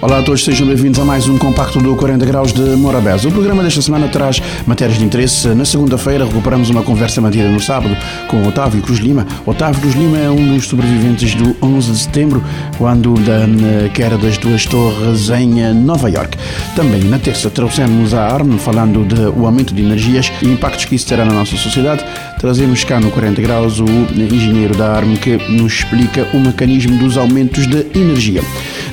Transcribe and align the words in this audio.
Olá 0.00 0.20
a 0.20 0.22
todos, 0.22 0.44
sejam 0.44 0.64
bem-vindos 0.64 1.00
a 1.00 1.04
mais 1.04 1.26
um 1.26 1.36
compacto 1.36 1.80
do 1.80 1.96
40 1.96 2.24
Graus 2.24 2.52
de 2.52 2.62
Morabeza. 2.76 3.28
O 3.28 3.32
programa 3.32 3.64
desta 3.64 3.82
semana 3.82 4.06
traz 4.06 4.40
matérias 4.64 4.96
de 4.96 5.04
interesse. 5.04 5.48
Na 5.48 5.64
segunda-feira 5.64 6.24
recuperamos 6.24 6.70
uma 6.70 6.84
conversa 6.84 7.20
mantida 7.20 7.48
no 7.48 7.58
sábado 7.58 7.96
com 8.28 8.46
Otávio 8.46 8.80
Cruz 8.80 9.00
Lima. 9.00 9.26
Otávio 9.44 9.80
Cruz 9.80 9.96
Lima 9.96 10.16
é 10.16 10.30
um 10.30 10.54
dos 10.54 10.68
sobreviventes 10.68 11.34
do 11.34 11.56
11 11.60 11.90
de 11.90 11.98
setembro, 11.98 12.44
quando 12.76 13.14
da 13.14 13.88
queda 13.92 14.16
das 14.16 14.38
duas 14.38 14.64
torres 14.66 15.30
em 15.30 15.74
Nova 15.74 16.08
York. 16.08 16.38
Também 16.76 17.02
na 17.02 17.18
terça 17.18 17.50
trouxemos 17.50 18.14
a 18.14 18.24
ARM 18.24 18.56
falando 18.56 19.04
do 19.04 19.44
aumento 19.44 19.74
de 19.74 19.82
energias 19.82 20.30
e 20.40 20.46
impactos 20.46 20.84
que 20.84 20.94
isso 20.94 21.08
terá 21.08 21.24
na 21.24 21.32
nossa 21.32 21.56
sociedade. 21.56 22.04
Trazemos 22.38 22.84
cá 22.84 23.00
no 23.00 23.10
40 23.10 23.42
Graus 23.42 23.80
o 23.80 23.86
engenheiro 24.16 24.76
da 24.76 24.92
ARM 24.92 25.16
que 25.16 25.36
nos 25.50 25.72
explica 25.72 26.28
o 26.32 26.38
mecanismo 26.38 26.96
dos 26.96 27.16
aumentos 27.16 27.66
de 27.66 27.86
energia. 27.98 28.42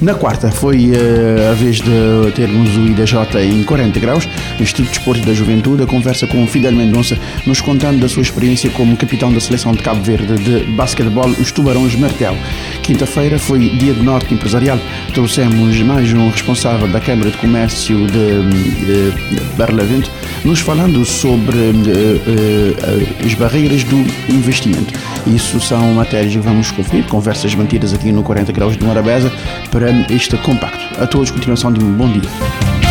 Na 0.02 0.16
quarta 0.16 0.52
foi 0.52 0.90
uh, 0.90 1.52
a 1.52 1.54
vez 1.54 1.78
de 1.78 2.32
termos 2.36 2.76
o 2.76 2.82
IDJ 2.82 3.40
em 3.44 3.64
40 3.64 4.00
graus, 4.00 4.28
Instituto 4.60 4.86
de 4.86 4.98
Desporto 4.98 5.26
da 5.26 5.34
Juventude, 5.34 5.84
a 5.84 5.86
conversa 5.86 6.26
com 6.26 6.44
o 6.44 6.48
Fidel 6.48 6.72
Mendonça, 6.72 7.18
nos 7.46 7.62
contando 7.62 8.00
da 8.00 8.10
sua 8.10 8.24
experiência 8.24 8.70
como 8.72 8.98
capitão 8.98 9.32
da 9.32 9.40
seleção 9.40 9.74
de 9.74 9.84
Cabo 9.84 10.02
Verde 10.02 10.38
de 10.40 10.72
basquetebol, 10.72 11.30
os 11.30 11.52
Tubarões 11.52 11.96
Martel. 11.96 12.36
Quinta-feira 12.82 13.38
foi 13.38 13.70
dia 13.70 13.94
de 13.94 14.02
norte 14.02 14.34
empresarial, 14.34 14.80
trouxemos 15.14 15.80
mais 15.82 16.12
um 16.14 16.30
responsável 16.30 16.88
da 16.88 17.00
Câmara 17.00 17.30
de 17.30 17.38
Comércio 17.38 18.08
de, 18.08 18.42
de 18.86 19.42
Barlavento, 19.56 20.10
nos 20.44 20.60
falando 20.60 21.04
sobre 21.06 21.58
uh, 21.58 21.72
uh, 21.72 23.26
as 23.26 23.34
barreiras 23.34 23.84
do 23.84 23.98
investimento. 24.30 24.94
Isso 25.28 25.60
são 25.60 25.94
matérias 25.94 26.34
que 26.34 26.40
vamos 26.40 26.72
conferir, 26.72 27.06
conversas 27.08 27.54
mantidas 27.56 27.94
aqui 27.94 28.12
no 28.12 28.24
40 28.24 28.52
graus 28.52 28.78
de 28.78 28.84
Morabeza 28.84 29.32
para 29.72 29.90
este 30.12 30.38
compacto. 30.38 31.02
A 31.02 31.08
todos, 31.08 31.32
continuação 31.32 31.72
de 31.72 31.84
um 31.84 31.94
bom 31.94 32.12
dia. 32.12 32.85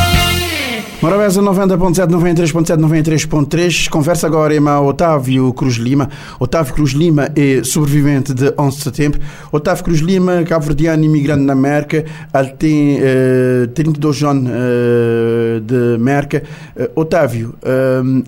Morabeza 1.05 1.43
90.7, 1.43 2.09
93.7, 2.09 2.79
93.3. 2.79 3.91
Conversa 3.91 4.27
agora 4.27 4.59
com 4.59 4.87
Otávio 4.89 5.53
Cruz 5.53 5.75
Lima. 5.75 6.09
Otávio 6.41 6.73
Cruz 6.73 6.93
Lima 6.93 7.29
é 7.37 7.63
sobrevivente 7.63 8.33
de 8.33 8.55
11 8.59 8.77
de 8.79 8.83
setembro. 8.85 9.21
Otávio 9.53 9.85
Cruz 9.85 10.01
Lima, 10.01 10.43
cabo-verdiano 10.45 11.05
imigrante 11.05 11.43
na 11.43 11.53
América. 11.53 12.07
Ele 12.35 12.49
tem 12.53 13.01
uh, 13.01 13.67
32 13.75 14.23
anos 14.23 14.51
uh, 14.51 15.61
de 15.61 15.95
América. 15.97 16.43
Uh, 16.75 17.01
Otávio, 17.03 17.55
uh, 17.63 18.25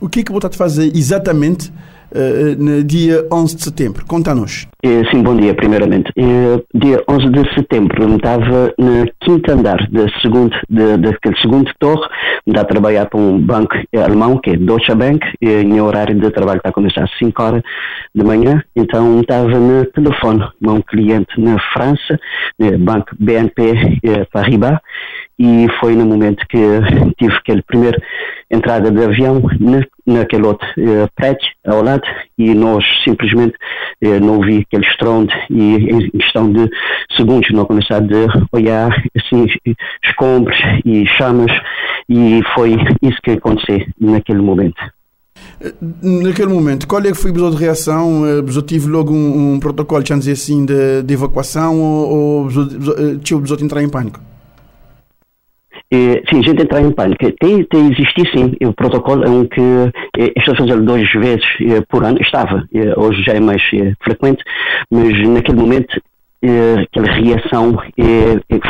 o 0.00 0.08
que 0.08 0.18
é 0.18 0.22
que 0.24 0.32
está 0.32 0.48
a 0.48 0.50
fazer 0.50 0.90
exatamente 0.96 1.72
uh, 2.10 2.60
no 2.60 2.82
dia 2.82 3.24
11 3.32 3.54
de 3.54 3.62
setembro? 3.62 4.04
Conta-nos. 4.04 4.66
Sim, 5.12 5.22
bom 5.22 5.36
dia, 5.36 5.54
primeiramente. 5.54 6.10
Dia 6.74 7.04
11 7.08 7.28
de 7.30 7.54
setembro, 7.54 8.16
estava 8.16 8.74
no 8.76 9.06
quinto 9.26 9.50
andar 9.50 9.88
da 9.90 10.06
segundo, 10.22 10.56
de, 10.70 10.96
daquele 10.98 11.36
segundo 11.40 11.68
torre, 11.80 12.08
estava 12.46 12.64
a 12.64 12.64
trabalhar 12.64 13.06
para 13.06 13.18
um 13.18 13.40
banco 13.40 13.74
alemão, 13.92 14.38
que 14.38 14.50
é 14.50 14.56
Deutsche 14.56 14.94
Bank, 14.94 15.26
e 15.42 15.48
em 15.48 15.80
horário 15.80 16.14
de 16.14 16.30
trabalho 16.30 16.58
está 16.58 16.68
a 16.68 16.72
começar 16.72 17.02
às 17.02 17.18
5 17.18 17.42
horas 17.42 17.62
da 18.14 18.22
manhã, 18.22 18.62
então 18.76 19.20
estava 19.20 19.48
no 19.58 19.84
telefone 19.86 20.48
com 20.64 20.74
um 20.74 20.80
cliente 20.80 21.40
na 21.40 21.58
França, 21.72 22.18
banco 22.78 23.16
BNP 23.18 23.98
Paribas, 24.32 24.78
e 25.38 25.66
foi 25.80 25.94
no 25.94 26.06
momento 26.06 26.46
que 26.48 26.58
tive 27.18 27.34
aquele 27.34 27.62
primeiro 27.62 28.00
entrada 28.50 28.90
de 28.90 29.04
avião 29.04 29.42
na, 29.60 29.82
naquele 30.06 30.46
outro 30.46 30.66
uh, 30.78 31.08
prédio 31.14 31.48
ao 31.66 31.82
lado 31.82 32.02
e 32.38 32.54
nós 32.54 32.84
simplesmente 33.04 33.54
uh, 34.04 34.20
não 34.20 34.36
ouvi 34.36 34.64
aquele 34.66 34.86
estrondo 34.86 35.32
e 35.50 35.74
em 35.74 36.10
questão 36.10 36.52
de 36.52 36.70
segundos 37.16 37.50
não 37.50 37.64
começar 37.64 38.00
a 38.00 38.56
olhar 38.56 39.04
assim 39.16 39.46
escombros 40.04 40.56
e 40.84 41.06
chamas 41.16 41.50
e 42.08 42.40
foi 42.54 42.76
isso 43.02 43.18
que 43.22 43.32
aconteceu 43.32 43.84
naquele 44.00 44.40
momento. 44.40 44.80
Naquele 46.02 46.48
momento, 46.48 46.86
qual 46.86 47.00
é 47.00 47.08
que 47.08 47.14
foi 47.14 47.30
a 47.30 47.50
de 47.50 47.56
reação? 47.56 48.22
Você 48.44 48.62
tive 48.62 48.88
logo 48.88 49.12
um, 49.12 49.54
um 49.54 49.60
protocolo, 49.60 50.02
dizer 50.18 50.32
assim, 50.32 50.66
de, 50.66 51.02
de 51.02 51.14
evacuação 51.14 51.80
ou, 51.80 52.44
ou 52.44 52.48
tinha 53.22 53.38
o 53.38 53.42
entrar 53.64 53.82
em 53.82 53.88
pânico? 53.88 54.20
Eh, 55.90 56.20
sim, 56.28 56.40
a 56.40 56.42
gente 56.42 56.62
entrar 56.62 56.80
em 56.80 56.90
pânico. 56.90 57.30
Tem, 57.38 57.62
tem 57.64 57.92
existir 57.92 58.28
sim, 58.32 58.56
o 58.66 58.72
protocolo 58.72 59.24
é 59.24 59.30
um 59.30 59.46
que 59.46 59.60
eh, 60.18 60.32
estou 60.36 60.54
a 60.54 60.56
fazer 60.56 60.80
duas 60.80 61.10
vezes 61.12 61.44
eh, 61.60 61.80
por 61.88 62.04
ano, 62.04 62.20
estava, 62.20 62.68
hoje 62.96 63.22
já 63.22 63.34
é 63.34 63.40
mais 63.40 63.62
frequente, 64.02 64.42
mas 64.90 65.28
naquele 65.28 65.58
momento 65.58 66.00
aquela 66.82 67.12
reação 67.12 67.76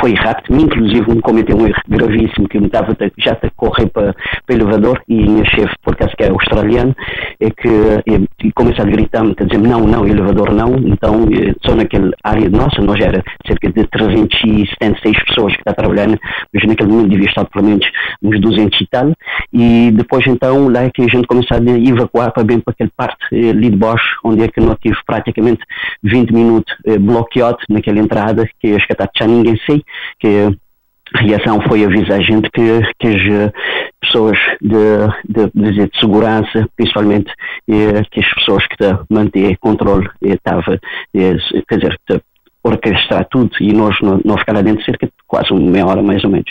foi 0.01 0.15
rápida, 0.15 0.57
inclusive 0.57 1.15
me 1.15 1.21
cometeu 1.21 1.57
um 1.57 1.67
erro 1.67 1.83
gravíssimo 1.89 2.49
que 2.49 2.59
me 2.59 2.67
estava 2.67 2.97
já 3.19 3.33
a 3.33 3.51
correr 3.57 3.87
para, 3.87 4.15
para 4.15 4.55
o 4.55 4.59
elevador 4.59 5.03
e 5.09 5.23
a 5.23 5.27
minha 5.27 5.45
chefe, 5.45 5.75
por 5.83 5.95
acaso 5.95 6.17
que 6.17 6.25
é 6.25 6.31
australiano, 6.31 6.95
é 7.41 7.51
que 7.51 7.69
é, 7.69 8.51
começa 8.55 8.83
a 8.83 8.85
gritar-me, 8.85 9.35
a 9.39 9.45
dizer 9.45 9.59
não, 9.59 9.81
não, 9.81 10.07
elevador 10.07 10.53
não, 10.53 10.77
então 10.79 11.27
só 11.65 11.75
naquela 11.75 12.11
área 12.23 12.49
nossa, 12.49 12.81
nós 12.81 13.01
era 13.01 13.23
cerca 13.47 13.71
de 13.71 13.87
376 13.89 15.25
pessoas 15.25 15.53
que 15.55 15.61
está 15.61 15.73
trabalhando, 15.73 16.19
mas 16.53 16.65
naquele 16.65 16.91
momento 16.91 17.11
devia 17.11 17.29
estar 17.29 17.45
pelo 17.47 17.67
menos 17.67 17.87
uns 18.23 18.41
200 18.41 18.81
e 18.81 18.87
tal, 18.87 19.13
e 19.53 19.91
depois 19.93 20.25
então 20.27 20.69
lá 20.69 20.85
é 20.85 20.91
que 20.91 21.03
a 21.03 21.09
gente 21.09 21.27
começa 21.27 21.55
a 21.55 21.89
evacuar 21.89 22.33
para 22.33 22.45
bem 22.45 22.61
para 22.61 22.73
aquela 22.73 22.91
parte 22.97 23.17
ali 23.33 23.71
de 23.71 23.77
baixo, 23.77 24.19
onde 24.25 24.45
é 24.45 24.49
que 24.49 24.61
nós 24.61 24.77
tive 24.81 24.97
praticamente 25.07 25.61
20 26.03 26.33
minutos 26.33 26.75
bloqueado 27.01 27.56
naquela 27.69 27.99
entrada, 27.99 28.49
que 28.61 28.77
que 28.77 28.93
até 28.93 29.09
já 29.19 29.27
ninguém 29.27 29.59
sei, 29.67 29.83
que 30.19 30.29
a 31.15 31.21
reação 31.21 31.61
foi 31.69 31.85
avisar 31.85 32.19
a 32.19 32.23
gente 32.23 32.51
que, 32.51 32.81
que 32.99 33.07
as 33.07 33.23
eh, 33.23 33.53
pessoas 34.01 34.39
de, 34.61 34.73
de, 35.29 35.51
de, 35.55 35.87
de 35.87 36.01
segurança, 36.01 36.69
principalmente 36.77 37.33
eh, 37.69 38.03
que 38.11 38.21
as 38.21 38.35
pessoas 38.35 38.67
que 38.67 38.77
mantêm 39.09 39.57
controle 39.61 40.09
estavam, 40.21 40.75
eh, 41.15 41.37
quer 41.69 41.79
dizer, 41.79 41.99
orquestrar 42.65 43.27
tudo 43.31 43.51
e 43.61 43.73
nós 43.73 43.97
não, 44.01 44.21
não 44.25 44.37
ficar 44.37 44.55
lá 44.55 44.63
dentro 44.63 44.85
cerca 44.85 45.07
de 45.07 45.13
quase 45.27 45.53
uma 45.53 45.71
meia 45.71 45.87
hora 45.87 46.03
mais 46.03 46.25
ou 46.25 46.31
menos. 46.31 46.51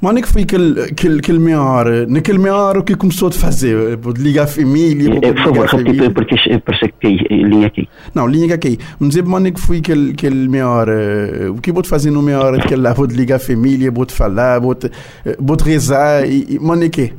Mas 0.00 0.16
é 0.16 0.22
que 0.22 0.28
foi 0.28 0.42
aquele, 0.42 0.80
aquele, 0.82 1.18
aquele 1.18 1.38
meia 1.38 1.60
hora? 1.60 2.06
Naquele 2.06 2.38
meia 2.38 2.54
hora 2.54 2.78
o 2.78 2.84
que 2.84 2.94
começou 2.94 3.28
a 3.28 3.32
fazer? 3.32 3.98
Ligar 4.16 4.44
a 4.44 4.46
família? 4.46 5.18
É, 5.22 5.32
por 5.32 5.44
favor, 5.44 5.66
repita 5.66 6.10
porque 6.10 6.36
parece 6.64 6.92
que 7.00 7.08
linha 7.30 7.66
aqui. 7.66 7.88
Não, 8.14 8.28
linha 8.28 8.54
aqui. 8.54 8.78
Mas 9.00 9.08
dizer 9.10 9.24
é 9.46 9.50
que 9.50 9.60
foi 9.60 9.78
aquele, 9.78 10.12
aquele 10.12 10.48
meia 10.48 10.68
hora? 10.68 11.50
O 11.50 11.60
que 11.60 11.72
pode 11.72 11.88
fazer 11.88 12.12
no 12.12 12.22
meia 12.22 12.40
hora? 12.40 12.58
Aquele 12.58 12.80
lá, 12.80 12.94
pode 12.94 13.14
ligar 13.14 13.36
a 13.36 13.40
família, 13.40 13.90
pode 13.90 14.12
falar, 14.12 14.60
pode, 14.60 14.90
pode 15.44 15.64
rezar, 15.64 16.24
e, 16.28 16.58
e 16.58 16.84
é 16.84 16.88
que 16.88 17.12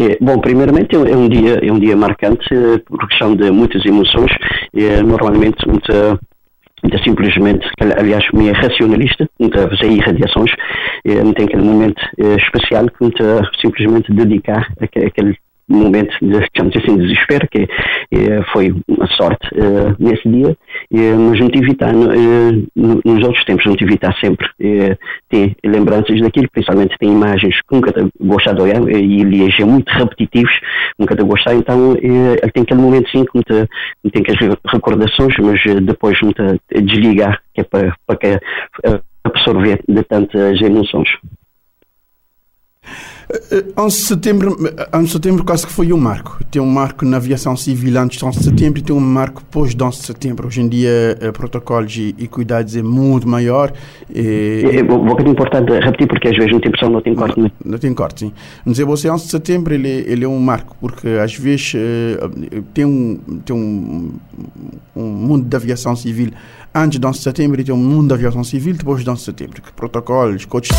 é, 0.00 0.18
bom, 0.20 0.40
primeiramente 0.40 0.96
é 0.96 1.16
um 1.16 1.28
dia 1.28 1.60
é 1.62 1.72
um 1.72 1.78
dia 1.78 1.96
marcante 1.96 2.48
por 2.86 3.06
questão 3.08 3.36
de 3.36 3.50
muitas 3.50 3.84
emoções. 3.84 4.30
É, 4.74 5.00
normalmente 5.02 5.66
muita 5.68 6.18
simplesmente, 7.02 7.66
aliás, 7.98 8.24
me 8.32 8.48
é 8.48 8.52
racionalista, 8.52 9.28
muita 9.38 9.68
fazer 9.68 9.90
irradiações, 9.90 10.50
eh, 11.04 11.22
tem 11.34 11.46
aquele 11.46 11.62
momento 11.62 12.02
eh, 12.18 12.36
especial 12.36 12.86
que 12.90 13.02
simplesmente 13.60 14.12
dedicar 14.12 14.72
aquele 14.80 15.36
momento 15.68 16.12
de, 16.20 16.46
chamamos 16.56 16.76
assim, 16.76 16.96
de 16.96 17.02
desespero, 17.02 17.48
que 17.48 17.68
eh, 18.12 18.42
foi 18.52 18.74
uma 18.86 19.06
sorte 19.08 19.48
eh, 19.54 19.94
nesse 19.98 20.28
dia, 20.28 20.56
eh, 20.92 21.14
mas 21.14 21.40
não 21.40 21.48
tive 21.48 21.72
estar, 21.72 21.92
nos 21.92 23.24
outros 23.24 23.44
tempos, 23.44 23.64
não 23.66 23.76
tive 23.76 23.94
estar 23.94 24.14
sempre 24.20 24.48
ter 25.28 25.56
lembranças 25.64 26.20
daquilo, 26.20 26.48
principalmente 26.50 26.96
tem 26.98 27.10
imagens 27.10 27.56
que 27.56 27.74
nunca 27.74 27.92
gostar 28.20 28.52
de 28.52 28.62
olhar 28.62 28.82
e 28.88 29.20
ele 29.20 29.52
é 29.58 29.64
muito 29.64 29.90
repetitivos, 29.90 30.52
nunca 30.98 31.14
de 31.14 31.24
gostar, 31.24 31.54
então 31.54 31.94
ele 31.96 32.36
tem 32.52 32.62
aquele 32.62 32.80
momento 32.80 33.08
sim 33.10 33.24
que 33.24 33.30
não 33.34 34.10
tem 34.10 34.22
aquelas 34.22 34.58
recordações, 34.66 35.34
mas 35.38 35.60
depois 35.84 36.18
não 36.22 36.32
desligar, 36.82 37.40
que 37.54 37.62
é 37.62 37.64
para, 37.64 37.94
para 38.06 38.40
absorver 39.24 39.80
de 39.88 40.02
tantas 40.02 40.60
emoções. 40.60 41.08
11 43.76 43.96
de 43.96 44.02
setembro, 44.06 44.56
11 44.92 45.06
de 45.06 45.12
setembro 45.12 45.44
quase 45.44 45.66
que 45.66 45.72
foi 45.72 45.92
um 45.92 45.98
marco. 45.98 46.38
Tem 46.50 46.60
um 46.60 46.66
marco 46.66 47.04
na 47.04 47.16
aviação 47.16 47.56
civil 47.56 47.98
antes 47.98 48.18
de 48.18 48.24
11 48.24 48.38
de 48.38 48.44
setembro 48.44 48.78
e 48.78 48.82
tem 48.82 48.94
um 48.94 49.00
marco 49.00 49.40
depois 49.40 49.74
de 49.74 49.82
11 49.82 49.98
de 49.98 50.06
setembro. 50.06 50.46
Hoje 50.46 50.60
em 50.60 50.68
dia, 50.68 51.18
protocolos 51.32 51.96
e, 51.96 52.14
e, 52.18 52.28
cuidados 52.28 52.76
é 52.76 52.82
muito 52.82 53.26
maior. 53.26 53.72
E, 54.14 54.62
é, 54.64 54.76
é, 54.76 54.82
vou 54.82 55.18
é 55.18 55.28
importante 55.28 55.72
repetir 55.72 56.06
porque 56.06 56.28
às 56.28 56.36
vezes 56.36 56.52
não 56.52 56.60
tem 56.60 56.70
pessoal 56.70 56.92
não 56.92 57.00
tem 57.00 57.14
corte. 57.14 57.40
Não, 57.40 57.50
não 57.64 57.78
tem 57.78 57.94
corte, 57.94 58.20
sim. 58.20 58.32
Dizer 58.66 58.84
você, 58.84 59.10
11 59.10 59.24
de 59.24 59.30
setembro 59.30 59.74
ele, 59.74 59.88
ele 59.88 60.24
é 60.24 60.28
um 60.28 60.38
marco 60.38 60.76
porque 60.80 61.08
às 61.08 61.34
vezes 61.34 61.74
tem 62.74 62.84
um, 62.84 63.18
tem 63.44 63.56
um, 63.56 64.12
um 64.94 65.02
mundo 65.02 65.48
de 65.48 65.56
aviação 65.56 65.96
civil 65.96 66.30
antes 66.74 66.98
de 66.98 67.06
11 67.06 67.18
de 67.18 67.24
setembro 67.24 67.60
e 67.60 67.64
tem 67.64 67.74
um 67.74 67.78
mundo 67.78 68.08
de 68.08 68.14
aviação 68.14 68.44
civil 68.44 68.74
depois 68.74 69.02
de 69.02 69.10
11 69.10 69.18
de 69.18 69.24
setembro. 69.24 69.62
Protocolos, 69.74 70.44
coaches 70.44 70.76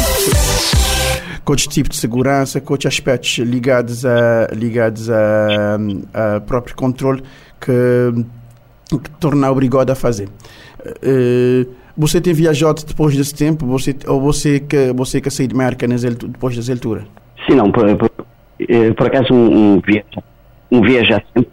outros 1.45 1.67
tipos 1.67 1.91
de 1.91 1.97
segurança, 1.97 2.61
outros 2.67 2.85
aspectos 2.85 3.37
ligados 3.39 4.05
a, 4.05 4.47
ligados 4.53 5.09
a, 5.09 5.77
a 6.13 6.39
próprio 6.41 6.75
controle 6.75 7.23
que, 7.59 8.25
que 8.89 9.09
torna 9.19 9.51
obrigado 9.51 9.89
a 9.89 9.95
fazer. 9.95 10.29
Uh, 10.85 11.67
você 11.97 12.19
tem 12.19 12.33
viajado 12.33 12.83
depois 12.85 13.15
desse 13.15 13.33
tempo? 13.33 13.65
Você, 13.67 13.95
ou 14.07 14.19
você 14.19 14.59
que, 14.59 14.91
você 14.93 15.21
que 15.21 15.29
saiu 15.29 15.47
de 15.47 15.55
América 15.55 15.87
depois 15.87 16.55
dessa 16.55 16.71
altura? 16.71 17.05
Sim, 17.47 17.55
não. 17.55 17.71
Por, 17.71 17.95
por, 17.95 18.11
eh, 18.59 18.91
por 18.91 19.07
acaso, 19.07 19.33
um, 19.33 19.75
um 19.75 19.81
um 20.71 20.81
viajar 20.81 21.23
sempre, 21.33 21.51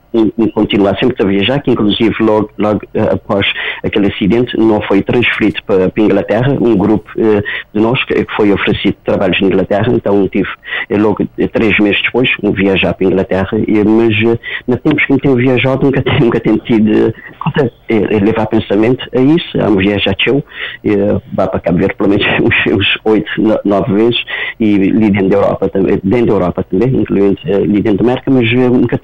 continuar 0.55 0.97
sempre 0.99 1.17
a 1.20 1.26
viajar, 1.26 1.61
que 1.61 1.70
inclusive 1.70 2.14
logo, 2.20 2.50
logo 2.59 2.81
uh, 2.94 3.14
após 3.14 3.47
aquele 3.82 4.09
acidente 4.09 4.56
não 4.59 4.81
foi 4.82 5.03
transferido 5.03 5.61
para, 5.67 5.88
para 5.88 6.03
a 6.03 6.06
Inglaterra, 6.06 6.59
um 6.61 6.76
grupo 6.76 7.09
uh, 7.17 7.43
de 7.75 7.81
nós 7.81 8.03
que, 8.05 8.14
que, 8.14 8.35
foi 8.37 8.53
oferecido 8.53 8.94
trabalhos 9.05 9.41
na 9.41 9.49
Inglaterra, 9.49 9.87
então 9.93 10.29
tive 10.29 10.49
uh, 10.49 10.99
logo 10.99 11.26
três 11.53 11.79
meses 11.79 12.00
depois 12.03 12.29
um 12.43 12.53
viajar 12.53 12.94
para 12.94 13.06
a 13.06 13.11
Inglaterra, 13.11 13.50
e, 13.67 13.85
mas 13.85 14.38
na 14.67 14.76
tempos 14.76 15.05
que 15.06 15.12
me 15.14 15.20
tenho 15.20 15.37
viajado 15.37 15.85
nunca, 15.85 16.03
nunca 16.20 16.41
tenho 16.41 16.59
tido 16.59 17.14
levar 18.25 18.47
pensamento 18.47 19.06
a 19.14 19.20
isso, 19.20 19.61
a 19.61 19.69
um 19.69 19.76
viajar 19.76 20.14
teu, 20.17 20.43
vá 21.35 21.47
para 21.47 21.61
Cabo 21.61 21.79
Verde 21.79 21.94
pelo 21.97 22.11
menos 22.11 22.26
uns 22.70 22.87
oito, 23.05 23.31
nove 23.64 23.93
vezes, 23.93 24.25
e 24.61 24.75
ali 24.75 25.11
dentro 25.11 25.29
da 25.29 25.37
Europa 25.37 25.69
também, 25.69 26.00
dentro 26.03 26.26
da 26.26 26.32
Europa 26.32 26.64
também, 26.70 26.88
incluindo 26.88 27.38
ali 27.47 27.81
dentro 27.81 27.99
da 27.99 28.05
América, 28.05 28.31
mas 28.31 28.53
nunca 28.53 28.99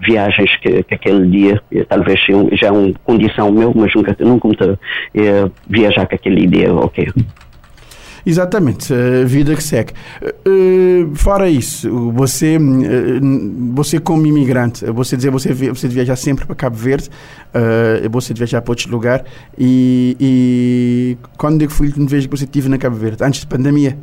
viagens 0.00 0.56
que, 0.58 0.82
que 0.82 0.94
aquele 0.94 1.28
dia, 1.28 1.62
eh, 1.72 1.84
talvez 1.84 2.20
já 2.52 2.68
é 2.68 2.70
uma 2.70 2.92
condição 3.04 3.50
meu, 3.50 3.72
mas 3.74 3.92
nunca, 3.94 4.16
nunca 4.20 4.78
é, 5.14 5.50
viajar 5.68 6.06
com 6.06 6.14
aquele 6.14 6.46
dia, 6.46 6.72
ok. 6.72 7.08
Exatamente, 8.26 8.92
a 8.92 9.24
vida 9.26 9.54
que 9.54 9.62
segue. 9.62 9.92
Uh, 10.46 11.14
fora 11.14 11.48
isso, 11.50 12.10
você, 12.12 12.58
você 13.74 14.00
como 14.00 14.26
imigrante, 14.26 14.86
você 14.86 15.14
dizer 15.14 15.30
você 15.30 15.52
você 15.52 15.88
viajar 15.88 16.16
sempre 16.16 16.46
para 16.46 16.54
Cabo 16.54 16.76
Verde, 16.76 17.10
você 18.10 18.32
viajar 18.32 18.62
para 18.62 18.72
outro 18.72 18.90
lugar 18.90 19.24
e, 19.58 20.16
e 20.18 21.18
quando 21.36 21.62
é 21.64 21.68
foi 21.68 21.86
a 21.86 21.90
última 21.90 22.06
vez 22.06 22.24
que 22.24 22.30
você 22.30 22.44
esteve 22.44 22.68
na 22.68 22.78
Cabo 22.78 22.96
Verde? 22.96 23.22
Antes 23.22 23.44
da 23.44 23.56
pandemia? 23.56 23.98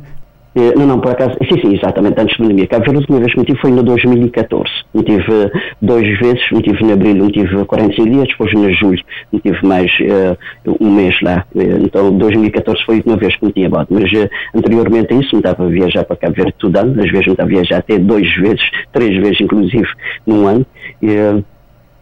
Eh, 0.54 0.74
não, 0.76 0.86
não, 0.86 1.00
por 1.00 1.12
acaso, 1.12 1.34
sim, 1.48 1.60
sim, 1.60 1.74
exatamente, 1.74 2.20
antes 2.20 2.36
da 2.36 2.44
pandemia. 2.44 2.66
Cabo 2.66 2.84
Verde, 2.84 2.96
a 2.96 3.00
última 3.00 3.18
vez 3.20 3.32
que 3.32 3.38
me 3.40 3.46
tive 3.46 3.58
foi 3.60 3.70
em 3.70 3.76
2014. 3.76 4.70
Me 4.94 5.02
tive 5.02 5.50
duas 5.80 6.18
vezes, 6.18 6.50
me 6.52 6.62
tive 6.62 6.84
em 6.84 6.92
abril, 6.92 7.24
me 7.24 7.32
tive 7.32 7.64
45 7.64 8.10
dias, 8.10 8.28
depois 8.28 8.52
em 8.52 8.74
julho, 8.74 9.02
me 9.32 9.40
tive 9.40 9.66
mais 9.66 9.90
uh, 10.00 10.76
um 10.80 10.94
mês 10.94 11.18
lá. 11.22 11.44
Eh, 11.56 11.78
então, 11.80 12.16
2014 12.18 12.84
foi 12.84 12.96
a 12.96 12.98
última 12.98 13.16
vez 13.16 13.34
que 13.36 13.46
me 13.46 13.52
tinha 13.52 13.70
botado. 13.70 13.88
Mas 13.90 14.12
uh, 14.12 14.28
anteriormente 14.54 15.14
a 15.14 15.16
isso, 15.16 15.34
me 15.34 15.40
estava 15.40 15.64
a 15.64 15.68
viajar 15.68 16.04
para 16.04 16.16
Cabo 16.16 16.34
Verde 16.34 16.54
todo 16.58 16.76
ano, 16.76 17.02
às 17.02 17.10
vezes 17.10 17.26
me 17.26 17.32
estava 17.32 17.48
a 17.48 17.52
viajar 17.52 17.78
até 17.78 17.98
duas 17.98 18.28
vezes, 18.36 18.62
três 18.92 19.16
vezes 19.16 19.40
inclusive, 19.40 19.88
num 20.26 20.46
ano. 20.46 20.66
Uh, 21.02 21.42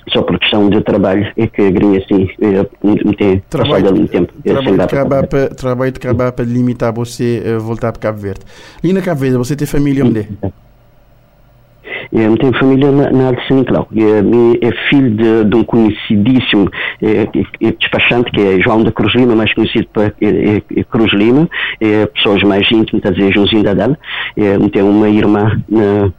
só 0.09 0.23
por 0.23 0.39
questão 0.39 0.69
de 0.69 0.81
trabalho 0.81 1.31
é 1.37 1.47
que 1.47 1.63
a 1.63 1.71
grinha 1.71 1.99
assim 1.99 2.29
me 3.05 3.17
tem 3.17 3.43
trabalho, 3.49 3.73
passado 3.73 3.89
algum 3.89 4.07
tempo. 4.07 4.33
Trabalho 4.43 4.77
de, 4.77 4.83
acabar 4.83 5.27
para, 5.27 5.49
trabalho 5.49 5.93
de 5.93 6.01
para 6.01 6.45
limitar 6.45 6.93
você 6.93 7.43
uh, 7.57 7.61
voltar 7.61 7.93
para 7.93 8.01
Cabo 8.01 8.19
Verde. 8.19 8.41
E 8.83 8.93
na 8.93 9.01
Cabo 9.03 9.21
Verde, 9.21 9.37
você 9.37 9.55
tem 9.55 9.67
família 9.67 10.05
onde? 10.05 10.27
Eu 12.13 12.37
tenho 12.39 12.53
família 12.59 12.91
na, 12.91 13.11
na 13.11 13.47
São 13.47 13.59
Nicolau. 13.59 13.89
É, 13.95 14.67
é 14.67 14.89
filho 14.89 15.11
de, 15.11 15.45
de, 15.45 15.57
um 15.57 15.63
conhecidíssimo 15.63 16.69
é, 17.01 17.23
é, 17.23 17.73
despachante 17.73 18.31
que 18.33 18.41
é 18.41 18.61
João 18.61 18.83
da 18.83 18.91
Cruz 18.91 19.15
Lima, 19.15 19.37
mais 19.37 19.53
conhecido 19.55 19.87
por 19.93 20.05
é, 20.05 20.13
é, 20.21 20.63
é, 20.77 20.85
Cruz 20.85 21.13
Lima. 21.13 21.49
É, 21.81 22.07
pessoas 22.07 22.43
mais 22.43 22.67
íntimas, 22.71 23.05
a 23.05 23.11
dizer, 23.11 23.33
Joãozinho 23.33 23.63
da 23.63 23.75
Dal. 23.75 23.97
É, 24.37 24.59
tenho 24.73 24.91
uma 24.91 25.09
irmã 25.09 25.63
na, 25.69 26.13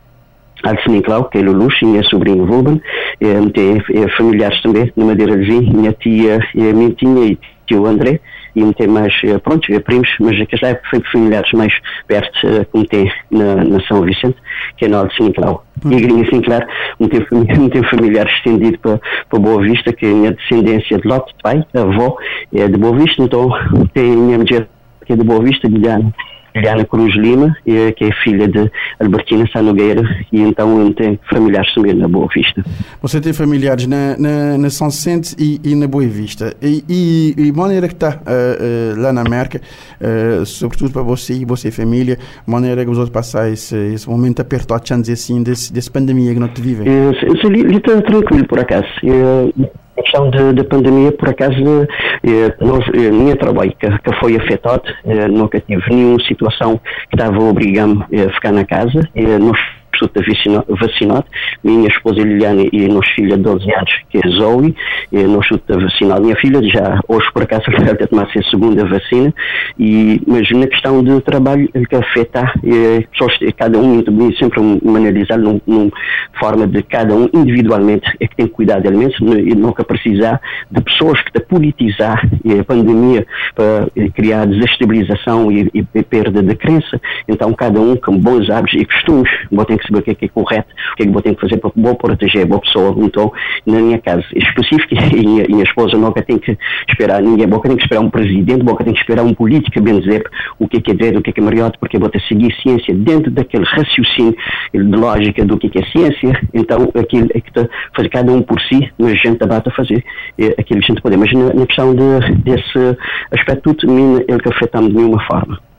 Alcine 0.63 1.01
Clau, 1.01 1.25
que 1.25 1.37
é 1.37 1.41
Lulux, 1.41 1.75
minha 1.81 2.03
sobrinha 2.03 2.43
Ruben, 2.43 2.81
é, 3.19 3.33
tem 3.53 3.77
é, 3.77 4.09
familiares 4.17 4.61
também 4.61 4.91
na 4.95 5.05
Madeira 5.05 5.37
de 5.37 5.43
Vinho, 5.43 5.73
minha 5.73 5.93
tia 5.93 6.39
é, 6.55 6.73
Mintinha 6.73 7.25
e 7.25 7.39
tio 7.65 7.85
André, 7.85 8.19
e 8.55 8.73
tem 8.73 8.87
mais, 8.87 9.13
pronto, 9.43 9.67
primos, 9.83 10.09
mas 10.19 10.39
aqueles 10.41 10.63
é 10.63 10.79
foi 10.89 11.01
familiares 11.11 11.49
mais 11.53 11.73
perto, 12.05 12.65
como 12.71 12.85
tem 12.85 13.09
na, 13.31 13.63
na, 13.63 13.79
São 13.87 14.01
Vicente, 14.01 14.35
que 14.75 14.85
é 14.85 14.87
na 14.89 14.99
Alcine 14.99 15.33
Clau. 15.33 15.65
E 15.85 15.95
a 15.95 15.99
Grinha 15.99 16.29
Sinclair, 16.29 16.67
um 16.99 17.07
tem, 17.07 17.25
um 17.31 17.69
tem 17.69 17.83
familiar 17.83 18.27
estendido 18.27 18.77
para, 18.79 18.99
para 19.29 19.39
Boa 19.39 19.61
Vista, 19.61 19.93
que 19.93 20.05
é 20.05 20.09
a 20.09 20.13
minha 20.13 20.31
descendência 20.33 20.97
de 20.97 21.07
Lote, 21.07 21.33
de 21.33 21.41
pai, 21.41 21.65
avó, 21.73 22.17
é 22.53 22.67
de 22.67 22.77
Boa 22.77 22.97
Vista, 22.97 23.23
então 23.23 23.49
tem 23.93 24.11
a 24.11 24.17
minha 24.17 24.37
mulher 24.37 24.67
que 25.05 25.13
é 25.13 25.15
de 25.15 25.23
Boa 25.23 25.41
Vista, 25.41 25.69
Guilherme, 25.69 26.13
Liliana 26.55 26.85
Cruz 26.85 27.15
Lima, 27.15 27.55
que 27.63 28.05
é 28.05 28.11
filha 28.23 28.47
de 28.47 28.71
Albertina 28.99 29.47
Sá 29.51 29.61
Nogueira, 29.61 30.01
e 30.31 30.41
então 30.41 30.91
tem 30.93 31.19
familiares 31.29 31.73
também 31.73 31.93
na 31.93 32.07
Boa 32.07 32.27
Vista. 32.33 32.63
Você 33.01 33.21
tem 33.21 33.33
familiares 33.33 33.87
na, 33.87 34.17
na, 34.17 34.57
na 34.57 34.69
São 34.69 34.89
Vicente 34.89 35.35
e, 35.39 35.59
e, 35.63 35.75
na 35.75 35.87
Boa 35.87 36.05
Vista. 36.05 36.53
E, 36.61 36.83
e, 36.89 37.35
e 37.37 37.51
maneira 37.51 37.87
que 37.87 37.93
está 37.93 38.09
uh, 38.09 38.97
uh, 38.97 39.01
lá 39.01 39.13
na 39.13 39.21
América, 39.21 39.61
uh, 39.99 40.45
sobretudo 40.45 40.91
para 40.91 41.01
você 41.01 41.33
e 41.33 41.45
você 41.45 41.71
família, 41.71 42.17
maneira 42.45 42.83
que 42.83 42.91
os 42.91 42.97
outros 42.97 43.13
passar 43.13 43.49
esse, 43.51 43.75
esse 43.93 44.09
momento 44.09 44.41
apertado, 44.41 44.83
assim, 45.11 45.43
desse, 45.43 45.71
desse 45.71 45.89
pandemia 45.89 46.33
que 46.33 46.39
nós 46.39 46.51
vivem? 46.57 46.87
Ele 46.87 47.77
está 47.77 48.01
tranquilo, 48.01 48.47
por 48.47 48.59
acaso. 48.59 48.87
A 49.97 50.01
questão 50.01 50.29
da 50.29 50.63
pandemia, 50.63 51.11
por 51.11 51.29
acaso, 51.29 51.87
eh, 52.23 52.55
nós, 52.61 52.85
eh, 52.93 53.11
minha 53.11 53.35
trabalho 53.35 53.73
que, 53.77 53.87
que 53.89 54.19
foi 54.19 54.37
afetado, 54.37 54.83
eh, 55.05 55.27
nunca 55.27 55.59
tive 55.59 55.83
nenhuma 55.89 56.19
situação 56.23 56.79
que 57.09 57.15
estava 57.15 57.37
obrigando 57.37 58.03
a 58.03 58.33
ficar 58.33 58.51
na 58.53 58.65
casa. 58.65 59.01
Nós 59.39 59.59
tudo 59.99 60.11
vacinado. 60.69 61.25
Minha 61.63 61.87
esposa 61.87 62.21
Liliana 62.21 62.63
e 62.71 62.87
nossa 62.87 63.09
filha 63.15 63.37
de 63.37 63.43
12 63.43 63.73
anos, 63.73 63.91
que 64.09 64.17
é 64.17 64.29
Zoe, 64.29 64.75
e 65.11 65.23
nós 65.23 65.47
tudo 65.47 65.81
vacinado. 65.81 66.21
Minha 66.21 66.35
filha 66.35 66.61
já, 66.63 66.99
hoje 67.07 67.27
por 67.33 67.43
acaso, 67.43 67.63
vai 67.71 67.95
tomar 68.07 68.23
a 68.23 68.49
segunda 68.49 68.85
vacina, 68.85 69.33
e, 69.79 70.21
mas 70.27 70.49
na 70.51 70.67
questão 70.67 71.03
de 71.03 71.21
trabalho, 71.21 71.69
que 71.89 71.95
afeta, 71.95 72.51
é, 72.63 73.03
cada 73.57 73.77
um, 73.77 74.03
sempre 74.37 74.61
analisar 74.87 75.37
numa 75.37 75.91
forma 76.39 76.67
de 76.67 76.83
cada 76.83 77.13
um 77.13 77.29
individualmente, 77.33 78.09
é 78.19 78.27
que 78.27 78.35
tem 78.35 78.47
que 78.47 78.53
cuidar 78.53 78.79
de 78.79 78.87
alimentos 78.87 79.19
e 79.19 79.55
nunca 79.55 79.83
precisar 79.83 80.39
de 80.69 80.81
pessoas 80.81 81.21
que 81.23 81.31
te 81.31 81.41
politizar 81.41 82.21
a 82.59 82.63
pandemia 82.63 83.25
para 83.55 83.87
criar 84.13 84.45
desestabilização 84.45 85.51
e, 85.51 85.69
e, 85.73 86.03
perda 86.03 86.41
de 86.41 86.55
crença. 86.55 86.99
Então, 87.27 87.53
cada 87.53 87.79
um 87.79 87.95
com 87.95 88.17
bons 88.17 88.49
hábitos 88.49 88.81
e 88.81 88.85
costumes, 88.85 89.31
tem 89.65 89.77
que 89.81 89.87
saber 89.87 89.99
o 89.99 90.03
que 90.03 90.11
é, 90.11 90.15
que 90.15 90.25
é 90.25 90.27
correto, 90.29 90.73
o 90.93 90.95
que 90.95 91.03
é 91.03 91.05
que 91.05 91.11
vou 91.11 91.21
ter 91.21 91.35
que 91.35 91.41
fazer 91.41 91.57
para 91.57 91.71
vou 91.75 91.95
proteger 91.95 92.43
a 92.43 92.45
boa 92.45 92.61
pessoa. 92.61 92.95
Então, 92.99 93.31
na 93.65 93.79
minha 93.79 93.99
casa 93.99 94.23
específica, 94.35 94.95
e 95.15 95.41
a 95.41 95.47
minha 95.47 95.63
esposa 95.63 95.97
nunca 95.97 96.21
tem 96.21 96.37
que 96.37 96.57
esperar 96.89 97.21
ninguém, 97.21 97.47
nunca 97.47 97.67
tem 97.67 97.77
que 97.77 97.83
esperar 97.83 98.01
um 98.01 98.09
presidente, 98.09 98.63
nunca 98.63 98.83
tem 98.83 98.93
que 98.93 98.99
esperar 98.99 99.23
um 99.23 99.33
político, 99.33 99.81
bem 99.81 99.99
dizer, 99.99 100.23
o 100.59 100.67
que 100.67 100.77
é 100.77 100.81
que 100.81 100.91
é 100.91 100.93
direito, 100.93 101.19
o 101.19 101.21
que 101.21 101.29
é 101.29 101.33
que 101.33 101.39
é 101.39 101.43
melhor, 101.43 101.71
porque 101.79 101.97
vou 101.97 102.09
ter 102.09 102.21
que 102.21 102.27
seguir 102.27 102.53
ciência 102.61 102.93
dentro 102.93 103.31
daquele 103.31 103.65
raciocínio 103.65 104.35
de 104.73 104.79
lógica 104.79 105.45
do 105.45 105.57
que 105.57 105.67
é, 105.67 105.69
que 105.69 105.79
é 105.79 105.85
ciência. 105.91 106.41
Então, 106.53 106.91
aquilo 106.95 107.27
é 107.33 107.41
que 107.41 107.49
está 107.49 107.67
fazer 107.95 108.09
cada 108.09 108.31
um 108.31 108.41
por 108.41 108.59
si, 108.61 108.89
mas 108.97 109.11
a 109.11 109.15
gente 109.15 109.43
está 109.43 109.57
a 109.57 109.71
fazer 109.71 110.03
é, 110.37 110.47
aquilo 110.59 110.79
que 110.79 110.85
a 110.85 110.93
gente 110.93 111.01
pode. 111.01 111.17
Mas 111.17 111.31
na, 111.33 111.53
na 111.53 111.65
questão 111.65 111.95
de, 111.95 112.35
desse 112.43 112.97
aspecto, 113.31 113.73
tudo, 113.73 114.23
ele 114.27 114.39
que 114.39 114.49
afeta-me 114.49 114.89
de 114.89 114.95
nenhuma 114.95 115.21
forma 115.25 115.70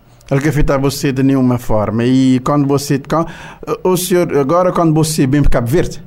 afeta 0.48 0.78
você 0.78 1.12
de 1.12 1.22
nenhuma 1.22 1.58
forma. 1.58 2.04
E 2.04 2.40
quando 2.40 2.66
você. 2.66 2.98
Quando, 2.98 3.28
o 3.84 3.96
senhor, 3.96 4.36
agora, 4.36 4.72
quando 4.72 4.94
você 4.94 5.26
vem 5.26 5.42
para 5.42 5.50
Cabo 5.50 5.66
Verde, 5.68 6.02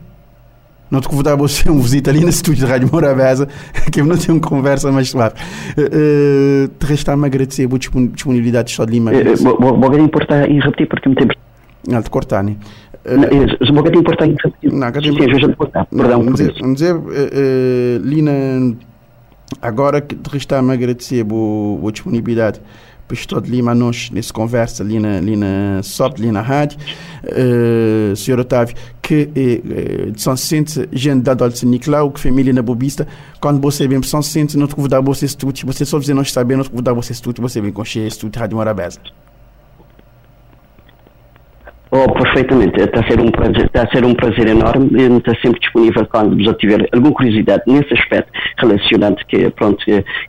não 0.90 1.02
te 1.02 1.08
convidar 1.08 1.36
você 1.36 1.70
um 1.70 1.80
visita 1.80 2.12
ali 2.12 2.22
no 2.22 2.30
estúdio 2.30 2.66
de 2.66 2.72
Rádio 2.72 2.90
Morabeza, 2.92 3.48
que 3.92 4.02
eu 4.02 4.06
não 4.06 4.18
tenho 4.18 4.38
uma 4.38 4.48
conversa 4.48 4.92
mais 4.92 5.10
suave. 5.10 5.36
Uh, 5.78 6.68
te 6.68 6.86
resta-me 6.86 7.26
agradecer 7.26 7.68
a 7.72 7.78
disponibilidade 7.78 8.76
de 8.76 8.92
Lima. 8.92 9.12
Uh, 9.12 9.80
vou 9.80 10.00
importar 10.00 10.50
e 10.50 10.60
repetir 10.60 10.88
porque 10.88 11.10
me 11.10 11.16
tem. 11.16 11.28
Não, 11.88 12.02
de 12.02 12.10
cortar, 12.10 12.44
né? 12.44 12.56
Uh, 13.06 13.74
vou 13.74 13.88
importar 13.88 14.28
e 14.28 14.32
repetir. 14.32 14.72
Não, 14.72 14.92
que. 14.92 15.40
Sim, 15.40 15.48
de 15.48 15.56
cortar. 15.56 15.86
Perdão. 15.86 16.24
Vamos 16.24 16.40
dizer, 16.40 16.54
vamos 16.60 16.76
dizer 16.76 16.96
Lina, 18.02 18.76
agora 19.62 20.02
que 20.02 20.16
te 20.16 20.30
resta-me 20.30 20.72
agradecer 20.72 21.26
a 21.26 21.92
disponibilidade 21.92 22.62
estou 23.14 23.40
de 23.40 23.50
Lima, 23.50 23.76
nós, 23.76 24.10
nessa 24.12 24.34
conversa 24.34 24.84
ali 24.84 25.00
na, 25.00 25.18
ali 25.18 25.36
na 25.36 25.82
SOP, 25.84 26.20
ali 26.20 26.32
na 26.32 26.42
rádio, 26.42 26.78
uh, 27.24 28.16
Sr. 28.16 28.40
Otávio, 28.40 28.76
que 29.02 29.30
uh, 29.36 30.20
São 30.20 30.36
Vicente, 30.36 30.88
gente 30.92 31.22
da 31.22 31.34
Dolce 31.34 31.66
Nicolau, 31.66 32.12
que 32.12 32.20
família 32.20 32.54
na 32.54 32.62
Bobista, 32.62 33.08
quando 33.40 33.62
você 33.62 33.88
vem 33.88 34.02
São 34.04 34.22
Vicente, 34.22 34.58
não 34.58 34.68
te 34.68 34.76
convidar 34.76 35.02
você 35.02 35.26
estudo, 35.26 35.60
você 35.66 35.86
só 35.86 36.00
dizer 36.00 36.14
não 36.14 36.24
bem, 36.46 36.58
não 36.58 36.64
te 36.64 36.70
convidar 36.70 36.94
você 36.94 37.14
estudo, 37.14 37.42
você 37.42 37.62
vem 37.62 37.72
com 37.72 37.86
cheio 37.86 38.08
estudo 38.08 38.38
Rádio 38.38 38.58
Morabeza. 38.58 39.00
Oh, 41.92 42.12
perfeitamente. 42.12 42.80
Está 42.82 43.02
a 43.02 43.08
ser 43.08 43.20
um 43.20 43.32
prazer, 43.32 43.66
está 43.66 43.84
a 43.84 43.90
ser 43.90 44.06
um 44.06 44.14
prazer 44.14 44.48
enorme. 44.48 44.90
Está 45.18 45.34
sempre 45.42 45.60
disponível 45.60 46.06
quando 46.08 46.36
vos 46.36 46.58
tiver 46.58 46.88
alguma 46.92 47.14
curiosidade 47.14 47.64
nesse 47.68 47.94
aspecto 47.94 48.32
relacionado 48.58 49.16
que, 49.28 49.50
pronto, 49.52 49.84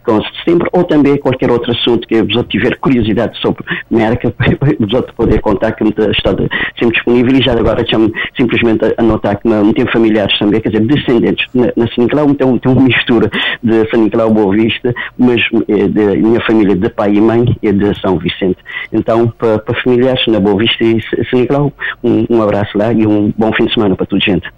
com 0.05 0.23
setembro 0.39 0.69
ou 0.73 0.85
também 0.85 1.17
qualquer 1.17 1.51
outro 1.51 1.73
assunto 1.73 2.07
que 2.07 2.23
vos 2.23 2.45
tiver 2.49 2.77
curiosidade 2.79 3.39
sobre 3.41 3.65
América, 3.91 4.33
vos 4.79 5.01
poder 5.17 5.41
contar 5.41 5.73
que 5.73 5.85
está 5.85 6.31
sempre 6.79 6.95
disponível 6.95 7.35
e 7.35 7.43
já 7.43 7.53
agora 7.53 7.85
chamo 7.89 8.13
simplesmente 8.37 8.95
a 8.97 9.03
notar 9.03 9.37
que 9.39 9.49
não 9.49 9.73
tem 9.73 9.87
familiares 9.87 10.39
também, 10.39 10.61
quer 10.61 10.71
dizer, 10.71 10.87
descendentes 10.87 11.47
na, 11.55 11.67
na 11.77 11.87
São 11.89 12.05
Nicolau, 12.05 12.29
então 12.31 12.59
tem 12.59 12.73
uma 12.73 12.83
mistura 12.83 13.31
de 13.63 13.89
São 13.91 14.03
Nicolau 14.03 14.31
Boa 14.31 14.55
Vista, 14.55 14.95
mas 15.19 15.41
é, 15.69 16.17
minha 16.17 16.41
família 16.43 16.77
de 16.77 16.89
pai 16.91 17.15
e 17.15 17.21
mãe 17.21 17.45
é 17.63 17.73
de 17.73 17.99
São 18.01 18.19
Vicente. 18.19 18.59
Então, 18.93 19.29
para, 19.39 19.59
para 19.59 19.83
familiares 19.83 20.25
na 20.27 20.41
Boa 20.41 20.59
Vista 20.59 20.85
e 20.85 21.01
Nicolau, 21.47 21.73
então, 22.03 22.27
um, 22.31 22.37
um 22.37 22.43
abraço 22.43 22.77
lá 22.77 22.93
e 22.93 23.07
um 23.07 23.33
bom 23.37 23.53
fim 23.53 23.67
de 23.67 23.75
semana 23.75 23.97
para 23.97 24.07
toda 24.07 24.23
a 24.23 24.31
gente. 24.31 24.49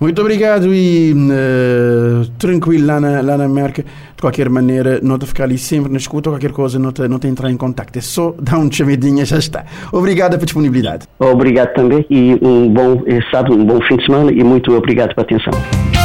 Muito 0.00 0.20
obrigado 0.20 0.74
e 0.74 1.14
uh, 1.14 2.28
tranquilo 2.38 2.86
lá 2.86 3.00
na, 3.00 3.20
lá 3.20 3.38
na. 3.38 3.46
De 3.68 3.84
qualquer 4.20 4.48
maneira, 4.48 5.00
não 5.02 5.18
te 5.18 5.26
ficar 5.26 5.44
ali 5.44 5.56
sempre 5.56 5.90
na 5.90 5.98
escuta, 5.98 6.30
qualquer 6.30 6.50
coisa, 6.50 6.78
não 6.78 6.92
te, 6.92 7.06
não 7.06 7.18
te 7.18 7.28
entrar 7.28 7.50
em 7.50 7.56
contato. 7.56 7.96
É 7.96 8.00
só 8.00 8.34
dar 8.40 8.58
um 8.58 8.70
chamadinha 8.70 9.24
já 9.24 9.38
está. 9.38 9.64
Obrigado 9.92 10.32
pela 10.32 10.44
disponibilidade. 10.44 11.06
Obrigado 11.18 11.74
também 11.74 12.04
e 12.10 12.38
um 12.42 12.68
bom 12.68 13.02
eh, 13.06 13.20
sábado, 13.30 13.54
um 13.54 13.64
bom 13.64 13.80
fim 13.82 13.96
de 13.96 14.06
semana 14.06 14.32
e 14.32 14.42
muito 14.42 14.74
obrigado 14.74 15.14
pela 15.14 15.24
atenção. 15.24 16.03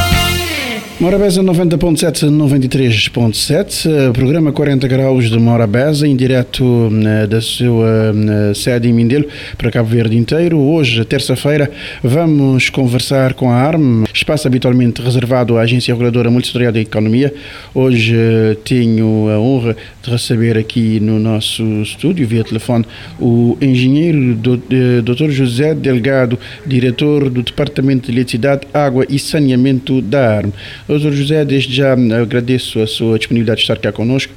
Morabeza 1.00 1.42
90.7, 1.42 2.28
93.7, 2.28 4.12
programa 4.12 4.52
40 4.52 4.86
graus 4.86 5.30
de 5.30 5.38
Morabeza, 5.38 6.06
em 6.06 6.14
direto 6.14 6.62
uh, 6.62 7.26
da 7.26 7.40
sua 7.40 8.12
uh, 8.12 8.54
sede 8.54 8.86
em 8.86 8.92
Mindelo 8.92 9.26
para 9.56 9.70
Cabo 9.70 9.88
Verde 9.88 10.18
inteiro. 10.18 10.58
Hoje, 10.58 11.02
terça-feira, 11.06 11.70
vamos 12.02 12.68
conversar 12.68 13.32
com 13.32 13.50
a 13.50 13.54
ARM, 13.54 14.04
espaço 14.12 14.46
habitualmente 14.46 15.00
reservado 15.00 15.56
à 15.56 15.62
Agência 15.62 15.94
Reguladora 15.94 16.30
Multissetorial 16.30 16.70
da 16.70 16.80
Economia. 16.80 17.32
Hoje 17.74 18.14
uh, 18.14 18.54
tenho 18.56 19.30
a 19.30 19.40
honra 19.40 19.74
de 20.02 20.10
receber 20.10 20.58
aqui 20.58 21.00
no 21.00 21.18
nosso 21.18 21.62
estúdio, 21.80 22.28
via 22.28 22.44
telefone, 22.44 22.84
o 23.18 23.56
engenheiro 23.62 24.34
Dr. 24.34 25.30
José 25.30 25.74
Delgado, 25.74 26.38
diretor 26.66 27.30
do 27.30 27.42
Departamento 27.42 28.12
de 28.12 28.18
Eletricidade, 28.18 28.66
Água 28.74 29.06
e 29.08 29.18
Saneamento 29.18 30.02
da 30.02 30.36
ARM. 30.36 30.52
Doutor 30.90 31.12
José, 31.12 31.44
desde 31.44 31.72
já 31.72 31.94
eh, 31.94 32.20
agradeço 32.20 32.80
a 32.80 32.86
sua 32.86 33.16
disponibilidade 33.16 33.58
de 33.58 33.62
estar 33.62 33.78
cá 33.78 33.92
connosco 33.92 34.32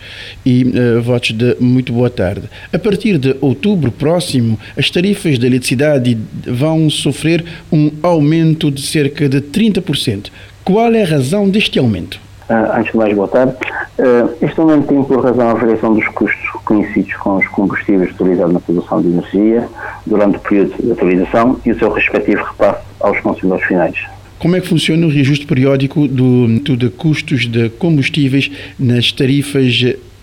e 0.46 0.64
uh, 0.64 1.02
votos 1.02 1.32
de 1.32 1.58
muito 1.60 1.92
boa 1.92 2.12
tarde. 2.12 2.48
A 2.72 2.78
partir 2.78 3.18
de 3.18 3.36
outubro 3.42 3.92
próximo, 3.92 4.60
as 4.78 4.88
tarifas 4.92 5.40
da 5.40 5.48
eletricidade 5.48 6.16
vão 6.46 6.92
sofrer 6.92 7.44
um 7.72 7.92
aumento 8.04 8.70
de 8.70 8.84
cerca 8.84 9.28
de 9.28 9.42
30%. 9.42 10.28
Qual 10.64 10.94
é 10.94 11.02
a 11.02 11.08
razão 11.08 11.50
deste 11.50 11.80
aumento? 11.80 12.20
Uh, 12.48 12.78
antes 12.78 12.92
de 12.92 12.98
mais, 12.98 13.16
boa 13.16 13.28
tarde. 13.28 13.56
Uh, 13.98 14.46
este 14.46 14.60
aumento 14.60 14.88
tem 14.88 15.04
por 15.04 15.24
razão 15.24 15.50
a 15.50 15.54
variação 15.56 15.96
dos 15.96 16.08
custos 16.10 16.50
conhecidos 16.66 17.16
com 17.16 17.38
os 17.38 17.48
combustíveis 17.48 18.12
utilizados 18.12 18.54
na 18.54 18.60
produção 18.60 19.02
de 19.02 19.08
energia 19.08 19.68
durante 20.06 20.38
o 20.38 20.40
período 20.40 20.76
de 20.84 20.92
atualização 20.92 21.60
e 21.66 21.72
o 21.72 21.80
seu 21.80 21.92
respectivo 21.92 22.44
repasse 22.44 22.84
aos 23.00 23.20
consumidores 23.22 23.66
finais. 23.66 24.23
Como 24.44 24.58
é 24.58 24.60
que 24.60 24.68
funciona 24.68 25.06
o 25.06 25.10
reajuste 25.10 25.46
periódico 25.46 26.06
do, 26.06 26.60
de 26.76 26.90
custos 26.90 27.48
de 27.48 27.70
combustíveis 27.70 28.52
nas 28.78 29.10
tarifas 29.10 29.74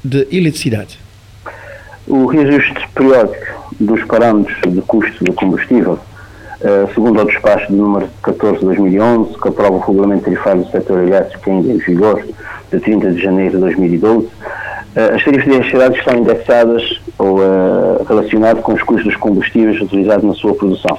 de 0.05 0.29
eletricidade? 0.31 0.99
O 2.07 2.27
reajuste 2.27 2.87
periódico 2.95 3.75
dos 3.81 4.05
parâmetros 4.05 4.59
de 4.75 4.83
custo 4.83 5.25
do 5.25 5.33
combustível, 5.33 5.95
uh, 5.95 6.95
segundo 6.95 7.23
o 7.23 7.25
despacho 7.25 7.69
de 7.69 7.73
número 7.73 8.11
14 8.23 8.59
de 8.59 8.67
2011, 8.67 9.39
que 9.41 9.49
aprova 9.49 9.77
o 9.77 9.79
regulamento 9.79 10.25
tarifário 10.25 10.65
do 10.65 10.71
setor 10.71 11.03
elétrico 11.03 11.51
em 11.51 11.79
vigor, 11.79 12.23
de 12.71 12.79
30 12.79 13.13
de 13.13 13.23
janeiro 13.23 13.53
de 13.53 13.61
2012, 13.61 14.27
uh, 14.27 14.31
eh, 14.97 15.15
as 15.15 15.25
tarifas 15.25 15.45
de 15.47 15.51
eletricidade 15.51 15.99
estão 15.99 16.19
indexadas 16.19 17.01
ou 17.19 17.39
uh, 17.39 18.05
relacionadas 18.07 18.63
com 18.63 18.75
os 18.75 18.83
custos 18.83 19.07
dos 19.07 19.17
combustíveis 19.17 19.81
utilizados 19.81 20.25
na 20.25 20.35
sua 20.35 20.55
produção. 20.55 20.99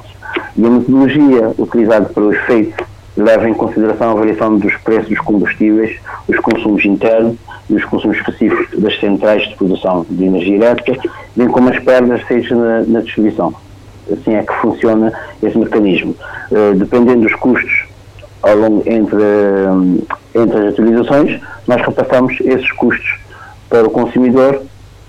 E 0.57 0.65
a 0.65 0.69
metodologia 0.71 1.53
utilizada 1.59 2.05
para 2.05 2.23
o 2.23 2.33
efeito 2.33 2.90
leva 3.15 3.49
em 3.49 3.53
consideração 3.53 4.11
a 4.11 4.15
variação 4.15 4.57
dos 4.57 4.75
preços 4.77 5.09
dos 5.09 5.19
combustíveis, 5.19 5.99
os 6.27 6.37
consumos 6.39 6.85
internos 6.85 7.35
e 7.69 7.75
os 7.75 7.83
consumos 7.85 8.17
específicos 8.17 8.79
das 8.79 8.99
centrais 8.99 9.47
de 9.47 9.55
produção 9.55 10.05
de 10.09 10.25
energia 10.25 10.55
elétrica, 10.55 11.09
bem 11.35 11.47
como 11.47 11.69
as 11.69 11.79
perdas 11.79 12.25
seja 12.27 12.55
na, 12.55 12.81
na 12.83 13.01
distribuição. 13.01 13.53
Assim 14.11 14.33
é 14.33 14.43
que 14.43 14.53
funciona 14.55 15.13
esse 15.41 15.57
mecanismo. 15.57 16.15
Uh, 16.51 16.75
dependendo 16.75 17.21
dos 17.21 17.35
custos 17.35 17.85
ao 18.41 18.55
longo 18.55 18.83
entre, 18.85 19.17
uh, 19.17 20.07
entre 20.35 20.67
as 20.67 20.73
utilizações, 20.73 21.39
nós 21.67 21.81
repassamos 21.81 22.39
esses 22.41 22.71
custos 22.73 23.19
para 23.69 23.87
o 23.87 23.91
consumidor 23.91 24.61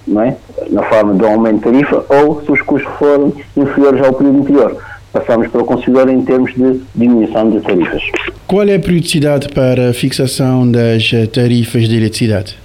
é? 0.08 0.34
na 0.70 0.82
forma 0.82 1.14
de 1.14 1.24
aumento 1.24 1.56
de 1.56 1.62
tarifa 1.62 2.04
ou 2.08 2.42
se 2.42 2.52
os 2.52 2.60
custos 2.62 2.92
forem 2.98 3.32
inferiores 3.56 4.04
ao 4.04 4.12
período 4.12 4.40
anterior 4.40 4.76
passamos 5.12 5.48
para 5.48 5.62
o 5.62 5.64
consumidor 5.64 6.08
em 6.08 6.22
termos 6.22 6.54
de 6.54 6.80
diminuição 6.94 7.50
de 7.50 7.60
tarifas. 7.60 8.02
Qual 8.46 8.66
é 8.66 8.74
a 8.74 8.80
periodicidade 8.80 9.48
para 9.48 9.90
a 9.90 9.92
fixação 9.92 10.70
das 10.70 11.10
tarifas 11.32 11.88
de 11.88 11.96
eletricidade? 11.96 12.56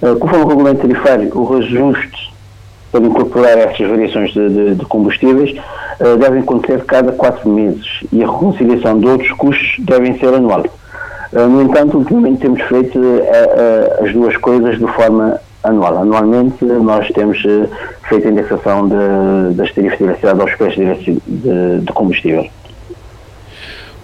Uh, 0.00 0.16
conforme 0.16 0.44
o 0.44 0.48
regulamento 0.48 0.80
tarifário, 0.86 1.30
o 1.36 1.44
reajuste 1.44 2.32
para 2.90 3.04
incorporar 3.04 3.58
essas 3.58 3.88
variações 3.88 4.32
de, 4.32 4.48
de, 4.48 4.74
de 4.74 4.84
combustíveis 4.86 5.56
uh, 6.00 6.16
devem 6.16 6.40
acontecer 6.40 6.84
cada 6.84 7.12
quatro 7.12 7.48
meses 7.48 7.86
e 8.12 8.22
a 8.22 8.26
reconciliação 8.26 8.98
de 8.98 9.06
outros 9.06 9.30
custos 9.32 9.76
devem 9.78 10.18
ser 10.18 10.34
anual. 10.34 10.64
No 11.32 11.62
entanto, 11.62 11.96
ultimamente 11.96 12.42
temos 12.42 12.60
feito 12.60 13.00
as 14.04 14.12
duas 14.12 14.36
coisas 14.36 14.78
de 14.78 14.86
forma 14.88 15.40
anual. 15.62 15.98
Anualmente 15.98 16.64
nós 16.64 17.08
temos 17.08 17.42
eh, 17.44 17.68
feito 18.08 18.28
a 18.28 18.30
indexação 18.30 18.88
de, 18.88 19.54
das 19.54 19.72
tarifas 19.72 19.98
de 19.98 20.04
eletricidade 20.04 20.40
aos 20.40 20.54
preços 20.54 21.04
de, 21.04 21.12
de, 21.26 21.80
de 21.80 21.92
combustível. 21.92 22.48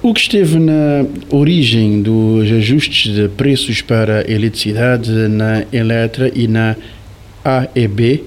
O 0.00 0.14
que 0.14 0.20
esteve 0.20 0.60
na 0.60 1.04
origem 1.28 2.00
dos 2.00 2.50
ajustes 2.52 3.12
de 3.12 3.28
preços 3.28 3.82
para 3.82 4.20
a 4.20 4.30
eletricidade 4.30 5.10
na 5.10 5.64
Eletra 5.72 6.30
e 6.32 6.46
na 6.46 6.76
AEB, 7.44 8.24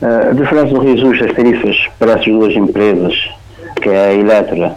A 0.01 0.31
diferença 0.31 0.73
do 0.73 0.79
reajuste 0.79 1.23
das 1.23 1.35
tarifas 1.35 1.77
para 1.99 2.13
essas 2.13 2.25
duas 2.25 2.55
empresas 2.55 3.29
que 3.87 3.93
é 3.93 4.07
a 4.07 4.13
Eletra, 4.13 4.75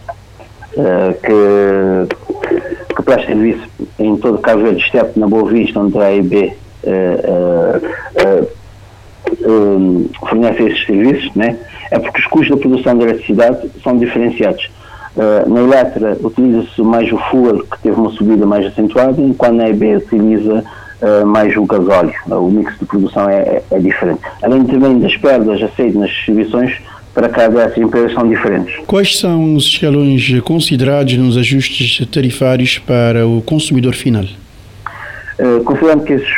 uh, 0.76 1.14
que, 1.21 2.95
que 2.95 3.02
presta 3.02 3.26
serviço 3.26 3.69
em 3.99 4.17
todo 4.17 4.38
Cabo 4.38 4.62
Verde, 4.62 4.85
exceto 4.87 5.19
na 5.19 5.26
Boa 5.26 5.50
Vista, 5.50 5.81
onde 5.81 5.99
a 5.99 6.11
uh, 6.12 7.76
uh, 8.23 8.49
um, 9.50 10.09
fornece 10.29 10.62
esses 10.62 10.87
serviços, 10.87 11.35
né? 11.35 11.59
é 11.90 11.99
porque 11.99 12.21
os 12.21 12.26
custos 12.26 12.50
da 12.50 12.62
produção 12.62 12.97
de 12.97 13.02
eletricidade 13.02 13.69
são 13.83 13.99
diferenciados. 13.99 14.71
Na 15.49 15.61
Eletra 15.61 16.17
utiliza-se 16.23 16.81
mais 16.83 17.12
o 17.12 17.19
fuel, 17.19 17.64
que 17.64 17.83
teve 17.83 18.00
uma 18.00 18.11
subida 18.11 18.47
mais 18.47 18.64
acentuada, 18.64 19.21
enquanto 19.21 19.55
na 19.55 19.69
EB 19.69 19.97
utiliza 19.97 20.64
uh, 21.02 21.26
mais 21.26 21.55
o 21.57 21.64
gasóleo. 21.64 22.14
O 22.29 22.49
mix 22.49 22.79
de 22.79 22.85
produção 22.85 23.29
é, 23.29 23.40
é, 23.40 23.62
é 23.73 23.79
diferente. 23.81 24.21
Além 24.40 24.64
também 24.64 25.00
das 25.00 25.17
perdas 25.17 25.61
aceitas 25.61 25.97
nas 25.97 26.11
distribuições, 26.11 26.81
para 27.14 27.29
cada 27.29 27.67
dessas 27.67 27.79
empresas 27.79 28.12
são 28.12 28.29
diferentes. 28.29 28.75
Quais 28.87 29.19
são 29.19 29.55
os 29.55 29.64
escalões 29.64 30.40
considerados 30.45 31.17
nos 31.17 31.37
ajustes 31.37 32.07
tarifários 32.09 32.79
para 32.79 33.26
o 33.26 33.43
consumidor 33.43 33.95
final? 33.95 34.25
Uh, 35.38 35.62
considerando 35.64 36.05
que 36.05 36.12
esses 36.12 36.29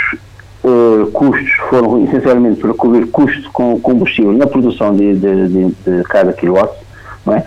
uh, 0.65 1.11
custos 1.13 1.51
foram 1.69 2.05
essencialmente 2.05 2.61
para 2.61 2.73
cobrir 2.75 3.07
custos 3.07 3.47
com 3.49 3.79
combustível 3.81 4.33
na 4.33 4.47
produção 4.47 4.95
de, 4.95 5.15
de, 5.15 5.49
de, 5.49 5.65
de 5.67 6.03
cada 6.05 6.33
quilowatt, 6.33 6.73
não 7.27 7.35
é? 7.35 7.45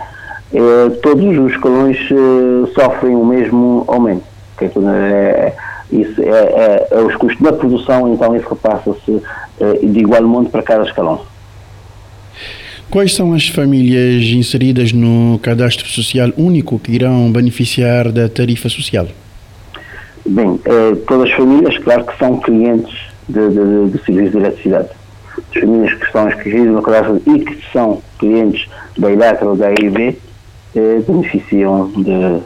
Uh, 0.52 0.90
todos 1.02 1.36
os 1.38 1.52
escalões 1.52 1.98
sofrem 2.74 3.16
o 3.16 3.24
mesmo 3.24 3.84
aumento. 3.88 4.24
Que 4.56 4.64
é, 4.64 4.68
é, 4.68 5.54
isso 5.90 6.22
é, 6.22 6.28
é, 6.28 6.88
é, 6.90 6.98
os 7.00 7.14
custos 7.16 7.42
da 7.42 7.52
produção, 7.52 8.12
então 8.12 8.34
isso 8.34 8.48
repassa-se 8.48 9.22
de 9.82 9.98
igual 9.98 10.22
monte 10.22 10.50
para 10.50 10.62
cada 10.62 10.84
escalão. 10.84 11.20
Quais 12.90 13.14
são 13.14 13.34
as 13.34 13.48
famílias 13.48 14.24
inseridas 14.24 14.92
no 14.92 15.38
cadastro 15.42 15.88
social 15.88 16.30
único 16.36 16.78
que 16.78 16.92
irão 16.92 17.30
beneficiar 17.32 18.12
da 18.12 18.28
tarifa 18.28 18.68
social? 18.68 19.08
Bem, 20.24 20.58
eh, 20.64 20.96
todas 21.06 21.30
as 21.30 21.36
famílias, 21.36 21.78
claro 21.78 22.04
que 22.04 22.16
são 22.18 22.38
clientes 22.38 22.94
de, 23.28 23.48
de, 23.48 23.90
de 23.90 24.04
serviços 24.04 24.32
de 24.32 24.38
eletricidade. 24.38 24.88
As 25.54 25.60
famílias 25.60 25.94
que 25.94 26.04
estão 26.04 26.28
inscritas 26.28 26.66
no 26.66 26.82
cadastro 26.82 27.22
e 27.26 27.38
que 27.40 27.58
são 27.72 28.02
clientes 28.18 28.68
da 28.96 29.10
Eletra 29.10 29.46
ou 29.48 29.56
da 29.56 29.70
EIB 29.70 30.16
eh, 30.74 31.02
beneficiam 31.06 31.90
de, 31.96 32.40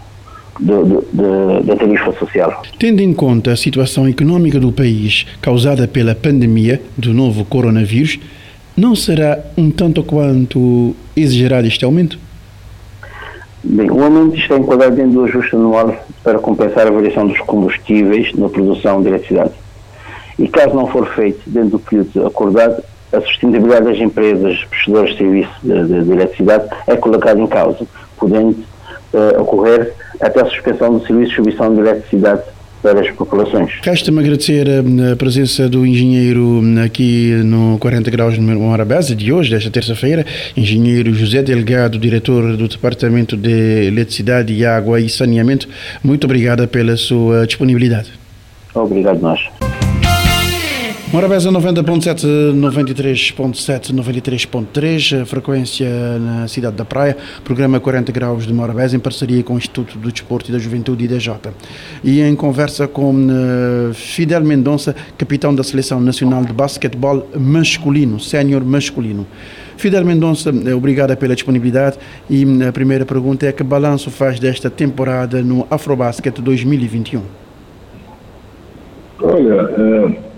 da 1.65 1.77
tarifa 1.77 2.13
social. 2.13 2.63
Tendo 2.79 3.01
em 3.01 3.13
conta 3.13 3.53
a 3.53 3.57
situação 3.57 4.07
económica 4.07 4.59
do 4.59 4.73
país 4.73 5.27
causada 5.41 5.89
pela 5.89 6.15
pandemia 6.15 6.81
do 6.97 7.15
novo 7.15 7.45
coronavírus, 7.45 8.19
não 8.81 8.97
será 8.97 9.39
um 9.59 9.71
tanto 9.71 10.03
quanto 10.03 10.97
exagerado 11.15 11.69
este 11.69 11.85
aumento? 11.85 12.19
Bem, 13.63 13.91
o 13.91 14.03
aumento 14.03 14.37
está 14.37 14.57
enquadrado 14.57 14.97
dentro 14.97 15.13
do 15.13 15.25
ajuste 15.25 15.55
anual 15.55 15.95
para 16.25 16.39
compensar 16.39 16.87
a 16.87 16.91
variação 16.91 17.27
dos 17.27 17.39
combustíveis 17.41 18.33
na 18.35 18.49
produção 18.49 19.03
de 19.03 19.09
eletricidade. 19.09 19.53
E 20.39 20.49
caso 20.49 20.75
não 20.75 20.87
for 20.87 21.07
feito 21.15 21.43
dentro 21.47 21.73
do 21.73 21.79
período 21.79 22.27
acordado, 22.27 22.83
a 23.13 23.21
sustentabilidade 23.21 23.85
das 23.85 23.99
empresas 23.99 24.65
prestadoras 24.65 25.11
de 25.11 25.19
serviço 25.19 25.53
de, 25.63 25.85
de, 25.85 26.05
de 26.05 26.13
eletricidade 26.13 26.71
é 26.87 26.97
colocada 26.97 27.39
em 27.39 27.47
causa, 27.47 27.87
podendo 28.17 28.57
uh, 29.13 29.43
ocorrer 29.43 29.93
até 30.19 30.41
a 30.41 30.47
suspensão 30.47 30.95
do 30.95 31.07
serviço 31.07 31.19
de 31.19 31.27
distribuição 31.27 31.75
de 31.75 31.81
eletricidade 31.81 32.43
para 32.83 33.01
as 33.01 33.11
populações. 33.11 33.73
Resta-me 33.83 34.21
agradecer 34.21 34.67
a 35.13 35.17
presença 35.17 35.69
do 35.69 35.87
engenheiro 35.87 36.63
aqui 36.85 37.33
no 37.45 37.79
40 37.79 38.11
Graus 38.11 38.35
de 38.35 38.41
Morabeza 38.41 39.15
de 39.15 39.33
hoje, 39.33 39.51
desta 39.51 39.71
terça-feira, 39.71 40.25
engenheiro 40.57 41.13
José 41.15 41.43
Delgado, 41.43 41.99
diretor 41.99 42.57
do 42.57 42.69
Departamento 42.69 43.37
de 43.37 43.87
Eletricidade, 43.87 44.65
Água 44.65 45.01
e 45.01 45.09
Saneamento. 45.09 45.69
Muito 46.03 46.25
obrigado 46.25 46.67
pela 46.69 46.97
sua 46.97 47.47
disponibilidade. 47.47 48.13
Obrigado 48.75 49.21
nós. 49.21 49.70
Morabeza 51.12 51.50
90.7, 51.50 52.55
93.7, 52.55 53.93
93.3, 53.93 55.25
frequência 55.25 55.88
na 56.21 56.47
cidade 56.47 56.76
da 56.76 56.85
Praia, 56.85 57.17
programa 57.43 57.81
40 57.81 58.12
graus 58.12 58.47
de 58.47 58.55
Morabeza 58.55 58.95
em 58.95 59.00
parceria 59.00 59.43
com 59.43 59.55
o 59.55 59.59
Instituto 59.59 59.99
do 59.99 60.12
Desporto 60.12 60.50
e 60.50 60.52
da 60.52 60.59
Juventude 60.61 61.07
IDJ. 61.07 61.33
E 62.05 62.21
em 62.21 62.37
conversa 62.37 62.87
com 62.87 63.12
uh, 63.12 63.93
Fidel 63.93 64.45
Mendonça, 64.45 64.95
capitão 65.19 65.52
da 65.52 65.64
Seleção 65.64 66.00
Nacional 66.00 66.45
de 66.45 66.52
Basquetebol 66.52 67.29
masculino, 67.37 68.21
sénior 68.21 68.64
masculino. 68.64 69.26
Fidel 69.76 70.05
Mendonça, 70.05 70.50
eh, 70.50 70.75
obrigada 70.75 71.17
pela 71.17 71.35
disponibilidade 71.35 71.99
e 72.29 72.47
hum, 72.47 72.69
a 72.69 72.71
primeira 72.71 73.05
pergunta 73.05 73.47
é 73.47 73.52
que 73.52 73.64
balanço 73.64 74.12
faz 74.12 74.38
desta 74.38 74.71
temporada 74.71 75.43
no 75.43 75.67
Afrobasket 75.69 76.38
2021? 76.40 77.23
Olha, 79.23 79.64
uh 79.64 80.30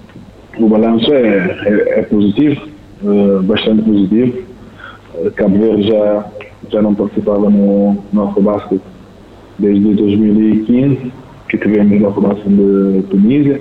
o 0.59 0.69
balanço 0.69 1.13
é, 1.13 1.59
é, 1.65 2.01
é 2.01 2.03
positivo, 2.03 2.69
uh, 3.03 3.43
bastante 3.43 3.83
positivo. 3.83 4.43
Uh, 5.15 5.31
Cabo 5.33 5.59
Verde 5.59 5.89
já, 5.89 6.27
já 6.71 6.83
não 6.83 6.95
participava 6.95 7.49
no, 7.49 8.03
no 8.13 8.29
Afrobasket 8.29 8.81
desde 9.59 9.95
2015, 9.95 11.13
que 11.49 11.59
tivemos 11.59 12.01
no 12.01 12.09
Afrobasket 12.09 12.49
de 12.49 13.03
Tunísia. 13.09 13.61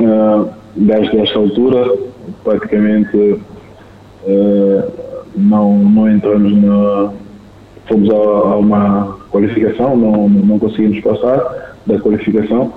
Uh, 0.00 0.48
desde 0.76 1.18
esta 1.18 1.38
altura, 1.38 1.92
praticamente 2.44 3.40
não, 5.36 5.78
não 5.78 6.08
entramos 6.08 6.52
na. 6.62 7.12
Fomos 7.88 8.08
a, 8.08 8.14
a 8.14 8.56
uma 8.56 9.18
qualificação, 9.32 9.96
não, 9.96 10.28
não 10.28 10.58
conseguimos 10.60 11.00
passar 11.00 11.74
da 11.86 11.98
qualificação 11.98 12.72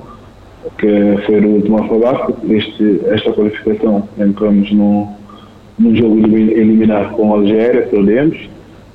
que 0.77 1.17
foi 1.25 1.39
o 1.39 1.55
último 1.55 1.79
Afrobasket. 1.79 2.35
Este, 2.49 3.01
esta 3.07 3.31
qualificação 3.31 4.07
entramos 4.17 4.71
no, 4.71 5.07
no 5.79 5.95
jogo 5.95 6.19
eliminar 6.19 7.11
com 7.11 7.33
a 7.33 7.37
Algéria, 7.37 7.87
perdemos. 7.87 8.37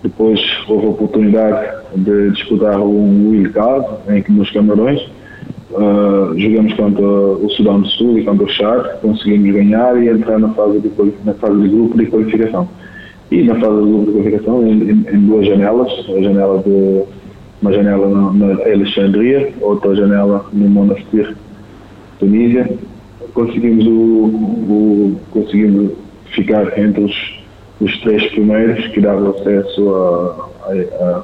Depois 0.02 0.40
houve 0.68 0.86
a 0.86 0.90
oportunidade 0.90 1.78
de 1.96 2.30
disputar 2.30 2.80
um 2.80 3.30
wildcard 3.30 3.86
em 4.08 4.22
que 4.22 4.30
nos 4.30 4.50
Camarões 4.50 5.00
uh, 5.72 6.38
jogamos 6.38 6.72
contra 6.74 7.04
o 7.04 7.50
Sudão 7.50 7.80
do 7.80 7.88
Sul 7.88 8.18
e 8.18 8.24
contra 8.24 8.44
o 8.44 8.48
Chad, 8.48 9.00
conseguimos 9.00 9.52
ganhar 9.52 10.00
e 10.00 10.08
entrar 10.08 10.38
na 10.38 10.50
fase 10.50 10.78
de, 10.80 10.90
na 11.24 11.34
fase 11.34 11.60
de 11.60 11.68
grupo 11.68 11.98
de 11.98 12.06
qualificação. 12.06 12.68
E 13.30 13.42
na 13.42 13.56
fase 13.56 13.76
de 13.76 13.90
grupo 13.90 14.06
de 14.06 14.12
qualificação, 14.12 14.66
em, 14.66 14.90
em, 14.90 15.06
em 15.12 15.20
duas 15.26 15.46
janelas, 15.46 15.92
a 16.08 16.22
janela 16.22 16.62
de 16.62 17.02
uma 17.60 17.72
janela 17.72 18.08
na, 18.08 18.32
na 18.32 18.62
Alexandria, 18.62 19.52
outra 19.60 19.94
janela 19.96 20.46
no 20.52 20.68
Monastir 20.68 21.34
Tunísia, 22.18 22.68
conseguimos, 23.34 23.86
o, 23.86 23.90
o, 23.90 25.20
conseguimos 25.30 25.92
ficar 26.34 26.78
entre 26.78 27.04
os, 27.04 27.40
os 27.80 28.00
três 28.00 28.26
primeiros 28.32 28.86
que 28.88 29.00
davam 29.00 29.30
acesso 29.30 29.94
a, 29.94 30.48
a, 30.66 30.72
a, 30.72 31.22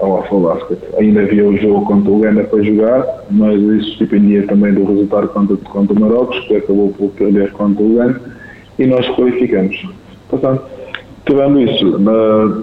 ao 0.00 0.20
Afrobasket. 0.20 0.78
Ainda 0.98 1.22
havia 1.22 1.46
o 1.46 1.56
jogo 1.56 1.84
contra 1.84 2.10
o 2.10 2.16
Uganda 2.16 2.44
para 2.44 2.62
jogar, 2.62 3.24
mas 3.30 3.60
isso 3.60 3.98
dependia 3.98 4.46
também 4.46 4.72
do 4.72 4.84
resultado 4.84 5.28
contra, 5.28 5.56
contra 5.56 5.94
o 5.94 6.00
Marrocos, 6.00 6.38
que 6.40 6.56
acabou 6.56 6.90
por 6.92 7.10
perder 7.10 7.52
contra 7.52 7.82
o 7.82 7.92
Uganda, 7.92 8.20
e 8.78 8.86
nós 8.86 9.06
qualificamos. 9.10 9.88
Portanto, 10.28 10.64
tirando 11.24 11.60
isso, 11.60 11.98
na, 11.98 12.62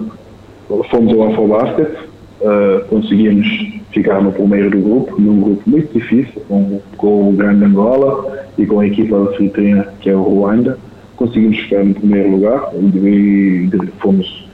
fomos 0.90 1.12
ao 1.14 1.32
Afrobasket, 1.32 2.03
uh, 2.44 2.84
conseguimos 2.88 3.46
ficar 3.92 4.22
no 4.22 4.32
primeiro 4.32 4.70
do 4.70 4.78
grupo, 4.78 5.20
num 5.20 5.40
grupo 5.40 5.62
muito 5.68 5.92
difícil, 5.92 6.42
com, 6.46 6.80
com 6.96 7.30
o 7.30 7.32
Grande 7.32 7.64
Angola 7.64 8.46
e 8.58 8.66
com 8.66 8.80
a 8.80 8.86
equipa 8.86 9.16
anfitriã, 9.16 9.86
que 10.00 10.10
é 10.10 10.14
o 10.14 10.22
Ruanda. 10.22 10.78
Conseguimos 11.16 11.58
ficar 11.58 11.84
no 11.84 11.94
primeiro 11.94 12.30
lugar 12.32 12.70
e, 12.74 13.68
fomos, 14.00 14.48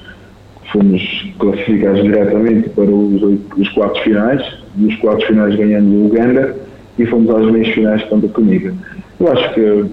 fomos 0.72 1.32
classificados 1.38 2.02
diretamente 2.02 2.68
para 2.70 2.84
os, 2.84 3.40
os 3.56 3.68
quartos 3.70 4.00
finais. 4.02 4.42
Nos 4.76 4.94
quartos 4.96 5.26
finais 5.26 5.56
ganhando 5.56 5.90
o 5.90 6.06
Uganda 6.06 6.56
e 6.98 7.06
fomos 7.06 7.34
às 7.34 7.50
meias 7.50 7.68
finais 7.68 8.02
contra 8.04 8.28
a 8.28 8.32
Tunísia. 8.32 8.74
Eu 9.18 9.32
acho 9.32 9.54
que, 9.54 9.84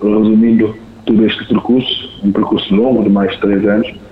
resumindo 0.00 0.74
todo 1.04 1.24
este 1.24 1.44
percurso, 1.46 2.20
um 2.22 2.30
percurso 2.30 2.74
longo 2.74 3.02
de 3.02 3.10
mais 3.10 3.32
de 3.32 3.40
três 3.40 3.66
anos, 3.66 3.88
eh, 3.88 4.07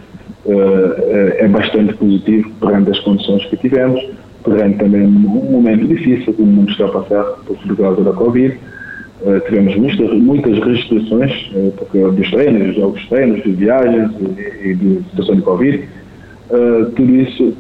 é 0.49 1.49
bastante 1.49 1.95
positivo 1.95 2.51
perante 2.61 2.91
as 2.91 3.01
condições 3.01 3.45
que 3.47 3.57
tivemos 3.57 4.01
perante 4.47 4.79
também 4.79 5.03
um 5.03 5.51
momento 5.51 5.87
difícil 5.89 6.33
que 6.33 6.41
o 6.41 6.47
mundo 6.47 6.71
está 6.71 6.87
a 6.87 6.89
passar 6.89 7.25
por 7.45 7.77
causa 7.77 8.03
da 8.03 8.13
Covid. 8.13 8.57
Uh, 9.23 9.41
tivemos 9.47 9.75
muitas, 9.77 10.13
muitas 10.13 10.59
restrições 10.59 11.51
porque, 11.77 11.99
dos 11.99 12.31
treinos, 12.31 12.67
dos 12.69 12.77
jogos 12.77 13.09
treinos, 13.09 13.43
de 13.43 13.51
viagens 13.53 14.11
e, 14.21 14.69
e 14.69 14.75
de 14.75 15.03
situação 15.11 15.37
de 15.37 15.43
Covid. 15.43 15.89
Tudo 16.95 17.17
isso 17.17 17.57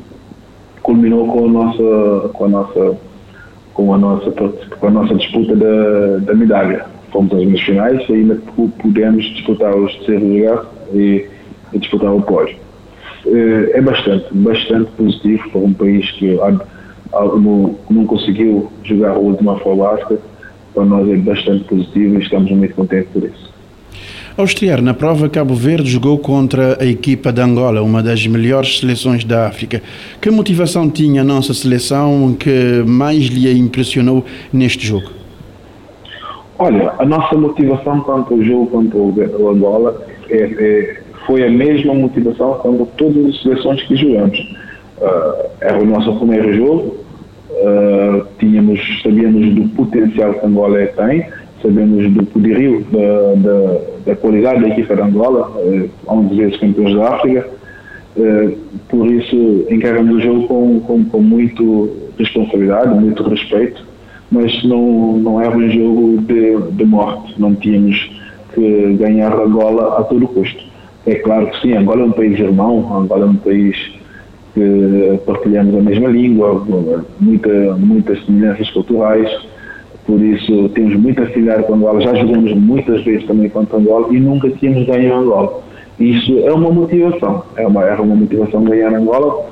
culminou 0.80 1.26
com 1.26 1.46
a 1.46 1.48
nossa, 1.48 2.28
com 2.28 2.44
a 2.44 2.48
nossa, 2.48 2.98
com 3.74 3.94
a 3.94 3.98
nossa, 3.98 4.30
com 4.30 4.86
a 4.86 4.90
nossa 4.90 5.14
disputa 5.16 5.56
da, 5.56 6.18
da 6.18 6.34
medalha. 6.34 6.84
Fomos 7.10 7.32
às 7.32 7.60
finais 7.62 8.08
e 8.08 8.12
ainda 8.12 8.38
pudemos 8.80 9.24
disputar 9.24 9.74
os 9.74 9.92
terceiros 9.96 10.22
lugares 10.22 10.66
e, 10.94 11.26
e 11.72 11.78
disputar 11.78 12.14
o 12.14 12.22
pódio. 12.22 12.56
É 13.26 13.80
bastante, 13.80 14.26
bastante 14.32 14.90
positivo 14.92 15.50
para 15.50 15.60
um 15.60 15.72
país 15.72 16.10
que 16.12 16.38
não, 17.12 17.76
não 17.90 18.06
conseguiu 18.06 18.70
jogar 18.84 19.12
a 19.12 19.18
última 19.18 19.54
Afrobasket, 19.54 20.20
para 20.74 20.84
nós 20.84 21.08
é 21.08 21.16
bastante 21.16 21.64
positivo 21.64 22.18
e 22.18 22.22
estamos 22.22 22.50
muito 22.52 22.74
contentes 22.74 23.08
por 23.12 23.24
isso. 23.24 23.46
Ao 24.36 24.44
estrear 24.44 24.82
na 24.82 24.92
prova, 24.92 25.30
Cabo 25.30 25.54
Verde 25.54 25.90
jogou 25.90 26.18
contra 26.18 26.76
a 26.78 26.84
equipa 26.84 27.32
de 27.32 27.40
Angola, 27.40 27.80
uma 27.80 28.02
das 28.02 28.26
melhores 28.26 28.80
seleções 28.80 29.24
da 29.24 29.46
África. 29.48 29.80
Que 30.20 30.30
motivação 30.30 30.90
tinha 30.90 31.22
a 31.22 31.24
nossa 31.24 31.54
seleção 31.54 32.36
que 32.38 32.84
mais 32.86 33.24
lhe 33.24 33.50
impressionou 33.58 34.22
neste 34.52 34.86
jogo? 34.86 35.10
Olha, 36.58 36.92
a 36.98 37.04
nossa 37.06 37.34
motivação 37.34 38.00
quanto 38.00 38.34
ao 38.34 38.42
jogo 38.42 38.66
contra 38.66 38.98
o 38.98 39.48
Angola 39.48 40.06
é, 40.28 40.36
é, 40.36 41.02
foi 41.26 41.44
a 41.44 41.50
mesma 41.50 41.92
motivação 41.92 42.54
quanto 42.62 42.86
todas 42.96 43.26
as 43.26 43.42
seleções 43.42 43.82
que 43.82 43.96
jogamos. 43.96 44.38
Uh, 44.98 45.50
era 45.60 45.78
o 45.78 45.84
nosso 45.84 46.16
primeiro 46.16 46.54
jogo, 46.54 46.96
uh, 47.50 48.26
tínhamos, 48.38 48.80
sabíamos 49.02 49.54
do 49.54 49.68
potencial 49.70 50.32
que 50.34 50.46
Angola 50.46 50.86
tem, 50.86 51.26
sabemos 51.62 52.10
do 52.12 52.24
poderio 52.26 52.86
da, 52.90 53.34
da, 53.36 53.80
da 54.06 54.16
qualidade 54.16 54.62
da 54.62 54.68
equipa 54.68 54.94
de 54.94 55.02
Angola, 55.02 55.50
uh, 55.50 55.90
11 56.08 56.34
vezes 56.34 56.56
campeões 56.58 56.94
da 56.94 57.14
África, 57.14 57.48
uh, 58.16 58.56
por 58.88 59.06
isso 59.06 59.66
encaramos 59.68 60.16
o 60.16 60.20
jogo 60.20 60.46
com, 60.46 60.80
com, 60.80 61.04
com 61.04 61.20
muito 61.20 61.90
responsabilidade, 62.18 62.98
muito 62.98 63.22
respeito, 63.24 63.84
mas 64.30 64.64
não, 64.64 65.18
não 65.18 65.40
era 65.40 65.56
um 65.56 65.70
jogo 65.70 66.22
de, 66.22 66.56
de 66.72 66.84
morte, 66.84 67.34
não 67.38 67.54
tínhamos 67.54 68.10
que 68.54 68.94
ganhar 68.94 69.32
Angola 69.34 69.98
a 69.98 70.04
todo 70.04 70.26
custo. 70.28 70.65
É 71.06 71.14
claro 71.16 71.46
que 71.50 71.60
sim, 71.60 71.72
Angola 71.72 72.02
é 72.02 72.04
um 72.04 72.12
país 72.12 72.38
irmão, 72.38 72.96
Angola 72.96 73.26
é 73.26 73.28
um 73.28 73.36
país 73.36 73.76
que 74.54 75.20
partilhamos 75.24 75.74
a 75.74 75.82
mesma 75.82 76.08
língua, 76.08 76.66
muita, 77.20 77.76
muitas 77.76 78.24
semelhanças 78.24 78.68
culturais, 78.70 79.30
por 80.04 80.20
isso 80.20 80.68
temos 80.70 80.96
muita 80.96 81.22
afinidade 81.22 81.62
com 81.64 81.74
Angola, 81.74 82.00
já 82.00 82.14
jogamos 82.14 82.54
muitas 82.54 83.04
vezes 83.04 83.24
também 83.26 83.48
contra 83.48 83.78
Angola 83.78 84.08
e 84.12 84.18
nunca 84.18 84.50
tínhamos 84.50 84.86
ganho 84.86 85.14
Angola. 85.14 85.62
Isso 86.00 86.40
é 86.40 86.52
uma 86.52 86.70
motivação, 86.70 87.44
é 87.56 87.66
uma, 87.66 87.84
era 87.84 88.02
uma 88.02 88.16
motivação 88.16 88.64
ganhar 88.64 88.92
Angola 88.92 89.46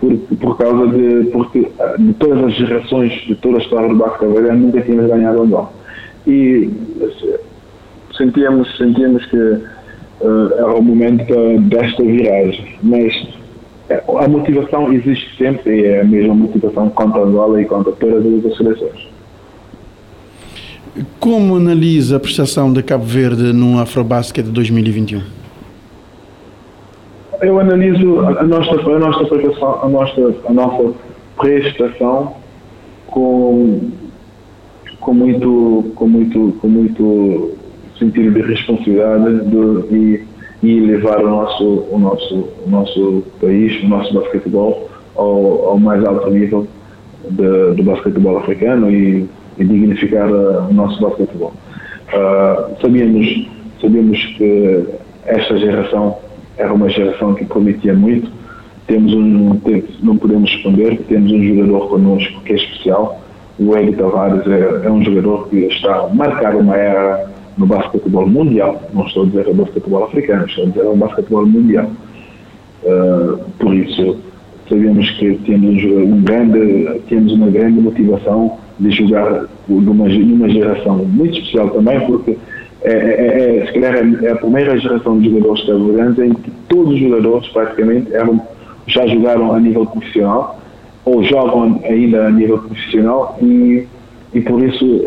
por, 0.00 0.16
por 0.38 0.56
causa 0.56 0.86
de, 0.88 1.30
porque 1.32 1.68
de 1.98 2.12
todas 2.14 2.44
as 2.44 2.54
gerações, 2.54 3.12
de 3.26 3.34
toda 3.34 3.58
a 3.58 3.60
história 3.60 3.88
do 3.88 3.96
Basco 3.96 4.20
Cavalheiro, 4.20 4.56
nunca 4.56 4.80
tínhamos 4.80 5.10
ganhado 5.10 5.42
Angola. 5.42 5.70
E 6.26 6.70
sentíamos, 8.16 8.76
sentíamos 8.78 9.24
que 9.26 9.73
uh, 10.20 10.52
era 10.56 10.74
o 10.74 10.82
momento 10.82 11.34
desta 11.60 12.02
viragem, 12.02 12.76
mas 12.82 13.26
é, 13.88 14.02
a 14.18 14.28
motivação 14.28 14.92
existe 14.92 15.36
sempre 15.36 15.80
e 15.80 15.84
é 15.86 16.00
a 16.00 16.04
mesma 16.04 16.34
motivação 16.34 16.88
contra 16.90 17.22
Angola 17.22 17.60
e 17.60 17.64
contra 17.66 17.92
todas 17.92 18.24
as 18.24 18.32
outras 18.32 18.56
seleções. 18.56 19.14
Como 21.18 21.56
analisa 21.56 22.16
a 22.16 22.20
prestação 22.20 22.72
de 22.72 22.82
Cabo 22.82 23.04
Verde 23.04 23.52
no 23.52 23.80
Afrobasket 23.80 24.44
de 24.44 24.52
2021? 24.52 25.22
Eu 27.42 27.58
analiso 27.58 28.20
a 28.20 28.44
nossa, 28.44 28.74
a 28.74 28.98
nossa, 28.98 29.24
prestação, 29.24 29.82
a 29.82 29.88
nossa, 29.88 30.34
a 30.46 30.52
nossa 30.52 30.94
prestação 31.36 32.36
com, 33.08 33.90
com, 35.00 35.14
muito, 35.14 35.92
com, 35.94 36.08
muito, 36.08 36.56
com 36.60 36.68
muito 36.68 37.50
sentido 38.06 38.32
de 38.32 38.42
responsabilidade 38.42 39.26
e 39.90 40.24
e 40.64 40.80
levar 40.80 41.22
o 41.22 41.28
nosso, 41.28 41.84
o 41.90 41.98
nosso, 41.98 42.48
o 42.66 42.70
nosso 42.70 43.22
país, 43.38 43.82
o 43.82 43.86
nosso 43.86 44.14
basquetebol 44.14 44.88
ao, 45.14 45.68
ao 45.68 45.78
mais 45.78 46.02
alto 46.04 46.30
nível 46.30 46.66
de, 47.28 47.74
do 47.74 47.82
basquetebol 47.82 48.38
africano 48.38 48.90
e, 48.90 49.28
e 49.58 49.64
dignificar 49.64 50.26
uh, 50.30 50.66
o 50.70 50.72
nosso 50.72 50.98
basquetebol. 51.02 51.52
Uh, 52.08 52.80
sabíamos, 52.80 53.46
sabíamos 53.78 54.24
que 54.38 54.84
esta 55.26 55.58
geração 55.58 56.16
era 56.56 56.72
uma 56.72 56.88
geração 56.88 57.34
que 57.34 57.44
prometia 57.44 57.92
muito. 57.92 58.32
Temos 58.86 59.12
um, 59.12 59.60
não 60.02 60.16
podemos 60.16 60.50
esconder 60.50 60.98
temos 61.08 61.30
um 61.30 61.42
jogador 61.42 61.88
connosco 61.88 62.40
que 62.42 62.52
é 62.54 62.56
especial. 62.56 63.20
O 63.58 63.76
Edi 63.76 63.96
Tavares 63.96 64.46
é, 64.46 64.86
é 64.86 64.90
um 64.90 65.02
jogador 65.04 65.48
que 65.48 65.56
está 65.66 65.94
a 65.94 66.08
marcar 66.08 66.56
uma 66.56 66.74
era 66.76 67.33
no 67.56 67.66
basquetebol 67.66 68.26
mundial, 68.26 68.82
não 68.92 69.06
estou 69.06 69.24
a 69.24 69.26
dizer 69.26 69.48
o 69.48 69.54
basquetebol 69.54 70.04
africano, 70.04 70.46
estou 70.46 70.64
a 70.64 70.68
dizer 70.68 70.86
o 70.86 70.96
basquetebol 70.96 71.46
mundial. 71.46 71.90
Uh, 72.82 73.38
por 73.58 73.74
isso, 73.74 74.16
sabemos 74.68 75.10
que 75.12 75.34
temos, 75.46 75.82
um 75.84 76.22
grande, 76.22 77.00
temos 77.08 77.32
uma 77.32 77.48
grande 77.48 77.80
motivação 77.80 78.58
de 78.78 78.90
jogar 78.90 79.46
numa, 79.68 80.08
numa 80.08 80.48
geração 80.48 80.96
muito 80.96 81.38
especial 81.38 81.70
também, 81.70 82.00
porque 82.00 82.36
é, 82.82 82.92
é, 82.92 82.96
é, 82.96 83.56
é 83.58 83.66
se 83.66 83.72
calhar 83.72 83.96
é, 83.96 84.30
a 84.30 84.36
primeira 84.36 84.78
geração 84.78 85.18
de 85.18 85.30
jogadores 85.30 85.64
cabo 85.64 86.22
em 86.22 86.34
que 86.34 86.50
todos 86.68 86.94
os 86.94 87.00
jogadores 87.00 87.48
praticamente 87.48 88.14
eram, 88.14 88.40
já 88.86 89.06
jogaram 89.06 89.54
a 89.54 89.60
nível 89.60 89.86
profissional 89.86 90.60
ou 91.04 91.22
jogam 91.22 91.80
ainda 91.84 92.26
a 92.26 92.30
nível 92.30 92.58
profissional 92.58 93.38
e 93.40 93.86
e 94.34 94.40
por 94.40 94.62
isso 94.62 95.02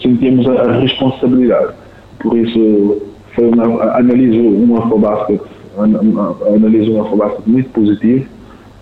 sentimos 0.00 0.46
a, 0.46 0.72
responsabilidade. 0.72 1.72
Por 2.20 2.36
isso 2.36 3.02
foi 3.34 3.48
uma, 3.48 3.64
analiso 3.96 4.38
um 4.38 4.76
Afrobasket, 4.76 5.40
analiso 5.78 6.92
um 6.92 7.02
Afrobasket 7.02 7.42
muito 7.46 7.70
positivo, 7.70 8.26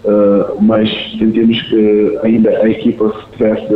uh, 0.05 0.62
mas 0.62 0.90
sentimos 1.18 1.61
que 1.62 2.18
ainda 2.22 2.51
a 2.51 2.68
equipa 2.68 3.11
se 3.11 3.37
tivesse, 3.37 3.66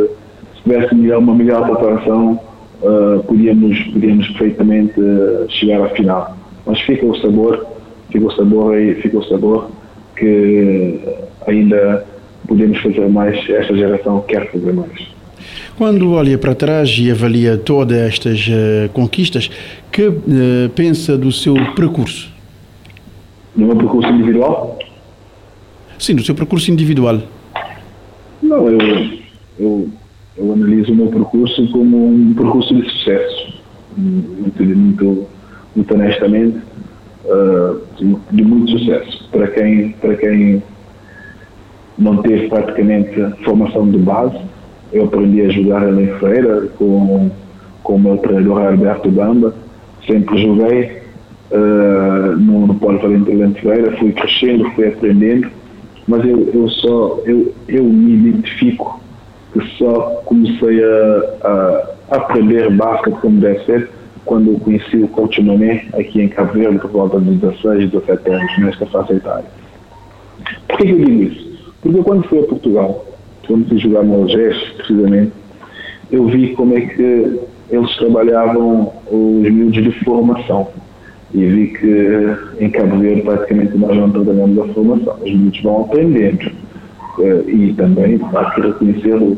se 0.55 0.63
tivesse 0.63 0.93
uma 0.93 1.33
melhor 1.33 1.65
preparação 1.65 2.39
uh, 2.81 3.23
podíamos, 3.23 3.79
podíamos 3.93 4.27
perfeitamente 4.29 4.99
uh, 4.99 5.49
chegar 5.49 5.81
à 5.81 5.89
final. 5.89 6.35
Mas 6.65 6.79
fica 6.81 7.05
o 7.05 7.15
sabor, 7.17 7.65
fica 8.11 8.25
o 8.25 8.31
sabor 8.31 8.75
aí, 8.75 8.95
fica 8.95 9.17
o 9.17 9.23
sabor 9.23 9.69
que 10.15 10.99
ainda 11.47 12.05
podemos 12.47 12.77
fazer 12.79 13.07
mais, 13.09 13.37
esta 13.49 13.75
geração 13.75 14.21
quer 14.27 14.51
fazer 14.51 14.73
mais. 14.73 15.20
Quando 15.81 16.13
olha 16.13 16.37
para 16.37 16.53
trás 16.53 16.95
e 16.99 17.09
avalia 17.09 17.57
todas 17.57 17.97
estas 17.97 18.47
uh, 18.47 18.87
conquistas, 18.93 19.49
que 19.91 20.07
uh, 20.09 20.69
pensa 20.75 21.17
do 21.17 21.31
seu 21.31 21.55
percurso? 21.73 22.31
Do 23.55 23.65
meu 23.65 23.75
percurso 23.75 24.07
individual? 24.11 24.77
Sim, 25.97 26.17
do 26.17 26.23
seu 26.23 26.35
percurso 26.35 26.69
individual. 26.69 27.23
Não, 28.43 28.69
eu, 28.69 28.77
eu, 29.59 29.89
eu 30.37 30.53
analiso 30.53 30.91
o 30.91 30.95
meu 30.95 31.07
percurso 31.07 31.67
como 31.71 32.09
um 32.09 32.31
percurso 32.35 32.75
de 32.75 32.87
sucesso, 32.87 33.59
muito, 33.97 34.63
muito, 34.63 35.27
muito 35.75 35.93
honestamente, 35.95 36.59
uh, 37.25 37.81
de, 38.31 38.43
muito 38.43 38.77
sucesso. 38.77 39.27
Para 39.31 39.47
quem, 39.47 39.93
para 39.93 40.15
quem 40.15 40.61
não 41.97 42.21
teve 42.21 42.49
praticamente 42.49 43.19
formação 43.43 43.89
de 43.89 43.97
base, 43.97 44.50
eu 44.91 45.05
aprendi 45.05 45.41
a 45.41 45.49
jogar 45.49 45.87
em 45.93 46.07
Feira 46.19 46.67
com, 46.77 47.29
com 47.83 47.95
o 47.95 47.99
meu 47.99 48.17
treinador 48.17 48.65
Alberto 48.65 49.09
Bamba. 49.09 49.53
Sempre 50.05 50.41
joguei 50.41 51.01
uh, 51.51 52.35
no, 52.37 52.67
no 52.67 52.75
Polo 52.75 52.99
Valente 52.99 53.35
de 53.35 53.61
Feira, 53.61 53.95
fui 53.97 54.11
crescendo, 54.11 54.69
fui 54.71 54.87
aprendendo, 54.87 55.47
mas 56.07 56.25
eu, 56.25 56.49
eu 56.53 56.67
só, 56.69 57.19
eu, 57.25 57.53
eu 57.67 57.83
me 57.83 58.29
identifico 58.29 59.01
que 59.53 59.61
só 59.77 60.21
comecei 60.25 60.83
a, 60.83 61.87
a 62.09 62.15
aprender 62.15 62.69
basquete 62.71 63.19
como 63.21 63.39
deve 63.39 63.63
ser 63.65 63.89
quando 64.25 64.51
eu 64.51 64.59
conheci 64.59 64.97
o 64.97 65.07
coach 65.09 65.41
Mané 65.41 65.85
aqui 65.93 66.21
em 66.21 66.29
Cabo 66.29 66.53
Verde 66.53 66.79
por 66.79 66.91
volta 66.91 67.19
de 67.19 67.31
16, 67.35 67.91
17 67.91 68.29
anos, 68.29 68.57
nesta 68.59 68.85
faixa 68.85 69.13
etária. 69.13 69.45
Por 70.67 70.77
que 70.77 70.89
eu 70.89 70.97
digo 70.97 71.23
isso? 71.23 71.73
Porque 71.81 72.03
quando 72.03 72.27
fui 72.27 72.39
a 72.39 72.43
Portugal, 72.43 73.05
quando 73.51 73.67
fui 73.67 73.77
jogar 73.79 74.03
no 74.03 74.21
Algés, 74.21 74.57
precisamente, 74.77 75.33
eu 76.09 76.25
vi 76.27 76.55
como 76.55 76.77
é 76.77 76.81
que 76.81 77.39
eles 77.69 77.97
trabalhavam 77.97 78.93
os 79.11 79.51
miúdos 79.51 79.83
de 79.83 79.91
formação. 80.05 80.69
E 81.33 81.45
vi 81.45 81.67
que 81.67 82.63
em 82.63 82.69
Cabo 82.69 82.97
Verde 82.99 83.21
praticamente 83.23 83.77
nós 83.77 83.95
não 83.95 84.09
trabalhamos 84.09 84.57
a 84.57 84.73
formação. 84.73 85.15
Os 85.21 85.33
miúdos 85.33 85.61
vão 85.61 85.81
aprendendo. 85.81 86.49
Eh, 87.19 87.43
e 87.47 87.73
também 87.73 88.19
há 88.33 88.51
que 88.51 88.61
reconhecer 88.61 89.15
o, 89.15 89.37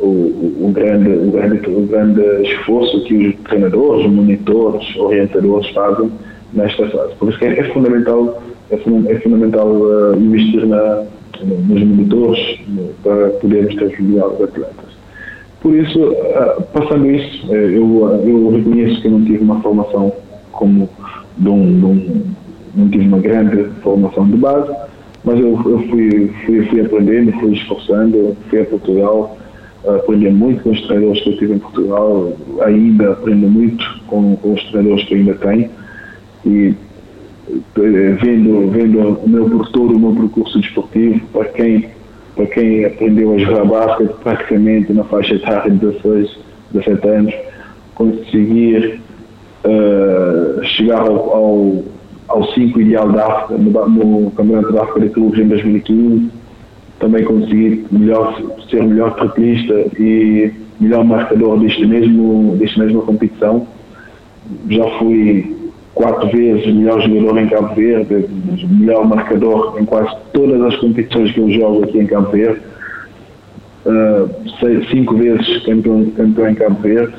o, 0.00 0.66
o, 0.66 0.72
grande, 0.72 1.10
o, 1.10 1.30
grande, 1.30 1.68
o 1.68 1.86
grande 1.86 2.22
esforço 2.42 3.04
que 3.04 3.28
os 3.28 3.34
treinadores, 3.48 4.10
monitores, 4.10 4.96
orientadores 4.96 5.68
fazem 5.70 6.10
nesta 6.54 6.88
fase. 6.88 7.14
Por 7.16 7.28
isso 7.28 7.44
é, 7.44 7.58
é 7.58 7.64
fundamental, 7.64 8.42
é, 8.70 8.76
é 8.76 9.20
fundamental 9.20 9.68
uh, 9.68 10.18
investir 10.18 10.66
na, 10.66 11.04
nos 11.40 11.82
monitores 11.82 12.60
para 13.02 13.30
podermos 13.30 13.74
ter 13.74 13.84
os 13.86 14.42
atletas. 14.42 14.92
Por 15.60 15.74
isso, 15.74 16.16
ah, 16.34 16.62
passando 16.72 17.08
isso, 17.08 17.52
eh, 17.52 17.76
eu, 17.76 18.20
eu 18.26 18.50
reconheço 18.50 19.00
que 19.00 19.08
não 19.08 19.24
tive 19.24 19.38
uma 19.38 19.60
formação 19.60 20.12
como 20.50 20.88
de 21.38 21.48
um, 21.48 21.78
de 21.78 21.84
um, 21.84 22.22
não 22.74 22.88
tive 22.88 23.06
uma 23.06 23.18
grande 23.18 23.64
formação 23.80 24.26
de 24.26 24.36
base, 24.36 24.72
mas 25.24 25.38
eu, 25.38 25.50
eu 25.50 25.78
fui, 25.88 26.32
fui, 26.44 26.66
fui 26.66 26.80
aprendendo, 26.80 27.32
fui 27.38 27.52
esforçando, 27.52 28.36
fui 28.50 28.60
a 28.60 28.64
Portugal, 28.64 29.38
aprendi 29.86 30.30
muito 30.30 30.62
com 30.64 30.70
os 30.70 30.80
treinadores 30.82 31.22
que 31.22 31.30
eu 31.30 31.38
tive 31.38 31.54
em 31.54 31.58
Portugal, 31.58 32.32
ainda 32.62 33.12
aprendo 33.12 33.48
muito 33.48 33.84
com, 34.08 34.36
com 34.36 34.54
os 34.54 34.64
treinadores 34.64 35.04
que 35.04 35.14
ainda 35.14 35.34
tenho 35.34 35.70
e 36.44 36.74
vendo, 37.74 38.70
vendo 38.70 38.98
o 39.24 39.28
meu 39.28 39.58
todo 39.72 39.96
o 39.96 39.98
meu 39.98 40.14
percurso 40.14 40.60
desportivo, 40.60 41.20
para 41.32 41.44
quem, 41.46 41.88
para 42.36 42.46
quem 42.46 42.84
aprendeu 42.84 43.34
a 43.34 43.38
jogar 43.38 43.64
basquete 43.64 44.14
praticamente 44.22 44.92
na 44.92 45.04
faixa 45.04 45.34
etária 45.34 45.70
de 45.70 45.78
16, 45.78 46.38
17 46.72 47.08
anos, 47.08 47.34
conseguir 47.94 49.00
uh, 49.64 50.64
chegar 50.64 51.00
ao, 51.00 51.34
ao, 51.34 51.84
ao 52.28 52.44
5 52.52 52.80
ideal 52.80 53.10
da 53.10 53.26
África, 53.26 53.62
no, 53.62 53.70
no 53.70 54.30
Campeonato 54.30 54.72
da 54.72 54.82
África 54.82 55.00
de 55.00 55.08
Clubes 55.10 55.40
em 55.40 55.48
2015, 55.48 56.30
também 56.98 57.24
consegui 57.24 57.84
melhor, 57.90 58.40
ser 58.70 58.82
melhor 58.84 59.14
triplista 59.16 59.74
e 59.98 60.52
melhor 60.78 61.04
marcador 61.04 61.58
deste 61.58 61.84
mesmo, 61.84 62.56
desta 62.56 62.84
mesma 62.84 63.02
competição. 63.02 63.66
Já 64.68 64.84
fui 64.98 65.61
quatro 65.94 66.30
vezes 66.30 66.66
melhor 66.74 67.00
jogador 67.00 67.38
em 67.38 67.48
Cabo 67.48 67.74
Verde, 67.74 68.28
melhor 68.70 69.06
marcador 69.06 69.76
em 69.78 69.84
quase 69.84 70.14
todas 70.32 70.60
as 70.62 70.76
competições 70.76 71.32
que 71.32 71.40
eu 71.40 71.50
jogo 71.50 71.84
aqui 71.84 71.98
em 71.98 72.06
Cabo 72.06 72.30
Verde. 72.30 72.60
Uh, 73.84 74.30
cinco 74.90 75.16
vezes 75.16 75.64
campeão, 75.64 76.06
campeão 76.16 76.48
em 76.48 76.54
Cabo 76.54 76.80
Verde. 76.80 77.14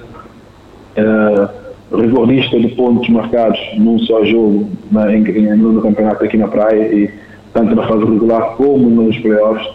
Uh, 0.98 1.64
recordista 1.96 2.60
de 2.60 2.70
pontos 2.70 3.08
marcados 3.10 3.60
num 3.78 4.00
só 4.00 4.24
jogo 4.26 4.70
na, 4.92 5.14
em, 5.14 5.22
no 5.58 5.82
campeonato 5.82 6.24
aqui 6.24 6.38
na 6.38 6.48
praia 6.48 6.94
e 6.94 7.10
tanto 7.54 7.76
na 7.76 7.88
fase 7.88 8.04
regular 8.06 8.56
como 8.56 8.90
nos 8.90 9.18
playoffs. 9.20 9.68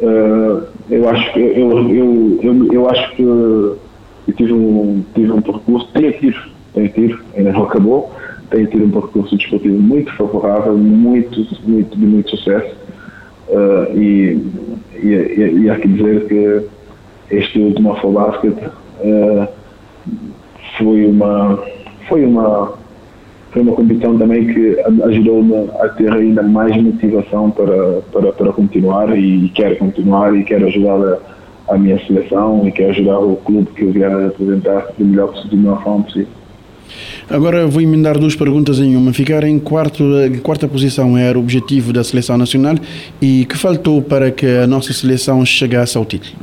Uh, 0.00 0.64
eu 0.90 1.08
acho 1.08 1.38
eu, 1.38 1.88
eu, 1.88 2.40
eu, 2.42 2.72
eu, 2.72 2.90
acho 2.90 3.14
que 3.14 3.22
eu 3.22 3.78
tive 4.36 4.52
um, 4.52 5.04
tive 5.14 5.30
um 5.30 5.40
percurso, 5.40 5.88
tenho 5.94 6.12
tido, 6.14 6.40
tenho 6.74 6.88
tido, 6.88 7.20
ainda 7.36 7.52
não 7.52 7.62
acabou, 7.62 8.12
tenho 8.50 8.66
tido 8.66 8.84
um 8.84 8.90
percurso 8.90 9.36
desportivo 9.36 9.80
muito 9.80 10.12
favorável, 10.16 10.76
muito, 10.76 11.46
muito, 11.66 11.96
de 11.96 12.06
muito 12.06 12.30
sucesso. 12.30 12.74
Uh, 13.48 13.98
e, 13.98 14.42
e, 14.94 15.62
e, 15.62 15.70
há 15.70 15.76
que 15.76 15.88
dizer 15.88 16.26
que 16.26 16.62
este 17.30 17.58
último 17.58 17.92
Afrobasket 17.92 18.56
uh, 18.56 19.48
foi 20.78 21.06
uma 21.06 21.62
foi 22.08 22.24
uma 22.24 22.72
foi 23.52 23.62
uma 23.62 23.72
competição 23.72 24.18
também 24.18 24.46
que 24.46 24.80
ajudou-me 25.04 25.70
a 25.78 25.88
ter 25.90 26.12
ainda 26.12 26.42
mais 26.42 26.74
motivação 26.76 27.50
para, 27.50 28.00
para, 28.12 28.32
para 28.32 28.52
continuar 28.52 29.16
e 29.16 29.48
quero 29.50 29.76
continuar 29.76 30.34
e 30.34 30.42
quero 30.42 30.66
ajudar 30.66 31.20
a, 31.68 31.74
a 31.74 31.78
minha 31.78 31.98
seleção 32.04 32.66
e 32.66 32.72
quero 32.72 32.90
ajudar 32.90 33.20
o 33.20 33.36
clube 33.36 33.70
que 33.72 33.84
eu 33.84 33.92
vier 33.92 34.10
a 34.10 34.24
representar 34.24 34.88
do 34.98 35.04
melhor 35.04 35.28
possível, 35.28 35.58
melhor 35.58 35.82
forma 35.84 36.04
possível. 36.04 36.43
Agora 37.30 37.66
vou 37.66 37.80
emendar 37.80 38.18
duas 38.18 38.36
perguntas 38.36 38.78
em 38.78 38.96
uma. 38.96 39.12
Ficar 39.12 39.44
em, 39.44 39.58
quarto, 39.58 40.04
quarta 40.42 40.68
posição 40.68 41.16
era 41.16 41.38
o 41.38 41.40
objetivo 41.40 41.92
da 41.92 42.04
seleção 42.04 42.36
nacional 42.36 42.74
e 43.20 43.44
que 43.46 43.56
faltou 43.56 44.02
para 44.02 44.30
que 44.30 44.46
a 44.46 44.66
nossa 44.66 44.92
seleção 44.92 45.44
chegasse 45.44 45.96
ao 45.96 46.04
título? 46.04 46.36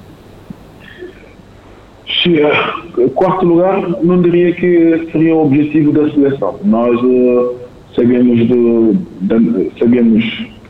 quarto 3.15 3.46
lugar, 3.46 4.04
não 4.04 4.22
diria 4.22 4.54
que 4.54 5.08
seria 5.12 5.36
o 5.36 5.46
objetivo 5.46 5.91
da 5.91 6.10
seleção. 6.12 6.60
Nós 6.63 7.00
uh, 7.02 7.56
sabemos, 7.96 8.48
de, 8.48 9.72
sabemos 9.80 10.24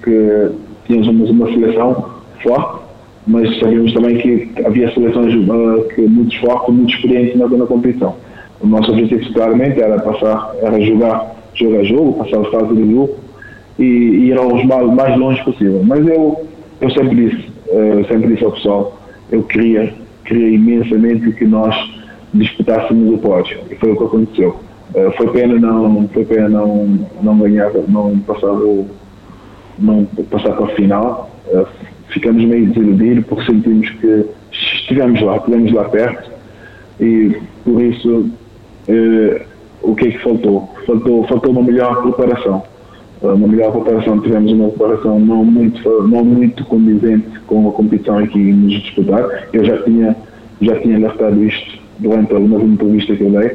que 0.04 0.50
tínhamos 0.88 1.30
uma 1.30 1.48
seleção 1.48 2.10
forte, 2.44 2.82
mas 3.28 3.60
sabemos 3.60 3.94
também 3.94 4.18
que 4.18 4.50
havia 4.66 4.94
seleções 4.94 5.34
uh, 5.36 5.88
que 5.96 6.02
muito 6.02 6.40
fortes, 6.40 6.74
muito 6.74 6.94
experientes 6.94 7.38
na, 7.38 7.48
na 7.48 7.66
competição. 7.66 8.16
O 8.62 8.68
nosso 8.68 8.92
objetivo 8.92 9.34
claramente 9.34 9.82
era 9.82 10.00
passar, 10.00 10.52
era 10.62 10.80
jogar 10.82 11.36
jogo 11.56 11.80
a 11.80 11.84
jogo, 11.84 12.24
passar 12.24 12.40
os 12.40 12.50
fase 12.50 12.68
do 12.68 12.76
grupo 12.76 13.20
e, 13.80 13.84
e 13.84 14.28
ir 14.28 14.38
aos 14.38 14.64
mais, 14.64 15.18
longe 15.18 15.44
possível. 15.44 15.82
Mas 15.84 16.06
eu, 16.08 16.46
eu 16.80 16.90
sempre 16.92 17.16
disse, 17.16 17.52
eh, 17.70 17.94
eu 18.00 18.06
sempre 18.06 18.30
disse 18.30 18.44
ao 18.44 18.52
pessoal, 18.52 18.98
eu 19.32 19.44
queria, 19.44 19.94
queria 20.26 20.50
imensamente 20.50 21.32
que 21.34 21.46
nós 21.46 21.76
disputássemos 22.34 23.14
o 23.14 23.18
pódio. 23.18 23.60
E 23.70 23.76
foi 23.76 23.92
o 23.92 23.98
que 23.98 24.04
aconteceu. 24.04 24.56
Uh, 24.94 25.12
foi 25.16 25.28
pena 25.30 25.58
não, 25.58 26.08
foi 26.10 26.26
pena 26.26 26.50
não, 26.50 27.00
não 27.22 27.38
ganhar, 27.40 27.72
não 27.88 28.20
passar 28.20 28.52
o, 28.52 28.88
não 29.80 30.06
passar 30.30 30.54
para 30.54 30.66
a 30.66 30.76
final. 30.76 31.32
Uh, 31.48 31.66
ficamos 32.10 32.44
meio 32.44 32.68
desiludidos 32.68 33.26
porque 33.26 33.46
sentimos 33.46 33.90
que 33.90 34.26
estivemos 34.52 35.22
lá, 35.22 35.38
estivemos 35.38 35.72
lá 35.72 35.86
perto 35.86 36.30
e 37.00 37.38
por 37.64 37.82
isso 37.82 38.30
uh, 38.92 39.42
o 39.82 39.96
que 39.96 40.08
é 40.08 40.12
que 40.12 40.20
faltou? 40.20 40.70
Faltou, 40.86 41.24
faltou 41.26 41.52
uma 41.52 41.64
melhor 41.64 42.02
preparação. 42.04 42.64
Uma 43.22 43.48
melhor 43.48 43.72
preparação, 43.72 44.20
tivemos 44.20 44.52
uma 44.52 44.70
preparação 44.70 45.20
não 45.20 45.46
muito, 45.46 46.08
não 46.08 46.24
muito 46.24 46.66
condizente 46.66 47.40
com 47.48 47.70
a 47.70 47.72
competição 47.72 48.18
aqui 48.18 48.40
nos 48.40 48.82
disputar. 48.82 49.48
Eu 49.54 49.64
já 49.64 49.78
tinha, 49.84 50.16
já 50.60 50.80
tinha 50.80 50.98
alertado 50.98 51.44
isto 51.44 51.80
durante 52.00 52.34
algumas 52.34 52.64
entrevistas 52.64 53.18
que 53.18 53.24
eu 53.24 53.32
dei, 53.32 53.52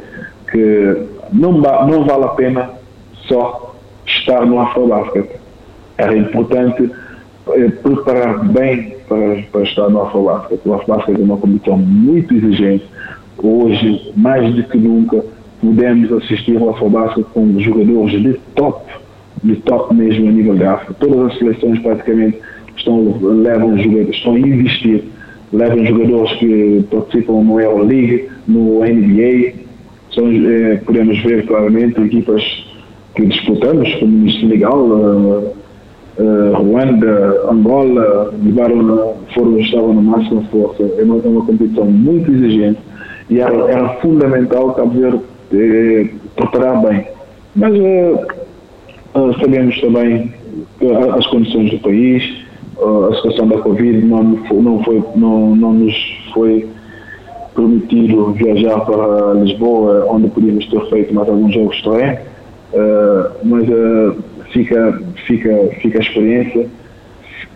que 0.50 1.06
não, 1.32 1.52
não 1.52 2.04
vale 2.04 2.24
a 2.24 2.28
pena 2.28 2.70
só 3.26 3.74
estar 4.06 4.46
no 4.46 4.60
Afrobasket. 4.60 5.28
Era 5.98 6.16
importante 6.16 6.90
eh, 7.48 7.68
preparar 7.82 8.44
bem 8.48 8.96
para, 9.08 9.42
para 9.50 9.62
estar 9.62 9.88
no 9.88 10.02
Afrobasket. 10.02 10.60
O 10.64 10.74
Afrobasket 10.74 11.20
é 11.20 11.24
uma 11.24 11.36
competição 11.36 11.78
muito 11.78 12.34
exigente. 12.34 12.84
Hoje, 13.42 14.12
mais 14.16 14.54
do 14.54 14.62
que 14.64 14.78
nunca, 14.78 15.24
podemos 15.60 16.12
assistir 16.12 16.56
ao 16.58 16.70
Afrobasket 16.70 17.24
com 17.32 17.58
jogadores 17.60 18.22
de 18.22 18.34
top, 18.54 18.90
de 19.42 19.56
top 19.56 19.94
mesmo 19.94 20.28
a 20.28 20.32
nível 20.32 20.54
de 20.54 20.64
África. 20.64 20.94
Todas 20.94 21.32
as 21.32 21.38
seleções 21.38 21.78
praticamente 21.80 22.38
estão, 22.76 23.18
levam 23.20 23.76
jogadores, 23.78 24.16
estão 24.16 24.34
a 24.34 24.38
investir 24.40 25.04
levam 25.52 25.84
jogadores 25.84 26.32
que 26.38 26.84
participam 26.90 27.42
no 27.42 27.60
Euroleague, 27.60 28.28
no 28.46 28.80
NBA. 28.80 29.54
São, 30.12 30.28
é, 30.28 30.76
podemos 30.76 31.18
ver 31.22 31.46
claramente 31.46 32.00
equipas 32.00 32.42
que 33.14 33.26
disputamos, 33.26 33.92
como 33.94 34.30
Senegal, 34.30 34.78
uh, 34.78 35.52
uh, 36.18 36.54
Ruanda, 36.54 37.48
Angola, 37.50 38.34
levaram, 38.42 39.14
foram, 39.34 39.58
estavam 39.58 39.94
na 39.94 40.02
máxima 40.02 40.42
força. 40.50 40.82
É 40.82 41.02
uma, 41.02 41.16
é 41.16 41.28
uma 41.28 41.44
competição 41.44 41.86
muito 41.86 42.30
exigente 42.30 42.78
e 43.30 43.40
era, 43.40 43.54
era 43.70 43.88
fundamental 44.00 44.74
Cabo 44.74 44.90
Verde 44.90 45.20
eh, 45.52 46.08
preparar 46.36 46.82
bem. 46.82 47.06
Mas 47.54 47.72
sabemos 49.40 49.80
também 49.80 50.32
as 51.16 51.26
condições 51.28 51.70
do 51.70 51.78
país, 51.78 52.44
a 52.78 53.14
situação 53.14 53.48
da 53.48 53.58
Covid 53.58 54.04
não, 54.04 54.22
não, 54.22 54.84
foi, 54.84 55.02
não, 55.16 55.56
não 55.56 55.72
nos 55.72 55.94
foi 56.34 56.68
permitido 57.56 58.32
viajar 58.32 58.80
para 58.80 59.32
Lisboa, 59.34 60.06
onde 60.10 60.28
podíamos 60.28 60.66
ter 60.66 60.80
feito 60.90 61.14
mais 61.14 61.28
alguns 61.28 61.54
jogos 61.54 61.82
também, 61.82 62.12
uh, 62.12 63.30
mas 63.42 63.68
uh, 63.68 64.22
fica, 64.52 65.00
fica, 65.26 65.70
fica 65.80 65.98
a 65.98 66.02
experiência 66.02 66.66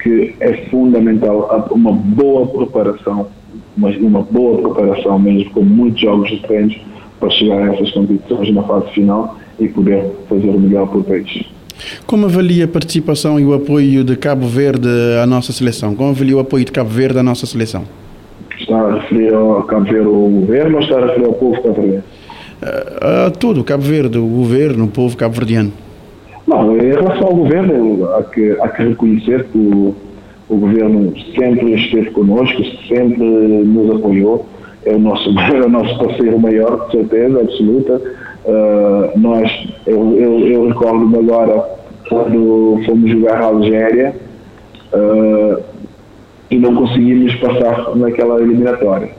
que 0.02 0.35
é 0.40 0.54
fundamental 0.70 1.68
uma 1.70 1.92
boa 1.92 2.46
preparação, 2.46 3.28
mas 3.76 3.96
uma 3.96 4.22
boa 4.22 4.58
preparação 4.60 5.18
mesmo, 5.18 5.50
com 5.50 5.62
muitos 5.62 6.00
jogos 6.00 6.30
de 6.30 6.38
treinos 6.40 6.76
para 7.18 7.30
chegar 7.30 7.68
a 7.68 7.74
essas 7.74 7.90
competições 7.92 8.52
na 8.54 8.62
fase 8.62 8.90
final 8.92 9.36
e 9.58 9.68
poder 9.68 10.04
fazer 10.28 10.48
o 10.48 10.58
melhor 10.58 10.88
para 10.88 10.98
o 10.98 11.04
país. 11.04 11.44
Como 12.06 12.26
avalia 12.26 12.64
a 12.64 12.68
participação 12.68 13.38
e 13.38 13.44
o 13.44 13.54
apoio 13.54 14.04
de 14.04 14.16
Cabo 14.16 14.46
Verde 14.46 14.88
à 15.22 15.26
nossa 15.26 15.52
seleção? 15.52 15.94
Como 15.94 16.10
avalia 16.10 16.36
o 16.36 16.40
apoio 16.40 16.64
de 16.64 16.72
Cabo 16.72 16.90
Verde 16.90 17.18
à 17.18 17.22
nossa 17.22 17.46
seleção? 17.46 17.84
Está 18.58 18.78
a 18.78 18.94
referir 19.00 19.32
ao 19.34 19.62
Cabo 19.62 19.84
Verde 19.84 20.08
o 20.08 20.28
governo 20.40 20.76
ou 20.76 20.82
está 20.82 20.98
a 20.98 21.06
referir 21.06 21.26
ao 21.26 21.32
povo 21.32 21.62
cabo-verdiano? 21.62 22.04
A, 22.62 23.26
a 23.26 23.30
tudo, 23.30 23.64
Cabo 23.64 23.82
Verde, 23.82 24.18
o 24.18 24.26
governo, 24.26 24.84
o 24.84 24.88
povo 24.88 25.16
cabo-verdiano. 25.16 25.72
Não, 26.46 26.76
em 26.76 26.90
relação 26.90 27.28
ao 27.28 27.34
governo, 27.34 28.08
há 28.14 28.22
que, 28.24 28.56
há 28.60 28.68
que 28.68 28.82
reconhecer 28.82 29.44
que 29.44 29.56
o, 29.56 29.94
o 30.50 30.56
governo 30.56 31.14
sempre 31.38 31.74
esteve 31.74 32.10
connosco, 32.10 32.62
sempre 32.88 33.24
nos 33.24 33.96
apoiou, 33.96 34.44
é 34.84 34.94
o 34.94 34.98
nosso, 34.98 35.30
é 35.38 35.64
o 35.64 35.68
nosso 35.68 35.96
parceiro 35.98 36.38
maior, 36.38 36.86
de 36.86 36.98
certeza 36.98 37.40
absoluta. 37.40 38.02
Uh, 38.44 39.18
nós, 39.18 39.68
eu, 39.86 40.16
eu, 40.16 40.38
eu 40.40 40.68
recordo-me 40.68 41.18
agora 41.18 41.62
quando 42.08 42.80
fomos 42.84 43.10
jogar 43.10 43.40
a 43.40 43.44
Algéria 43.44 44.14
uh, 44.92 45.62
e 46.50 46.56
não 46.56 46.74
conseguimos 46.74 47.32
passar 47.36 47.94
naquela 47.94 48.40
eliminatória. 48.42 49.10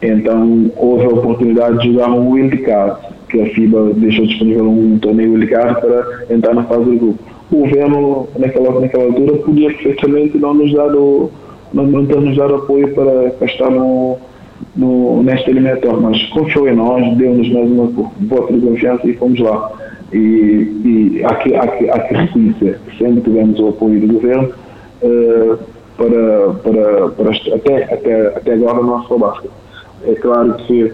Então 0.00 0.70
houve 0.76 1.06
a 1.06 1.08
oportunidade 1.08 1.78
de 1.78 1.92
jogar 1.92 2.10
um 2.10 2.30
wildcard, 2.30 3.00
que 3.28 3.40
a 3.40 3.46
FIBA 3.46 3.94
deixou 3.96 4.26
disponível 4.26 4.70
um 4.70 4.96
torneio 4.98 5.32
wildcard 5.32 5.80
para 5.80 6.26
entrar 6.30 6.54
na 6.54 6.62
fase 6.64 6.84
do 6.84 6.96
grupo. 6.96 7.27
O 7.50 7.56
governo, 7.60 8.28
naquela, 8.38 8.80
naquela 8.80 9.04
altura, 9.04 9.38
podia 9.38 9.68
perfeitamente 9.68 10.36
não 10.38 10.54
nos 10.54 10.72
dar, 10.72 10.94
o, 10.94 11.30
não, 11.72 11.86
não 11.86 12.06
ter 12.06 12.20
nos 12.20 12.38
apoio 12.38 12.94
para, 12.94 13.46
estar 13.46 13.70
no, 13.70 14.18
no, 14.76 15.22
nesta 15.22 15.50
eliminatória, 15.50 15.98
mas 15.98 16.22
confiou 16.24 16.68
em 16.68 16.76
nós, 16.76 17.16
deu-nos 17.16 17.50
mais 17.50 17.70
uma 17.70 17.86
de 17.86 18.60
confiança 18.60 19.08
e 19.08 19.14
fomos 19.14 19.40
lá. 19.40 19.72
E, 20.12 20.16
e 20.16 21.22
há, 21.24 21.34
que, 21.36 21.54
há, 21.54 21.66
que, 21.66 21.90
há 21.90 21.98
que 22.00 22.14
reconhecer 22.14 22.78
que 22.86 22.98
sempre 22.98 23.20
tivemos 23.22 23.60
o 23.60 23.68
apoio 23.68 24.00
do 24.00 24.14
governo 24.14 24.50
uh, 25.02 25.58
para, 25.96 26.54
para, 26.62 27.08
para 27.10 27.30
até, 27.54 27.84
até, 27.94 28.26
até 28.28 28.52
agora 28.54 28.80
o 28.80 28.84
nosso 28.86 29.18
basquete. 29.18 29.52
É 30.06 30.14
claro 30.14 30.54
que 30.54 30.92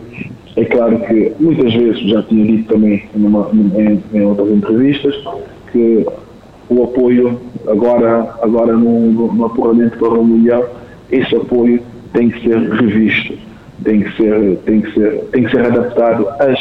é 0.57 0.65
claro 0.67 0.99
que 1.01 1.33
muitas 1.41 1.75
vezes 1.75 2.01
já 2.09 2.23
tinha 2.23 2.45
dito 2.45 2.73
também 2.73 3.03
numa, 3.15 3.51
em, 3.53 4.03
em 4.13 4.23
outras 4.25 4.49
entrevistas 4.51 5.15
que 5.73 6.07
o 6.75 6.85
apoio 6.85 7.41
agora, 7.69 8.35
agora 8.43 8.73
no, 8.75 9.33
no, 9.33 9.45
apuramento 9.45 9.99
para 9.99 10.09
o 10.09 10.25
Mundial, 10.25 10.69
esse 11.11 11.35
apoio 11.35 11.81
tem 12.13 12.31
que 12.31 12.43
ser 12.43 12.59
revisto, 12.59 13.35
tem 13.83 14.03
que 14.03 14.17
ser, 14.17 14.57
tem 14.65 14.81
que 14.81 14.93
ser, 14.93 15.25
tem 15.33 15.45
que 15.45 15.51
ser 15.51 15.67
adaptado 15.67 16.29
às 16.41 16.59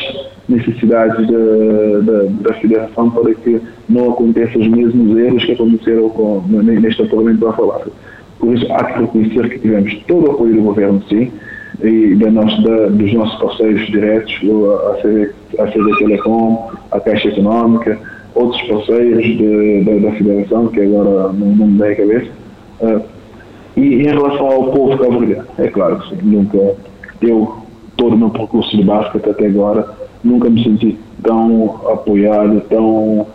necessidades 0.48 1.28
da, 1.28 2.12
da, 2.12 2.24
da 2.42 2.54
Federação 2.56 3.10
para 3.10 3.34
que 3.34 3.62
não 3.90 4.12
aconteçam 4.12 4.62
os 4.62 4.68
mesmos 4.68 5.18
erros 5.18 5.46
que 5.46 5.54
aconteceram 5.54 6.10
com, 6.10 6.44
neste 6.48 7.02
apuramento 7.02 7.40
para 7.40 7.54
falar. 7.54 7.82
Por 8.40 8.56
isso, 8.56 8.72
há 8.74 8.84
que 8.84 9.00
reconhecer 9.00 9.50
que 9.50 9.60
tivemos 9.60 9.96
todo 10.08 10.28
o 10.28 10.32
apoio 10.32 10.54
do 10.56 10.62
Governo, 10.62 11.02
sim, 11.08 11.32
e 11.82 12.16
da 12.16 12.30
nossa, 12.30 12.62
da, 12.62 12.88
dos 12.88 13.14
nossos 13.14 13.40
parceiros 13.40 13.88
diretos, 13.88 14.34
a 14.34 15.02
CD, 15.02 15.32
a 15.60 15.68
CD 15.72 15.98
Telecom, 15.98 16.72
a 16.92 17.00
Caixa 17.00 17.30
Económica, 17.30 17.98
outros 18.36 18.62
parceiros 18.64 19.24
de, 19.24 19.84
da, 19.84 20.10
da, 20.10 20.16
Federação, 20.16 20.68
que 20.68 20.82
agora 20.82 21.34
não, 21.34 21.48
não 21.56 21.68
me 21.68 21.78
dá 21.78 21.88
a 21.88 21.96
cabeça. 21.96 22.32
Uh, 22.82 23.02
e 23.76 23.82
em 23.82 24.08
relação 24.08 24.48
ao 24.48 24.72
povo 24.72 24.98
cabo 24.98 25.24
é 25.58 25.68
claro 25.68 26.00
que 26.00 26.10
sim, 26.10 26.18
nunca, 26.22 26.76
eu, 27.22 27.56
todo 27.98 28.14
o 28.14 28.18
meu 28.18 28.30
percurso 28.30 28.76
de 28.76 28.84
basquete 28.84 29.30
até 29.30 29.48
agora, 29.48 29.88
nunca 30.24 30.50
me 30.50 30.64
senti 30.64 30.98
tão 31.24 31.82
apoiado, 31.92 32.62
tão, 32.70 33.26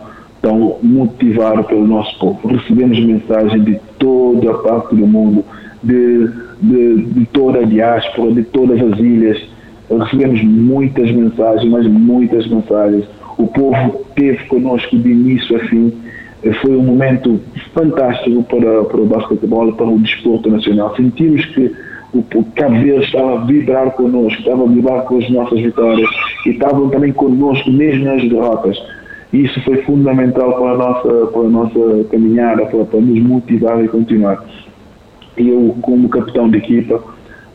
tão 0.41 0.77
motivado 0.81 1.63
pelo 1.65 1.85
nosso 1.85 2.17
povo. 2.19 2.47
Recebemos 2.47 2.99
mensagens 2.99 3.65
de 3.65 3.79
toda 3.97 4.51
a 4.51 4.53
parte 4.59 4.95
do 4.95 5.05
mundo, 5.05 5.43
de, 5.83 6.29
de, 6.61 7.03
de 7.03 7.25
toda 7.27 7.59
a 7.59 7.63
diáspora, 7.63 8.31
de 8.31 8.43
todas 8.43 8.81
as 8.81 8.99
ilhas. 8.99 9.41
Recebemos 9.89 10.41
muitas 10.43 11.11
mensagens, 11.11 11.69
mas 11.69 11.85
muitas 11.87 12.47
mensagens. 12.47 13.05
O 13.39 13.47
povo 13.47 14.05
teve 14.15 14.43
conosco 14.47 14.97
de 14.97 15.09
início 15.09 15.55
a 15.55 15.59
fim. 15.61 15.93
Foi 16.61 16.75
um 16.75 16.83
momento 16.83 17.39
fantástico 17.73 18.43
para, 18.43 18.83
para 18.83 18.99
o 18.99 19.05
basquetebol, 19.05 19.73
para 19.73 19.87
o 19.87 19.97
desporto 19.99 20.51
nacional. 20.51 20.93
Sentimos 20.97 21.45
que 21.45 21.73
o, 22.13 22.19
o 22.19 22.43
Cabo 22.55 22.75
Verde 22.81 23.05
estava 23.05 23.39
a 23.39 23.45
vibrar 23.45 23.91
connosco, 23.91 24.41
estava 24.41 24.63
a 24.63 24.67
vibrar 24.67 25.03
com 25.03 25.17
as 25.17 25.29
nossas 25.29 25.61
vitórias 25.61 26.09
e 26.45 26.49
estavam 26.49 26.89
também 26.89 27.13
connosco 27.13 27.71
mesmo 27.71 28.03
nas 28.03 28.21
derrotas. 28.27 28.77
Isso 29.31 29.61
foi 29.63 29.77
fundamental 29.83 30.53
para 30.59 30.71
a 30.71 30.77
nossa, 30.77 31.27
para 31.27 31.41
a 31.41 31.49
nossa 31.49 32.03
caminhada, 32.11 32.65
para, 32.65 32.83
para 32.83 32.99
nos 32.99 33.23
motivar 33.23 33.81
e 33.81 33.87
continuar. 33.87 34.43
E 35.37 35.47
eu, 35.47 35.77
como 35.81 36.09
capitão 36.09 36.49
de 36.49 36.57
equipa, 36.57 37.01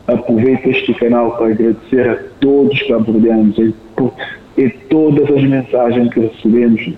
aproveito 0.07 0.65
este 0.65 0.95
canal 0.95 1.37
para 1.37 1.51
agradecer 1.51 2.09
a 2.09 2.17
todos 2.39 2.73
os 2.73 2.87
cabo-verdianos 2.87 3.55
e, 4.57 4.69
todas 4.89 5.29
as 5.29 5.43
mensagens 5.43 6.13
que 6.13 6.19
recebemos. 6.21 6.93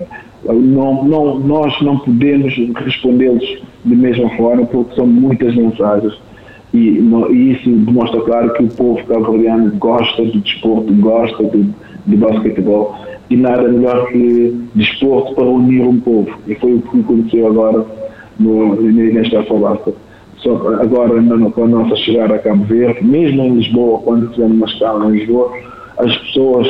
Não, 0.45 1.03
não, 1.03 1.39
nós 1.39 1.81
não 1.81 1.97
podemos 1.99 2.55
respondê-los 2.75 3.43
de 3.83 3.95
mesma 3.95 4.29
forma 4.37 4.65
porque 4.65 4.95
são 4.95 5.05
muitas 5.05 5.53
mensagens 5.55 6.13
e, 6.73 6.99
e 7.31 7.51
isso 7.51 7.69
demonstra 7.69 8.21
claro 8.21 8.53
que 8.53 8.63
o 8.63 8.67
povo 8.67 9.03
cabo-verdiano 9.05 9.71
gosta 9.77 10.23
do 10.23 10.39
desporto, 10.39 10.93
gosta 10.95 11.43
de, 11.45 12.15
basquetebol 12.15 12.95
e 13.29 13.35
nada 13.35 13.67
melhor 13.67 14.07
que 14.09 14.55
desporto 14.75 15.33
para 15.33 15.45
unir 15.45 15.81
um 15.81 15.99
povo. 15.99 16.29
E 16.47 16.55
foi 16.55 16.75
o 16.75 16.81
que 16.81 16.99
aconteceu 16.99 17.47
agora 17.47 17.85
no, 18.39 18.75
nesta 18.81 19.39
Afobasta. 19.39 19.93
Só 20.37 20.55
agora, 20.79 21.19
no, 21.21 21.51
com 21.51 21.63
a 21.63 21.67
nossa 21.67 21.95
chegada 21.97 22.35
a 22.35 22.39
Cabo 22.39 22.63
Verde, 22.65 23.03
mesmo 23.03 23.43
em 23.43 23.55
Lisboa, 23.55 23.99
quando 23.99 24.31
tivemos 24.31 24.57
uma 24.57 24.67
escala 24.67 25.05
em 25.07 25.17
Lisboa, 25.17 25.51
as 25.97 26.15
pessoas 26.17 26.67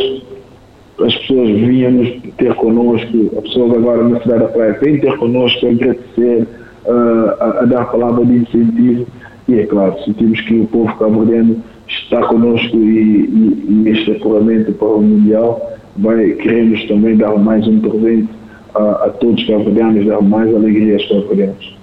as 1.00 1.16
pessoas 1.16 1.50
vinham-nos 1.50 2.10
ter 2.38 2.54
connosco, 2.56 3.32
as 3.38 3.44
pessoas 3.44 3.78
agora 3.78 4.04
na 4.08 4.20
cidade 4.22 4.40
da 4.40 4.48
praia 4.48 4.78
vêm 4.82 5.00
ter 5.00 5.16
connosco, 5.18 5.66
a 5.66 5.70
agradecer, 5.70 6.48
uh, 6.86 7.30
a, 7.40 7.60
a, 7.62 7.66
dar 7.66 7.86
palavra 7.92 8.26
de 8.26 8.38
incentivo 8.38 9.06
e 9.48 9.60
é 9.60 9.66
claro, 9.66 9.96
sentimos 10.04 10.42
que 10.42 10.60
o 10.60 10.66
povo 10.68 10.94
cabo-verdiano 10.98 11.64
está 11.88 12.22
connosco 12.24 12.76
e, 12.78 13.26
e, 13.26 13.84
e 13.86 13.90
este 13.90 14.12
apuramento 14.12 14.74
para 14.74 14.88
o 14.88 15.02
Mundial 15.02 15.72
vai, 15.98 16.32
queremos 16.32 16.84
também 16.88 17.16
dar 17.16 17.38
mais 17.38 17.66
um 17.68 17.80
presente 17.80 18.30
a, 18.76 19.06
a 19.06 19.10
todos 19.10 19.42
os 19.42 19.48
cabo-verdianos, 19.48 20.06
dar 20.06 20.22
mais 20.22 20.54
alegria 20.54 20.96
aos 20.96 21.08
cabo-verdianos. 21.08 21.77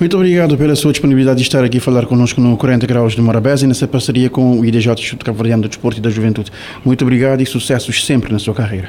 Muito 0.00 0.16
obrigado 0.16 0.56
pela 0.56 0.74
sua 0.74 0.92
disponibilidade 0.92 1.36
de 1.36 1.42
estar 1.42 1.62
aqui 1.62 1.76
a 1.76 1.80
falar 1.80 2.06
connosco 2.06 2.40
no 2.40 2.56
40 2.56 2.86
Graus 2.86 3.12
de 3.12 3.20
Morabeza 3.20 3.66
e 3.66 3.68
nessa 3.68 3.86
parceria 3.86 4.30
com 4.30 4.58
o 4.58 4.64
IDJ 4.64 4.92
Instituto 4.92 5.26
Cabo-Verdiano 5.26 5.64
do 5.64 5.68
Desporto 5.68 5.98
e 5.98 6.00
da 6.00 6.08
Juventude. 6.08 6.50
Muito 6.82 7.02
obrigado 7.02 7.42
e 7.42 7.46
sucessos 7.46 8.06
sempre 8.06 8.32
na 8.32 8.38
sua 8.38 8.54
carreira. 8.54 8.88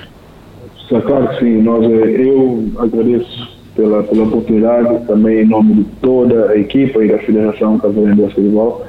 Claro 0.87 1.27
que 1.27 1.39
sim, 1.39 1.61
nós, 1.63 1.83
eh, 1.83 2.15
eu 2.17 2.63
agradeço 2.79 3.49
pela, 3.75 4.03
pela 4.03 4.23
oportunidade, 4.23 5.05
também 5.05 5.41
em 5.41 5.45
nome 5.45 5.73
de 5.73 5.83
toda 6.01 6.51
a 6.51 6.57
equipa 6.57 7.03
e 7.03 7.09
da 7.09 7.17
Federação 7.17 7.77
Cavalense 7.77 8.15
de 8.15 8.33
Futebol, 8.33 8.85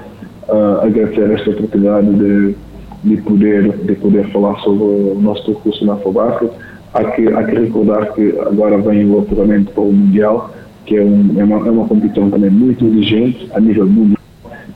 uh, 0.48 0.80
agradecer 0.80 1.28
esta 1.28 1.50
oportunidade 1.50 2.06
de, 2.06 2.54
de, 3.02 3.16
poder, 3.22 3.68
de 3.78 3.94
poder 3.96 4.28
falar 4.28 4.60
sobre 4.60 4.84
o 4.84 5.18
nosso 5.20 5.44
percurso 5.44 5.84
na 5.84 5.96
FOBASCA. 5.96 6.50
Há 6.94 7.02
que, 7.02 7.26
há 7.26 7.42
que 7.42 7.56
recordar 7.56 8.12
que 8.12 8.32
agora 8.38 8.78
vem 8.78 9.10
o 9.10 9.18
apuramento 9.18 9.72
para 9.72 9.82
o 9.82 9.92
Mundial, 9.92 10.52
que 10.86 10.96
é, 10.96 11.02
um, 11.02 11.34
é, 11.38 11.44
uma, 11.44 11.66
é 11.66 11.70
uma 11.70 11.86
competição 11.86 12.30
também 12.30 12.50
muito 12.50 12.84
exigente 12.86 13.48
a 13.54 13.60
nível 13.60 13.86
mundial. 13.86 14.18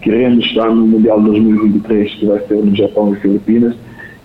Queremos 0.01 0.45
estar 0.45 0.69
no 0.69 0.87
Mundial 0.87 1.21
2023, 1.21 2.15
que 2.15 2.27
vai 2.27 2.39
ser 2.47 2.65
no 2.65 2.75
Japão 2.77 3.13
e 3.13 3.17
Filipinas, 3.17 3.75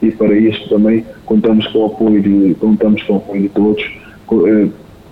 e 0.02 0.12
para 0.12 0.38
isso 0.38 0.70
também 0.70 1.04
contamos 1.26 1.66
com 1.68 1.80
o 1.80 1.86
apoio 1.86 2.22
de, 2.22 2.56
contamos 2.56 3.02
com 3.04 3.14
o 3.14 3.18
apoio 3.18 3.42
de 3.44 3.50
todos 3.50 3.84
eh, 4.48 4.68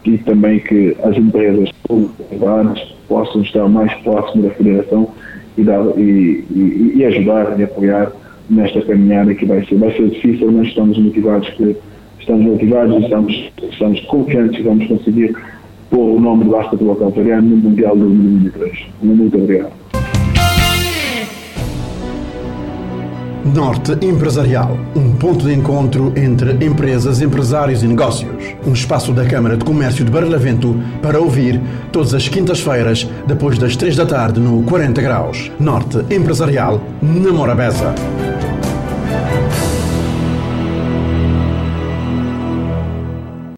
e 0.05 0.17
também 0.19 0.59
que 0.59 0.95
as 1.03 1.17
empresas 1.17 1.69
privadas 2.29 2.79
possam 3.07 3.41
estar 3.41 3.67
mais 3.67 3.93
próximas 4.01 4.49
da 4.49 4.55
Federação 4.55 5.09
e, 5.57 5.63
dar, 5.63 5.81
e, 5.97 6.43
e, 6.51 6.93
e, 6.95 7.05
ajudar 7.05 7.59
e 7.59 7.63
apoiar 7.63 8.11
nesta 8.49 8.81
caminhada 8.81 9.33
que 9.33 9.45
vai 9.45 9.65
ser. 9.65 9.75
Vai 9.75 9.91
ser 9.95 10.09
difícil, 10.09 10.51
mas 10.51 10.67
estamos 10.67 10.97
motivados 10.97 11.49
que 11.49 11.75
estamos 12.19 12.45
motivados 12.45 12.95
e 12.95 13.03
estamos, 13.03 13.51
estamos 13.71 13.99
confiantes 14.01 14.57
que 14.57 14.63
vamos 14.63 14.87
conseguir 14.87 15.35
pôr 15.89 16.17
o 16.17 16.19
nome 16.19 16.45
do 16.45 16.51
basquetebol 16.51 16.95
cabo 16.95 17.21
no 17.21 17.57
Mundial 17.57 17.95
de 17.95 18.01
2023. 18.01 18.87
Muito 19.01 19.37
obrigado. 19.37 19.79
Norte 23.53 23.93
Empresarial, 24.05 24.77
um 24.95 25.15
ponto 25.15 25.45
de 25.45 25.53
encontro 25.53 26.13
entre 26.15 26.63
empresas, 26.63 27.21
empresários 27.21 27.81
e 27.81 27.87
negócios. 27.87 28.55
Um 28.65 28.73
espaço 28.73 29.11
da 29.11 29.25
Câmara 29.25 29.57
de 29.57 29.65
Comércio 29.65 30.05
de 30.05 30.11
Barlavento 30.11 30.75
para 31.01 31.19
ouvir 31.19 31.59
todas 31.91 32.13
as 32.13 32.27
quintas-feiras, 32.27 33.09
depois 33.25 33.57
das 33.57 33.75
três 33.75 33.95
da 33.95 34.05
tarde, 34.05 34.39
no 34.39 34.61
40 34.63 35.01
Graus. 35.01 35.51
Norte 35.59 35.97
Empresarial, 36.13 36.79
na 37.01 37.31
Morabeza. 37.31 37.95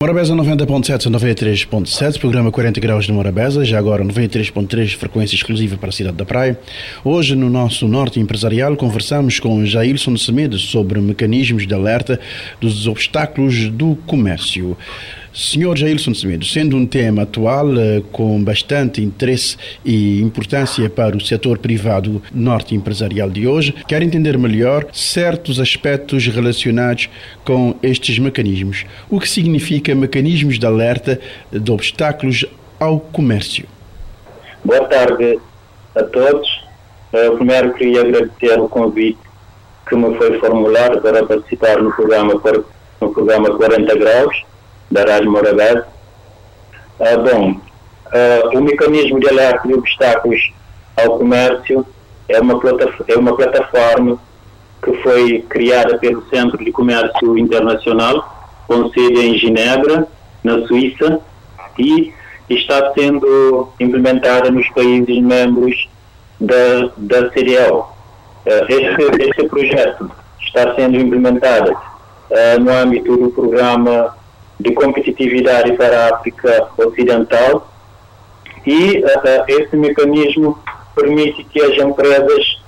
Morabeza 0.02 0.34
90.7 0.34 1.12
93.7, 1.12 2.20
programa 2.20 2.52
40 2.52 2.80
graus 2.80 3.06
de 3.06 3.12
Morabeza, 3.12 3.64
já 3.64 3.78
agora 3.78 4.04
93.3, 4.04 4.96
frequência 4.96 5.36
exclusiva 5.36 5.78
para 5.78 5.90
a 5.90 5.92
cidade 5.92 6.18
da 6.18 6.26
Praia. 6.26 6.60
Hoje, 7.06 7.36
no 7.36 7.52
nosso 7.52 7.88
Norte 7.88 8.20
Empresarial, 8.20 8.76
conversamos 8.76 9.40
com 9.40 9.64
Jailson 9.64 10.18
Semedo 10.18 10.58
sobre 10.58 11.00
mecanismos 11.00 11.68
de 11.68 11.74
alerta 11.76 12.20
dos 12.60 12.88
obstáculos 12.88 13.70
do 13.70 13.96
comércio. 14.08 14.76
Senhor 15.34 15.78
Jailson 15.78 16.13
Semedo, 16.13 16.46
sendo 16.46 16.76
um 16.76 16.86
tema 16.86 17.22
atual 17.22 17.67
eh, 17.78 18.04
com 18.12 18.44
bastante 18.44 19.02
interesse 19.02 19.56
e 19.84 20.22
importância 20.22 20.89
para 20.89 21.15
o 21.15 21.22
setor 21.22 21.58
privado 21.58 22.22
norte 22.34 22.76
empresarial 22.76 23.30
de 23.30 23.48
hoje, 23.48 23.74
quero 23.88 24.04
entender 24.04 24.38
melhor 24.38 24.88
certos 24.91 25.58
aspectos 25.58 26.28
relacionados 26.28 27.10
com 27.46 27.76
estes 27.82 28.20
mecanismos. 28.20 28.86
O 29.10 29.22
que 29.22 29.30
significa 29.30 29.96
mecanismos 29.96 30.60
de 30.60 30.65
alerta 30.65 31.17
de 31.50 31.72
obstáculos 31.72 32.46
ao 32.78 33.00
comércio? 33.00 33.65
Boa 34.65 34.84
tarde 34.86 35.39
a 35.96 36.04
todos. 36.04 36.62
Eu 37.13 37.38
primeiro 37.38 37.74
queria 37.74 38.02
agradecer 38.02 38.60
o 38.60 38.67
convite 38.67 39.20
que 39.88 39.96
me 39.96 40.13
foi 40.17 40.38
formulado 40.39 41.02
para 41.02 41.26
participar 41.26 41.82
no 41.82 41.94
programa, 41.94 42.34
no 43.00 43.13
programa 43.13 43.56
40 43.56 43.98
Graus 43.98 44.52
da 44.92 45.04
Rádio 45.04 45.32
Morabeza. 45.32 45.88
Ah, 47.00 47.18
bom, 47.18 47.56
ah, 48.12 48.50
o 48.54 48.62
mecanismo 48.62 49.20
de 49.20 49.30
alerta 49.30 49.68
de 49.68 49.74
obstáculos 49.74 50.54
ao 50.98 51.18
comércio 51.18 51.86
é 52.28 52.40
uma, 52.40 52.60
é 53.08 53.16
uma 53.18 53.36
plataforma 53.36 54.20
que 54.84 54.94
foi 55.02 55.46
criada 55.50 55.98
pelo 55.98 56.28
Centro 56.30 56.64
de 56.64 56.72
Comércio 56.72 57.38
Internacional, 57.38 58.64
com 58.68 58.90
sede 58.90 59.20
em 59.20 59.38
Genebra, 59.38 60.08
na 60.44 60.66
Suíça, 60.68 61.20
e 61.78 62.14
está 62.50 62.92
sendo 62.94 63.70
implementada 63.80 64.52
nos 64.52 64.68
países 64.70 65.22
membros 65.22 65.89
da, 66.39 66.92
da 66.98 67.32
CDL. 67.32 67.84
Ah, 68.46 68.66
este, 68.68 69.24
este 69.24 69.48
projeto 69.48 70.12
está 70.42 70.76
sendo 70.76 70.98
implementado 70.98 71.72
uh, 71.72 72.60
no 72.60 72.72
âmbito 72.72 73.16
do 73.16 73.30
programa 73.30 74.16
de 74.62 74.74
competitividade 74.74 75.74
para 75.74 76.05
a 76.05 76.16
África 76.16 76.70
Ocidental 76.78 77.68
e 78.66 79.03
esse 79.47 79.76
mecanismo 79.76 80.57
permite 80.95 81.43
que 81.45 81.62
as 81.62 81.78
empresas 81.78 82.62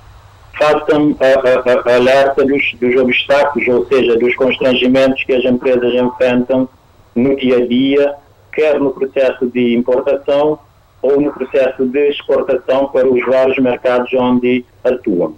façam 0.58 1.16
a, 1.20 1.90
a 1.90 1.96
alerta 1.96 2.44
dos, 2.44 2.74
dos, 2.80 2.96
obstáculos, 2.96 3.66
ou 3.68 3.86
seja, 3.86 4.16
dos 4.16 4.34
constrangimentos 4.36 5.22
que 5.24 5.32
as 5.32 5.44
empresas 5.44 5.94
enfrentam 5.94 6.68
no 7.14 7.36
dia 7.36 7.58
a 7.58 7.66
dia, 7.66 8.14
quer 8.52 8.78
no 8.78 8.90
processo 8.90 9.46
de 9.46 9.74
importação 9.74 10.58
ou 11.02 11.20
no 11.20 11.32
processo 11.32 11.84
de 11.84 12.08
exportação 12.08 12.86
para 12.88 13.08
os 13.08 13.24
vários 13.26 13.58
mercados 13.58 14.12
onde 14.14 14.64
atuam. 14.82 15.34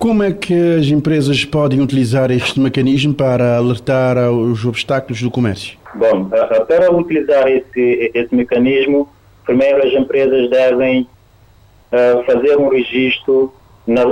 Como 0.00 0.22
é 0.22 0.32
que 0.32 0.54
as 0.54 0.86
empresas 0.86 1.44
podem 1.44 1.82
utilizar 1.82 2.30
este 2.30 2.58
mecanismo 2.58 3.12
para 3.12 3.58
alertar 3.58 4.16
os 4.32 4.64
obstáculos 4.64 5.20
do 5.20 5.30
comércio? 5.30 5.76
Bom, 5.94 6.24
para 6.66 6.90
utilizar 6.90 7.46
esse, 7.48 8.10
esse 8.14 8.34
mecanismo, 8.34 9.06
primeiro 9.44 9.86
as 9.86 9.92
empresas 9.92 10.48
devem 10.48 11.02
uh, 11.02 12.24
fazer 12.24 12.56
um 12.56 12.68
registro 12.68 13.52
na, 13.86 14.04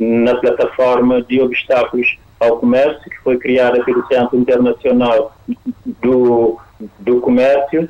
na 0.00 0.34
plataforma 0.34 1.22
de 1.22 1.40
obstáculos 1.40 2.18
ao 2.40 2.56
comércio, 2.56 3.08
que 3.08 3.18
foi 3.22 3.38
criada 3.38 3.84
pelo 3.84 4.04
Centro 4.08 4.36
Internacional 4.36 5.32
do, 6.02 6.58
do 6.98 7.20
Comércio, 7.20 7.88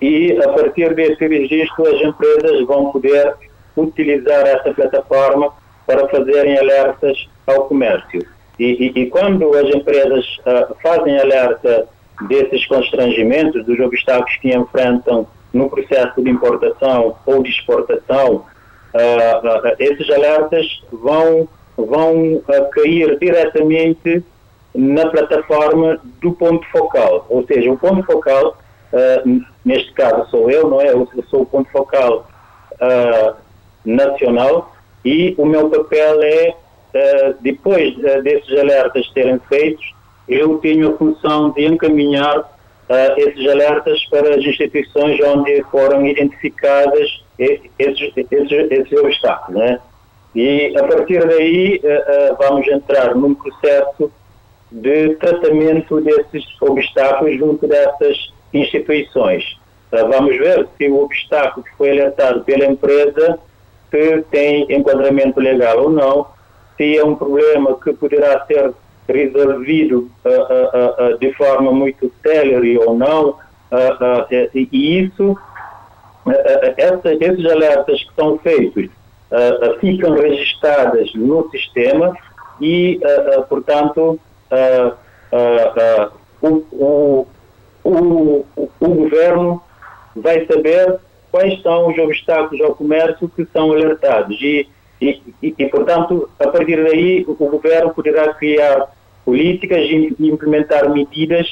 e 0.00 0.40
a 0.40 0.48
partir 0.50 0.94
desse 0.94 1.26
registro 1.26 1.84
as 1.88 2.00
empresas 2.00 2.64
vão 2.64 2.92
poder 2.92 3.34
utilizar 3.76 4.46
essa 4.46 4.72
plataforma 4.72 5.52
para 5.86 6.08
fazerem 6.08 6.58
alertas 6.58 7.28
ao 7.46 7.64
comércio. 7.66 8.26
E, 8.58 8.64
e, 8.64 9.00
e 9.02 9.06
quando 9.06 9.52
as 9.56 9.74
empresas 9.74 10.24
uh, 10.38 10.74
fazem 10.82 11.18
alerta 11.18 11.88
desses 12.28 12.64
constrangimentos, 12.66 13.64
dos 13.64 13.78
obstáculos 13.80 14.36
que 14.36 14.54
enfrentam 14.54 15.26
no 15.52 15.68
processo 15.68 16.22
de 16.22 16.30
importação 16.30 17.16
ou 17.26 17.42
de 17.42 17.50
exportação, 17.50 18.34
uh, 18.34 18.36
uh, 18.36 19.76
esses 19.78 20.08
alertas 20.10 20.82
vão, 20.92 21.48
vão 21.76 22.42
cair 22.72 23.18
diretamente 23.18 24.22
na 24.74 25.08
plataforma 25.08 26.00
do 26.20 26.32
ponto 26.32 26.64
focal. 26.70 27.26
Ou 27.28 27.44
seja, 27.46 27.70
o 27.70 27.78
ponto 27.78 28.02
focal, 28.02 28.56
neste 29.64 29.92
caso 29.92 30.28
sou 30.30 30.50
eu, 30.50 30.68
não 30.68 30.80
é? 30.80 30.88
Eu 30.88 31.08
sou 31.30 31.42
o 31.42 31.46
ponto 31.46 31.70
focal 31.70 32.26
nacional 33.84 34.73
e 35.04 35.34
o 35.36 35.44
meu 35.44 35.68
papel 35.68 36.22
é, 36.22 36.54
depois 37.40 37.94
desses 38.22 38.58
alertas 38.58 39.10
serem 39.12 39.38
feitos, 39.48 39.84
eu 40.28 40.58
tenho 40.58 40.94
a 40.94 40.96
função 40.96 41.50
de 41.50 41.66
encaminhar 41.66 42.38
uh, 42.38 43.18
esses 43.18 43.46
alertas 43.48 44.04
para 44.06 44.34
as 44.34 44.44
instituições 44.44 45.20
onde 45.20 45.62
foram 45.70 46.06
identificadas 46.06 47.22
esses, 47.38 47.70
esses, 47.78 48.50
esses 48.70 48.92
obstáculos. 48.98 49.60
Né? 49.60 49.78
E 50.34 50.76
a 50.76 50.84
partir 50.84 51.26
daí 51.26 51.80
vamos 52.38 52.66
entrar 52.66 53.14
num 53.14 53.34
processo 53.34 54.10
de 54.70 55.14
tratamento 55.16 56.00
desses 56.00 56.44
obstáculos 56.60 57.38
junto 57.38 57.66
dessas 57.68 58.32
instituições. 58.52 59.44
vamos 59.90 60.36
ver 60.36 60.66
se 60.76 60.88
o 60.88 61.04
obstáculo 61.04 61.64
que 61.64 61.76
foi 61.76 61.90
alertado 61.90 62.42
pela 62.44 62.66
empresa 62.66 63.38
que 63.94 64.24
tem 64.28 64.66
enquadramento 64.74 65.38
legal 65.38 65.84
ou 65.84 65.90
não, 65.90 66.26
se 66.76 66.98
é 66.98 67.04
um 67.04 67.14
problema 67.14 67.78
que 67.78 67.92
poderá 67.92 68.44
ser 68.44 68.74
resolvido 69.08 70.10
uh, 70.24 70.28
uh, 70.28 71.14
uh, 71.14 71.18
de 71.18 71.32
forma 71.34 71.70
muito 71.70 72.10
célere 72.20 72.76
ou 72.78 72.98
não, 72.98 73.36
e 74.54 75.00
isso, 75.00 75.36
essa, 76.76 77.12
esses 77.12 77.44
alertas 77.44 78.04
que 78.04 78.14
são 78.14 78.38
feitos 78.38 78.88
ficam 79.80 80.12
registrados 80.12 81.12
no 81.16 81.50
sistema 81.50 82.16
e, 82.60 83.00
portanto, 83.48 84.20
o, 86.40 86.48
o, 86.72 87.26
o, 87.82 88.46
o 88.78 88.88
governo 88.88 89.60
vai 90.14 90.46
saber 90.46 91.00
quais 91.34 91.60
são 91.62 91.90
os 91.90 91.98
obstáculos 91.98 92.60
ao 92.60 92.76
comércio 92.76 93.28
que 93.28 93.44
são 93.52 93.72
alertados 93.72 94.40
e 94.40 94.68
e, 95.00 95.20
e, 95.42 95.54
e, 95.58 95.66
portanto, 95.66 96.30
a 96.38 96.48
partir 96.48 96.82
daí, 96.82 97.24
o 97.26 97.34
governo 97.34 97.92
poderá 97.92 98.32
criar 98.34 98.86
políticas 99.24 99.80
e 99.80 100.14
implementar 100.20 100.88
medidas 100.88 101.46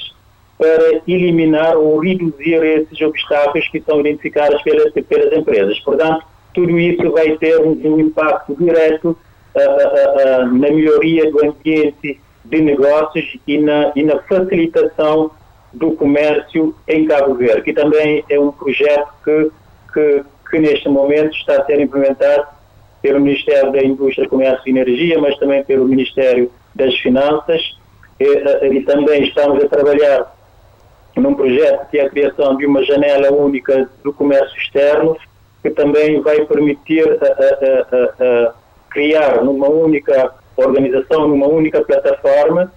para 0.57 1.03
eliminar 1.09 1.77
ou 1.77 1.99
reduzir 1.99 2.63
esses 2.63 3.01
obstáculos 3.01 3.67
que 3.69 3.81
são 3.81 3.99
identificados 4.01 4.63
pelas, 4.63 4.93
pelas 4.93 5.33
empresas. 5.37 5.79
Portanto, 5.81 6.25
tudo 6.55 6.79
isso 6.79 7.11
vai 7.11 7.37
ter 7.39 7.59
um, 7.61 7.73
um 7.85 7.99
impacto 7.99 8.55
direto 8.55 9.09
uh, 9.09 9.59
uh, 9.59 10.45
uh, 10.45 10.59
na 10.59 10.71
melhoria 10.71 11.31
do 11.31 11.45
ambiente 11.45 12.21
de 12.45 12.61
negócios 12.61 13.37
e 13.47 13.59
na, 13.59 13.93
e 13.97 14.05
na 14.05 14.19
facilitação 14.21 15.33
do 15.73 15.93
comércio 15.93 16.75
em 16.87 17.07
Cabo 17.07 17.35
Verde, 17.35 17.63
que 17.63 17.73
também 17.73 18.25
é 18.31 18.39
um 18.39 18.53
projeto 18.53 19.09
que, 19.25 19.51
que, 19.93 20.25
que 20.51 20.59
neste 20.59 20.89
momento 20.89 21.35
está 21.37 21.61
a 21.61 21.65
ser 21.65 21.81
implementado 21.81 22.47
pelo 23.01 23.21
Ministério 23.21 23.73
da 23.73 23.83
Indústria, 23.83 24.29
Comércio 24.29 24.63
e 24.67 24.71
Energia, 24.71 25.19
mas 25.21 25.37
também 25.39 25.65
pelo 25.65 25.87
Ministério 25.87 26.51
das 26.75 26.95
Finanças. 26.99 27.77
E, 28.21 28.25
eh, 28.25 28.69
e 28.73 28.83
também 28.83 29.25
estamos 29.25 29.63
a 29.63 29.69
trabalhar 29.69 30.33
num 31.17 31.35
projeto 31.35 31.91
que 31.91 31.99
é 31.99 32.07
a 32.07 32.11
criação 32.11 32.57
de 32.57 32.65
uma 32.65 32.83
janela 32.85 33.31
única 33.33 33.89
do 34.03 34.13
comércio 34.13 34.57
externo, 34.57 35.17
que 35.63 35.71
também 35.71 36.21
vai 36.21 36.45
permitir 36.45 37.07
a, 37.09 37.27
a, 37.27 38.49
a, 38.49 38.55
criar 38.91 39.43
numa 39.43 39.69
única 39.69 40.33
organização, 40.57 41.29
numa 41.29 41.47
única 41.47 41.83
plataforma, 41.83 42.73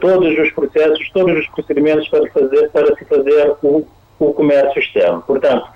todos 0.00 0.38
os 0.38 0.50
processos, 0.52 1.10
todos 1.10 1.38
os 1.38 1.46
procedimentos 1.48 2.08
para, 2.08 2.30
fazer, 2.30 2.70
para 2.70 2.96
se 2.96 3.04
fazer 3.04 3.54
o, 3.62 3.86
o 4.18 4.32
comércio 4.32 4.80
externo. 4.80 5.22
Portanto, 5.26 5.68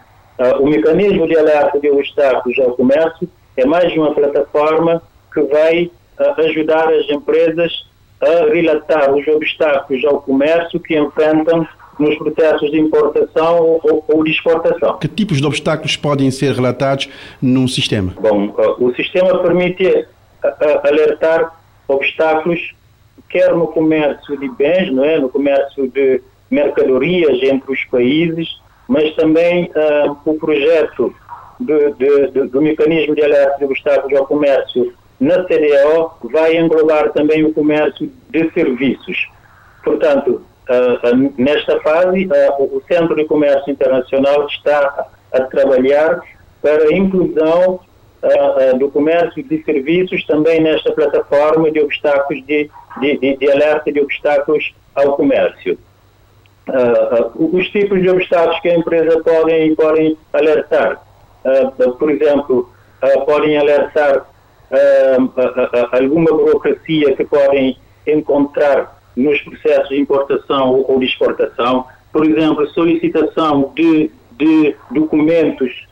o 0.60 0.66
mecanismo 0.66 1.26
de 1.26 1.36
alerta 1.36 1.80
de 1.80 1.90
obstáculos 1.90 2.58
ao 2.58 2.72
comércio 2.72 3.28
é 3.56 3.66
mais 3.66 3.92
uma 3.94 4.14
plataforma 4.14 5.02
que 5.32 5.40
vai 5.42 5.90
uh, 6.18 6.40
ajudar 6.42 6.88
as 6.92 7.08
empresas 7.10 7.86
a 8.20 8.52
relatar 8.52 9.14
os 9.14 9.26
obstáculos 9.28 10.04
ao 10.04 10.20
comércio 10.20 10.80
que 10.80 10.96
enfrentam 10.98 11.66
nos 11.98 12.16
processos 12.16 12.70
de 12.70 12.78
importação 12.78 13.80
ou, 13.82 14.04
ou, 14.06 14.24
de 14.24 14.30
exportação. 14.30 14.98
Que 14.98 15.08
tipos 15.08 15.38
de 15.38 15.46
obstáculos 15.46 15.96
podem 15.96 16.30
ser 16.30 16.54
relatados 16.54 17.08
num 17.42 17.66
sistema? 17.66 18.14
Bom, 18.20 18.48
uh, 18.48 18.84
o 18.84 18.94
sistema 18.94 19.38
permite 19.42 20.06
alertar 20.84 21.52
obstáculos 21.88 22.60
quer 23.28 23.54
no 23.54 23.66
comércio 23.68 24.38
de 24.38 24.48
bens, 24.48 24.90
não 24.92 25.04
é, 25.04 25.18
no 25.18 25.28
comércio 25.28 25.88
de 25.88 26.22
mercadorias 26.50 27.42
entre 27.42 27.72
os 27.72 27.84
países, 27.84 28.48
mas 28.88 29.14
também 29.14 29.64
uh, 29.64 30.16
o 30.24 30.38
projeto 30.38 31.14
de, 31.60 31.92
de, 31.92 32.30
de, 32.30 32.48
do 32.48 32.62
mecanismo 32.62 33.14
de 33.14 33.22
alerta 33.22 33.58
de 33.58 33.64
obstáculos 33.66 34.18
ao 34.18 34.26
comércio 34.26 34.94
na 35.20 35.44
CDO 35.44 36.12
vai 36.30 36.56
englobar 36.56 37.10
também 37.12 37.44
o 37.44 37.52
comércio 37.52 38.10
de 38.30 38.50
serviços. 38.52 39.28
Portanto, 39.84 40.42
uh, 40.70 41.34
nesta 41.36 41.78
fase, 41.80 42.28
o 42.58 42.80
Centro 42.88 43.14
de 43.14 43.24
Comércio 43.26 43.70
Internacional 43.70 44.46
está 44.46 45.06
a 45.32 45.40
trabalhar 45.42 46.20
para 46.62 46.84
a 46.84 46.92
inclusão 46.92 47.80
do 48.80 48.90
comércio 48.90 49.44
de 49.44 49.62
serviços 49.62 50.26
também 50.26 50.60
nesta 50.60 50.90
plataforma 50.90 51.70
de 51.70 51.78
obstáculos 51.78 52.44
de, 52.46 52.68
de, 53.00 53.36
de 53.36 53.52
alerta 53.52 53.92
de 53.92 54.00
obstáculos 54.00 54.74
ao 54.92 55.14
comércio 55.14 55.78
uh, 56.68 57.56
os 57.56 57.68
tipos 57.68 58.00
de 58.00 58.10
obstáculos 58.10 58.60
que 58.60 58.68
a 58.68 58.76
empresa 58.76 59.20
podem, 59.22 59.74
podem 59.74 60.16
alertar. 60.32 61.02
Uh, 61.44 61.92
por 61.92 62.10
exemplo, 62.10 62.70
podem 63.26 63.56
alertar 63.56 64.26
alguma 65.92 66.30
burocracia 66.30 67.14
que 67.14 67.24
podem 67.24 67.78
encontrar 68.06 69.00
nos 69.16 69.40
processos 69.42 69.88
de 69.88 70.00
importação 70.00 70.84
ou 70.86 70.98
de 70.98 71.06
exportação. 71.06 71.86
Por 72.12 72.26
exemplo, 72.26 72.66
solicitação 72.70 73.72
de, 73.74 74.10
de 74.32 74.74
documentos 74.90 75.86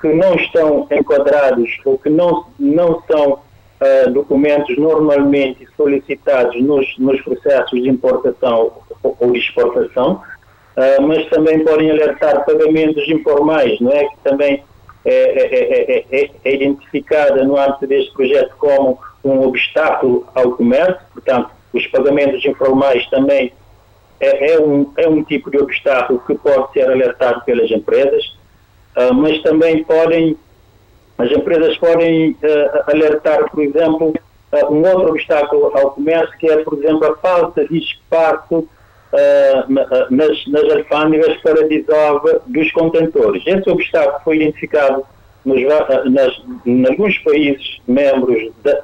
que 0.00 0.08
não 0.08 0.34
estão 0.36 0.86
enquadrados 0.90 1.68
ou 1.84 1.98
que 1.98 2.08
não, 2.08 2.46
não 2.58 3.02
são 3.10 3.40
uh, 3.80 4.10
documentos 4.10 4.76
normalmente 4.76 5.66
solicitados 5.76 6.60
nos, 6.62 6.86
nos 6.98 7.20
processos 7.22 7.82
de 7.82 7.88
importação 7.88 8.72
ou, 9.18 9.36
exportação, 9.36 10.22
uh, 10.76 11.02
mas 11.02 11.28
também 11.28 11.64
podem 11.64 11.90
alertar 11.90 12.44
pagamentos 12.44 13.06
informais, 13.08 13.78
não 13.80 13.92
é? 13.92 14.04
Que 14.04 14.16
também 14.24 14.62
é, 15.06 15.12
é, 15.12 16.04
é, 16.10 16.30
é, 16.44 16.54
identificada 16.54 17.44
no 17.44 17.56
âmbito 17.56 17.86
deste 17.86 18.12
projeto 18.12 18.56
como 18.58 18.98
um 19.24 19.46
obstáculo 19.46 20.26
ao 20.34 20.52
comércio, 20.52 21.00
portanto, 21.12 21.50
os 21.72 21.86
pagamentos 21.86 22.44
informais 22.44 23.08
também 23.08 23.52
é, 24.18 24.52
é, 24.52 24.60
um, 24.60 24.92
é 24.96 25.08
um 25.08 25.22
tipo 25.22 25.48
de 25.48 25.58
obstáculo 25.58 26.20
que 26.26 26.34
pode 26.34 26.72
ser 26.72 26.90
alertado 26.90 27.44
pelas 27.44 27.70
empresas, 27.70 28.36
uh, 28.96 29.14
mas 29.14 29.40
também 29.42 29.84
podem, 29.84 30.36
as 31.18 31.30
empresas 31.30 31.78
podem 31.78 32.30
uh, 32.30 32.90
alertar, 32.90 33.48
por 33.50 33.62
exemplo, 33.62 34.12
um 34.70 34.82
outro 34.88 35.10
obstáculo 35.10 35.70
ao 35.76 35.92
comércio, 35.92 36.36
que 36.38 36.48
é, 36.48 36.64
por 36.64 36.78
exemplo, 36.78 37.06
a 37.06 37.16
falta 37.18 37.64
de 37.68 37.78
espaço 37.78 38.68
nas, 40.10 40.46
nas 40.46 40.64
alfândegas 40.64 41.36
para 41.38 41.66
desova 41.68 42.42
dos 42.46 42.70
contentores. 42.72 43.42
Esse 43.46 43.68
obstáculo 43.70 44.20
foi 44.24 44.36
identificado 44.36 45.04
nos, 45.44 45.62
nas, 46.10 46.42
em 46.66 46.86
alguns 46.86 47.16
países 47.18 47.78
membros 47.86 48.50
da, 48.62 48.80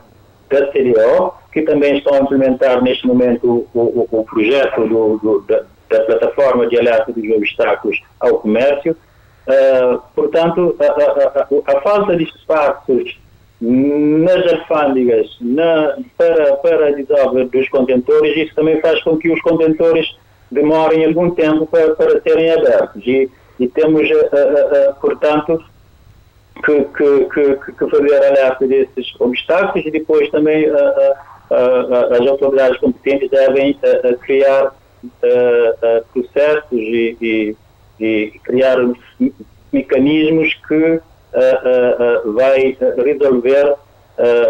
da 0.49 0.67
CDO, 0.69 1.35
que 1.53 1.63
também 1.63 1.99
estão 1.99 2.15
a 2.15 2.19
implementar 2.19 2.83
neste 2.83 3.07
momento 3.07 3.67
o, 3.75 3.81
o, 3.81 4.09
o 4.11 4.25
projeto 4.25 4.87
do, 4.87 5.19
do, 5.19 5.41
da, 5.43 5.63
da, 5.91 6.05
plataforma 6.05 6.67
de 6.69 6.79
alerta 6.79 7.13
dos 7.13 7.29
obstáculos 7.37 8.01
ao 8.21 8.39
comércio. 8.39 8.97
Uh, 9.47 10.01
portanto, 10.15 10.77
a, 10.79 10.85
a, 10.85 11.75
a, 11.75 11.77
a, 11.77 11.81
falta 11.81 12.17
de 12.17 12.23
espaços 12.23 13.19
nas 13.65 14.53
alfândegas 14.53 15.37
na, 15.41 15.97
para, 16.19 16.57
para 16.57 16.89
a 16.89 16.91
desova 16.91 17.45
dos 17.45 17.69
contentores, 17.69 18.37
isso 18.37 18.55
também 18.57 18.81
faz 18.81 19.01
com 19.05 19.17
que 19.17 19.31
os 19.31 19.41
contentores 19.41 20.17
demorem 20.51 21.05
algum 21.05 21.31
tempo 21.31 21.65
para, 21.67 21.95
para 21.95 22.21
serem 22.23 22.51
abertos. 22.51 23.07
E, 23.07 23.31
e 23.61 23.69
temos, 23.69 24.11
uh, 24.11 24.15
uh, 24.15 24.95
portanto, 25.01 25.63
que, 26.65 26.85
que, 26.85 27.25
que, 27.27 27.73
que 27.73 27.91
fazer 27.91 28.17
alerta 28.17 28.67
desses 28.67 29.15
obstáculos 29.21 29.87
e 29.87 29.91
depois 29.91 30.29
também 30.31 30.67
as 32.11 32.27
autoridades 32.29 32.79
competentes 32.79 33.31
devem 33.31 33.77
criar 34.21 34.73
processos 36.13 36.71
e, 36.73 37.17
e, 37.21 37.57
e, 37.99 38.33
criar 38.45 38.77
mecanismos 39.73 40.55
que 40.69 41.01
vai 42.35 42.77
resolver 42.97 43.75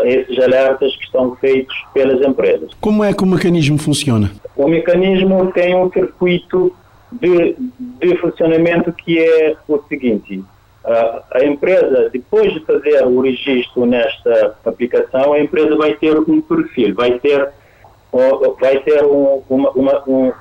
esses 0.05 0.39
alertas 0.39 0.97
que 0.97 1.05
estão 1.05 1.37
feitos 1.37 1.75
pelas 1.95 2.21
empresas. 2.27 2.71
Como 2.81 3.05
é 3.05 3.13
que 3.13 3.23
o 3.23 3.27
mecanismo 3.27 3.79
funciona? 3.79 4.33
O 4.57 4.69
mecanismo 4.69 5.51
tem 5.53 5.75
um 5.75 5.91
circuito 5.91 6.75
de, 7.13 7.57
de 7.79 8.17
funcionamento 8.17 8.93
que 8.93 9.19
é 9.19 9.57
o 9.69 9.79
seguinte: 9.89 10.43
a 10.85 11.45
empresa, 11.45 12.11
depois 12.13 12.53
de 12.53 12.61
fazer 12.61 13.05
o 13.07 13.21
registro 13.21 13.87
nesta 13.87 14.57
aplicação, 14.65 15.33
a 15.33 15.41
empresa 15.41 15.77
vai 15.77 15.95
ter 15.95 16.19
um 16.19 16.41
perfil, 16.41 16.95
vai 16.95 17.19
ter, 17.21 17.49
vai 18.61 18.79
ter 18.81 19.05
um, 19.05 19.43
uma, 19.49 19.71
uma, 19.71 20.03
um, 20.09 20.33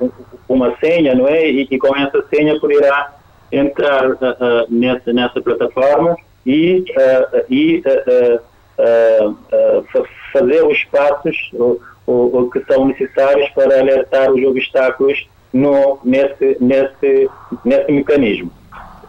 uma 0.50 0.76
senha, 0.78 1.14
não 1.14 1.28
é? 1.28 1.48
E, 1.50 1.68
e, 1.70 1.78
com 1.78 1.96
essa 1.96 2.24
senha 2.34 2.60
poderá 2.60 3.14
entrar 3.52 4.10
uh, 4.10 4.14
uh, 4.14 4.66
nessa, 4.70 5.14
nessa 5.14 5.42
plataforma 5.42 6.16
e, 6.46 6.80
uh, 6.80 7.46
e 7.50 7.84
fazer 10.34 10.66
os 10.66 10.84
passos 10.86 11.38
que 12.52 12.66
são 12.66 12.86
necessários 12.86 13.50
para 13.50 13.80
alertar 13.80 14.32
os 14.32 14.44
obstáculos 14.44 15.28
no, 15.54 16.00
nesse, 16.04 16.58
nesse, 16.60 17.30
nesse 17.64 17.92
mecanismo. 17.92 18.52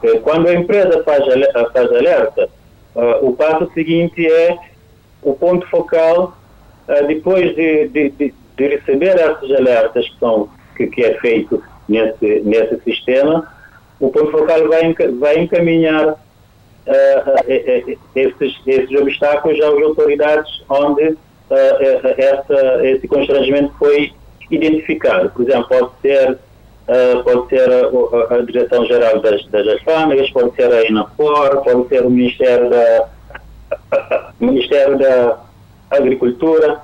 Eh, 0.02 0.18
quando 0.18 0.48
a 0.48 0.54
empresa 0.54 1.02
faz, 1.04 1.24
faz 1.72 1.92
alerta, 1.92 2.48
o 3.22 3.32
passo 3.32 3.70
seguinte 3.72 4.26
é 4.26 4.58
o 5.22 5.34
ponto 5.34 5.66
focal, 5.68 6.36
depois 7.06 7.54
de, 7.54 7.88
de, 7.88 8.10
de, 8.10 8.34
receber 8.58 9.16
esses 9.16 9.56
alertas 9.56 10.08
que, 10.08 10.18
são, 10.18 10.48
que, 10.76 10.86
que, 10.88 11.02
é 11.02 11.14
feito 11.20 11.62
nesse, 11.88 12.40
nesse 12.40 12.80
sistema, 12.82 13.48
o 13.98 14.10
ponto 14.10 14.30
focal 14.30 14.68
vai, 14.68 14.94
vai 15.18 15.38
encaminhar 15.38 16.16
uh, 16.86 18.02
esses, 18.14 18.54
esses 18.66 19.00
obstáculos 19.00 19.60
às 19.60 19.82
autoridades 19.82 20.62
onde 20.68 21.16
essa, 22.16 22.86
esse 22.86 23.06
constrangimento 23.06 23.74
foi 23.78 24.12
identificado. 24.50 25.30
Por 25.30 25.42
exemplo, 25.42 25.68
pode 25.68 25.90
ser 26.00 26.38
Uh, 26.82 27.22
pode 27.22 27.48
ser 27.48 27.70
a, 27.70 28.34
a, 28.34 28.42
Direção-Geral 28.42 29.20
das, 29.20 29.46
das 29.46 29.80
pode 30.32 30.56
ser 30.56 30.70
a 30.72 30.84
INAPOR, 30.84 31.62
pode 31.62 31.88
ser 31.88 32.04
o 32.04 32.10
Ministério 32.10 32.68
da, 32.68 33.08
Ministério 34.40 34.98
da 34.98 35.38
Agricultura 35.88 36.80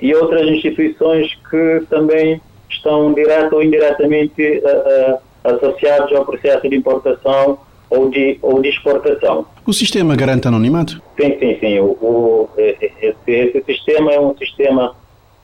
e 0.00 0.12
outras 0.12 0.48
instituições 0.48 1.32
que 1.48 1.86
também 1.88 2.40
estão 2.68 3.14
direto 3.14 3.54
ou 3.54 3.62
indiretamente 3.62 4.42
uh, 4.58 5.14
uh, 5.14 5.54
associados 5.54 6.12
ao 6.12 6.26
processo 6.26 6.68
de 6.68 6.74
importação 6.74 7.60
ou 7.88 8.10
de, 8.10 8.38
ou 8.42 8.60
de 8.60 8.68
exportação. 8.68 9.46
O 9.66 9.72
sistema 9.72 10.16
garante 10.16 10.48
anonimato? 10.48 11.00
Sim, 11.20 11.38
sim, 11.38 11.56
sim. 11.60 11.78
O, 11.78 11.84
o 12.00 12.48
esse, 12.56 13.12
esse 13.26 13.64
sistema 13.64 14.12
é 14.12 14.20
um 14.20 14.36
sistema 14.36 14.94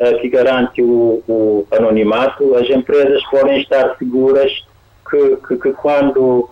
uh, 0.01 0.21
que 0.21 0.29
garante 0.29 0.83
o, 0.83 1.23
o, 1.29 1.67
anonimato, 1.73 2.55
as 2.57 2.69
empresas 2.71 3.23
podem 3.31 3.61
estar 3.61 3.97
seguras 3.99 4.53
que, 5.09 5.37
que, 5.49 5.57
que 5.57 5.73
quando, 5.73 6.49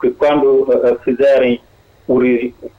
que 0.00 0.10
quando 0.10 0.62
uh, 0.62 0.98
fizerem 1.04 1.60
o, 2.06 2.20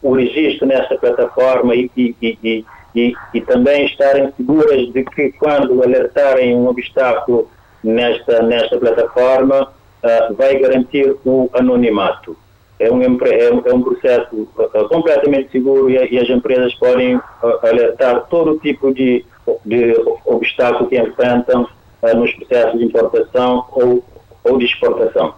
o 0.01 0.13
registro 0.13 0.67
nesta 0.67 0.95
plataforma 0.97 1.75
e, 1.75 1.89
e, 1.97 2.15
e, 2.21 2.65
e, 2.95 3.13
e 3.33 3.41
também 3.41 3.85
estarem 3.85 4.31
seguras 4.37 4.91
de 4.93 5.03
que 5.03 5.31
quando 5.33 5.83
alertarem 5.83 6.55
um 6.55 6.67
obstáculo 6.67 7.49
nesta, 7.83 8.41
nesta 8.43 8.77
plataforma, 8.77 9.71
uh, 10.05 10.33
vai 10.35 10.57
garantir 10.59 11.15
o 11.25 11.49
anonimato. 11.53 12.37
É 12.77 12.91
um, 12.91 13.01
é 13.01 13.07
um, 13.07 13.61
é 13.65 13.73
um 13.73 13.81
processo 13.81 14.47
uh, 14.57 14.89
completamente 14.89 15.51
seguro 15.51 15.89
e, 15.89 15.95
e, 16.13 16.19
as 16.19 16.29
empresas 16.29 16.73
podem 16.75 17.19
alertar 17.63 18.27
todo 18.27 18.59
tipo 18.59 18.93
de 18.93 19.25
de 19.65 19.93
obstáculos 20.25 20.89
que 20.89 20.99
enfrentam 20.99 21.67
nos 22.15 22.31
processos 22.33 22.79
de 22.79 22.85
importação 22.85 23.65
ou, 23.71 24.03
ou 24.43 24.57
de 24.57 24.65
exportação. 24.65 25.33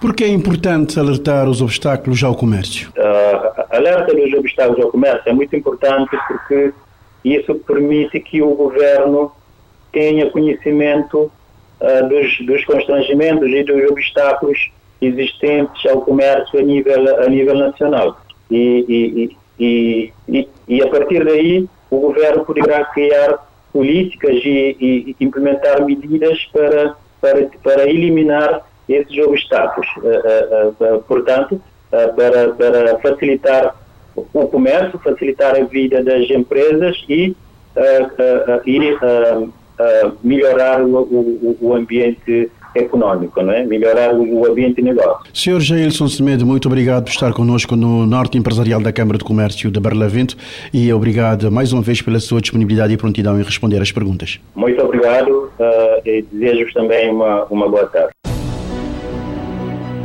Por 0.00 0.14
que 0.14 0.24
é 0.24 0.28
importante 0.28 0.98
alertar 1.00 1.48
os 1.48 1.62
obstáculos 1.62 2.22
ao 2.22 2.34
comércio? 2.34 2.90
Uh, 2.90 3.64
alerta 3.70 4.14
dos 4.14 4.32
obstáculos 4.34 4.84
ao 4.84 4.90
comércio 4.90 5.22
é 5.26 5.32
muito 5.32 5.56
importante 5.56 6.10
porque 6.28 6.72
isso 7.24 7.54
permite 7.54 8.20
que 8.20 8.42
o 8.42 8.54
governo 8.54 9.32
tenha 9.90 10.30
conhecimento 10.30 11.32
uh, 11.80 12.08
dos, 12.08 12.46
dos 12.46 12.64
constrangimentos 12.64 13.48
e 13.50 13.62
dos 13.64 13.90
obstáculos 13.90 14.70
existentes 15.00 15.84
ao 15.86 16.00
comércio 16.00 16.58
a 16.58 16.62
nível, 16.62 17.22
a 17.22 17.28
nível 17.28 17.54
nacional. 17.56 18.20
E, 18.50 19.36
e, 19.58 20.12
e, 20.28 20.48
e, 20.68 20.82
a 20.82 20.88
partir 20.88 21.24
daí 21.24 21.68
o 21.90 21.98
governo 21.98 22.44
poderá 22.44 22.84
criar 22.86 23.38
políticas 23.72 24.36
e, 24.44 25.16
implementar 25.20 25.84
medidas 25.84 26.38
para, 26.52 26.94
para, 27.20 27.48
para 27.62 27.88
eliminar 27.88 28.62
esses 28.88 29.16
obstáculos. 29.18 29.88
Uh, 29.96 30.84
uh, 30.84 31.02
portanto, 31.02 31.60
para, 31.90 32.52
para 32.52 32.98
facilitar 32.98 33.74
o 34.16 34.48
comércio, 34.48 34.98
facilitar 34.98 35.56
a 35.56 35.64
vida 35.64 36.02
das 36.02 36.28
empresas 36.30 37.04
e, 37.08 37.36
e 38.66 38.78
melhorar 40.22 40.82
o, 40.82 40.96
o, 40.96 41.56
o 41.60 41.74
ambiente 41.74 42.50
económico, 42.74 43.40
não 43.42 43.52
é? 43.52 43.64
melhorar 43.64 44.12
o 44.14 44.46
ambiente 44.46 44.76
de 44.76 44.82
negócio. 44.82 45.24
Senhor 45.32 45.60
Jailson 45.60 46.08
Semedo, 46.08 46.44
muito 46.44 46.66
obrigado 46.66 47.04
por 47.04 47.10
estar 47.10 47.32
connosco 47.32 47.76
no 47.76 48.04
Norte 48.04 48.36
Empresarial 48.36 48.80
da 48.80 48.92
Câmara 48.92 49.18
de 49.18 49.24
Comércio 49.24 49.70
de 49.70 49.80
Barlavento 49.80 50.36
e 50.72 50.92
obrigado 50.92 51.50
mais 51.52 51.72
uma 51.72 51.82
vez 51.82 52.02
pela 52.02 52.18
sua 52.18 52.40
disponibilidade 52.40 52.92
e 52.92 52.96
prontidão 52.96 53.38
em 53.38 53.42
responder 53.42 53.80
às 53.80 53.92
perguntas. 53.92 54.40
Muito 54.54 54.82
obrigado 54.82 55.52
uh, 55.58 56.02
e 56.04 56.22
desejo-vos 56.22 56.72
também 56.72 57.10
uma, 57.10 57.44
uma 57.44 57.68
boa 57.68 57.86
tarde. 57.86 58.12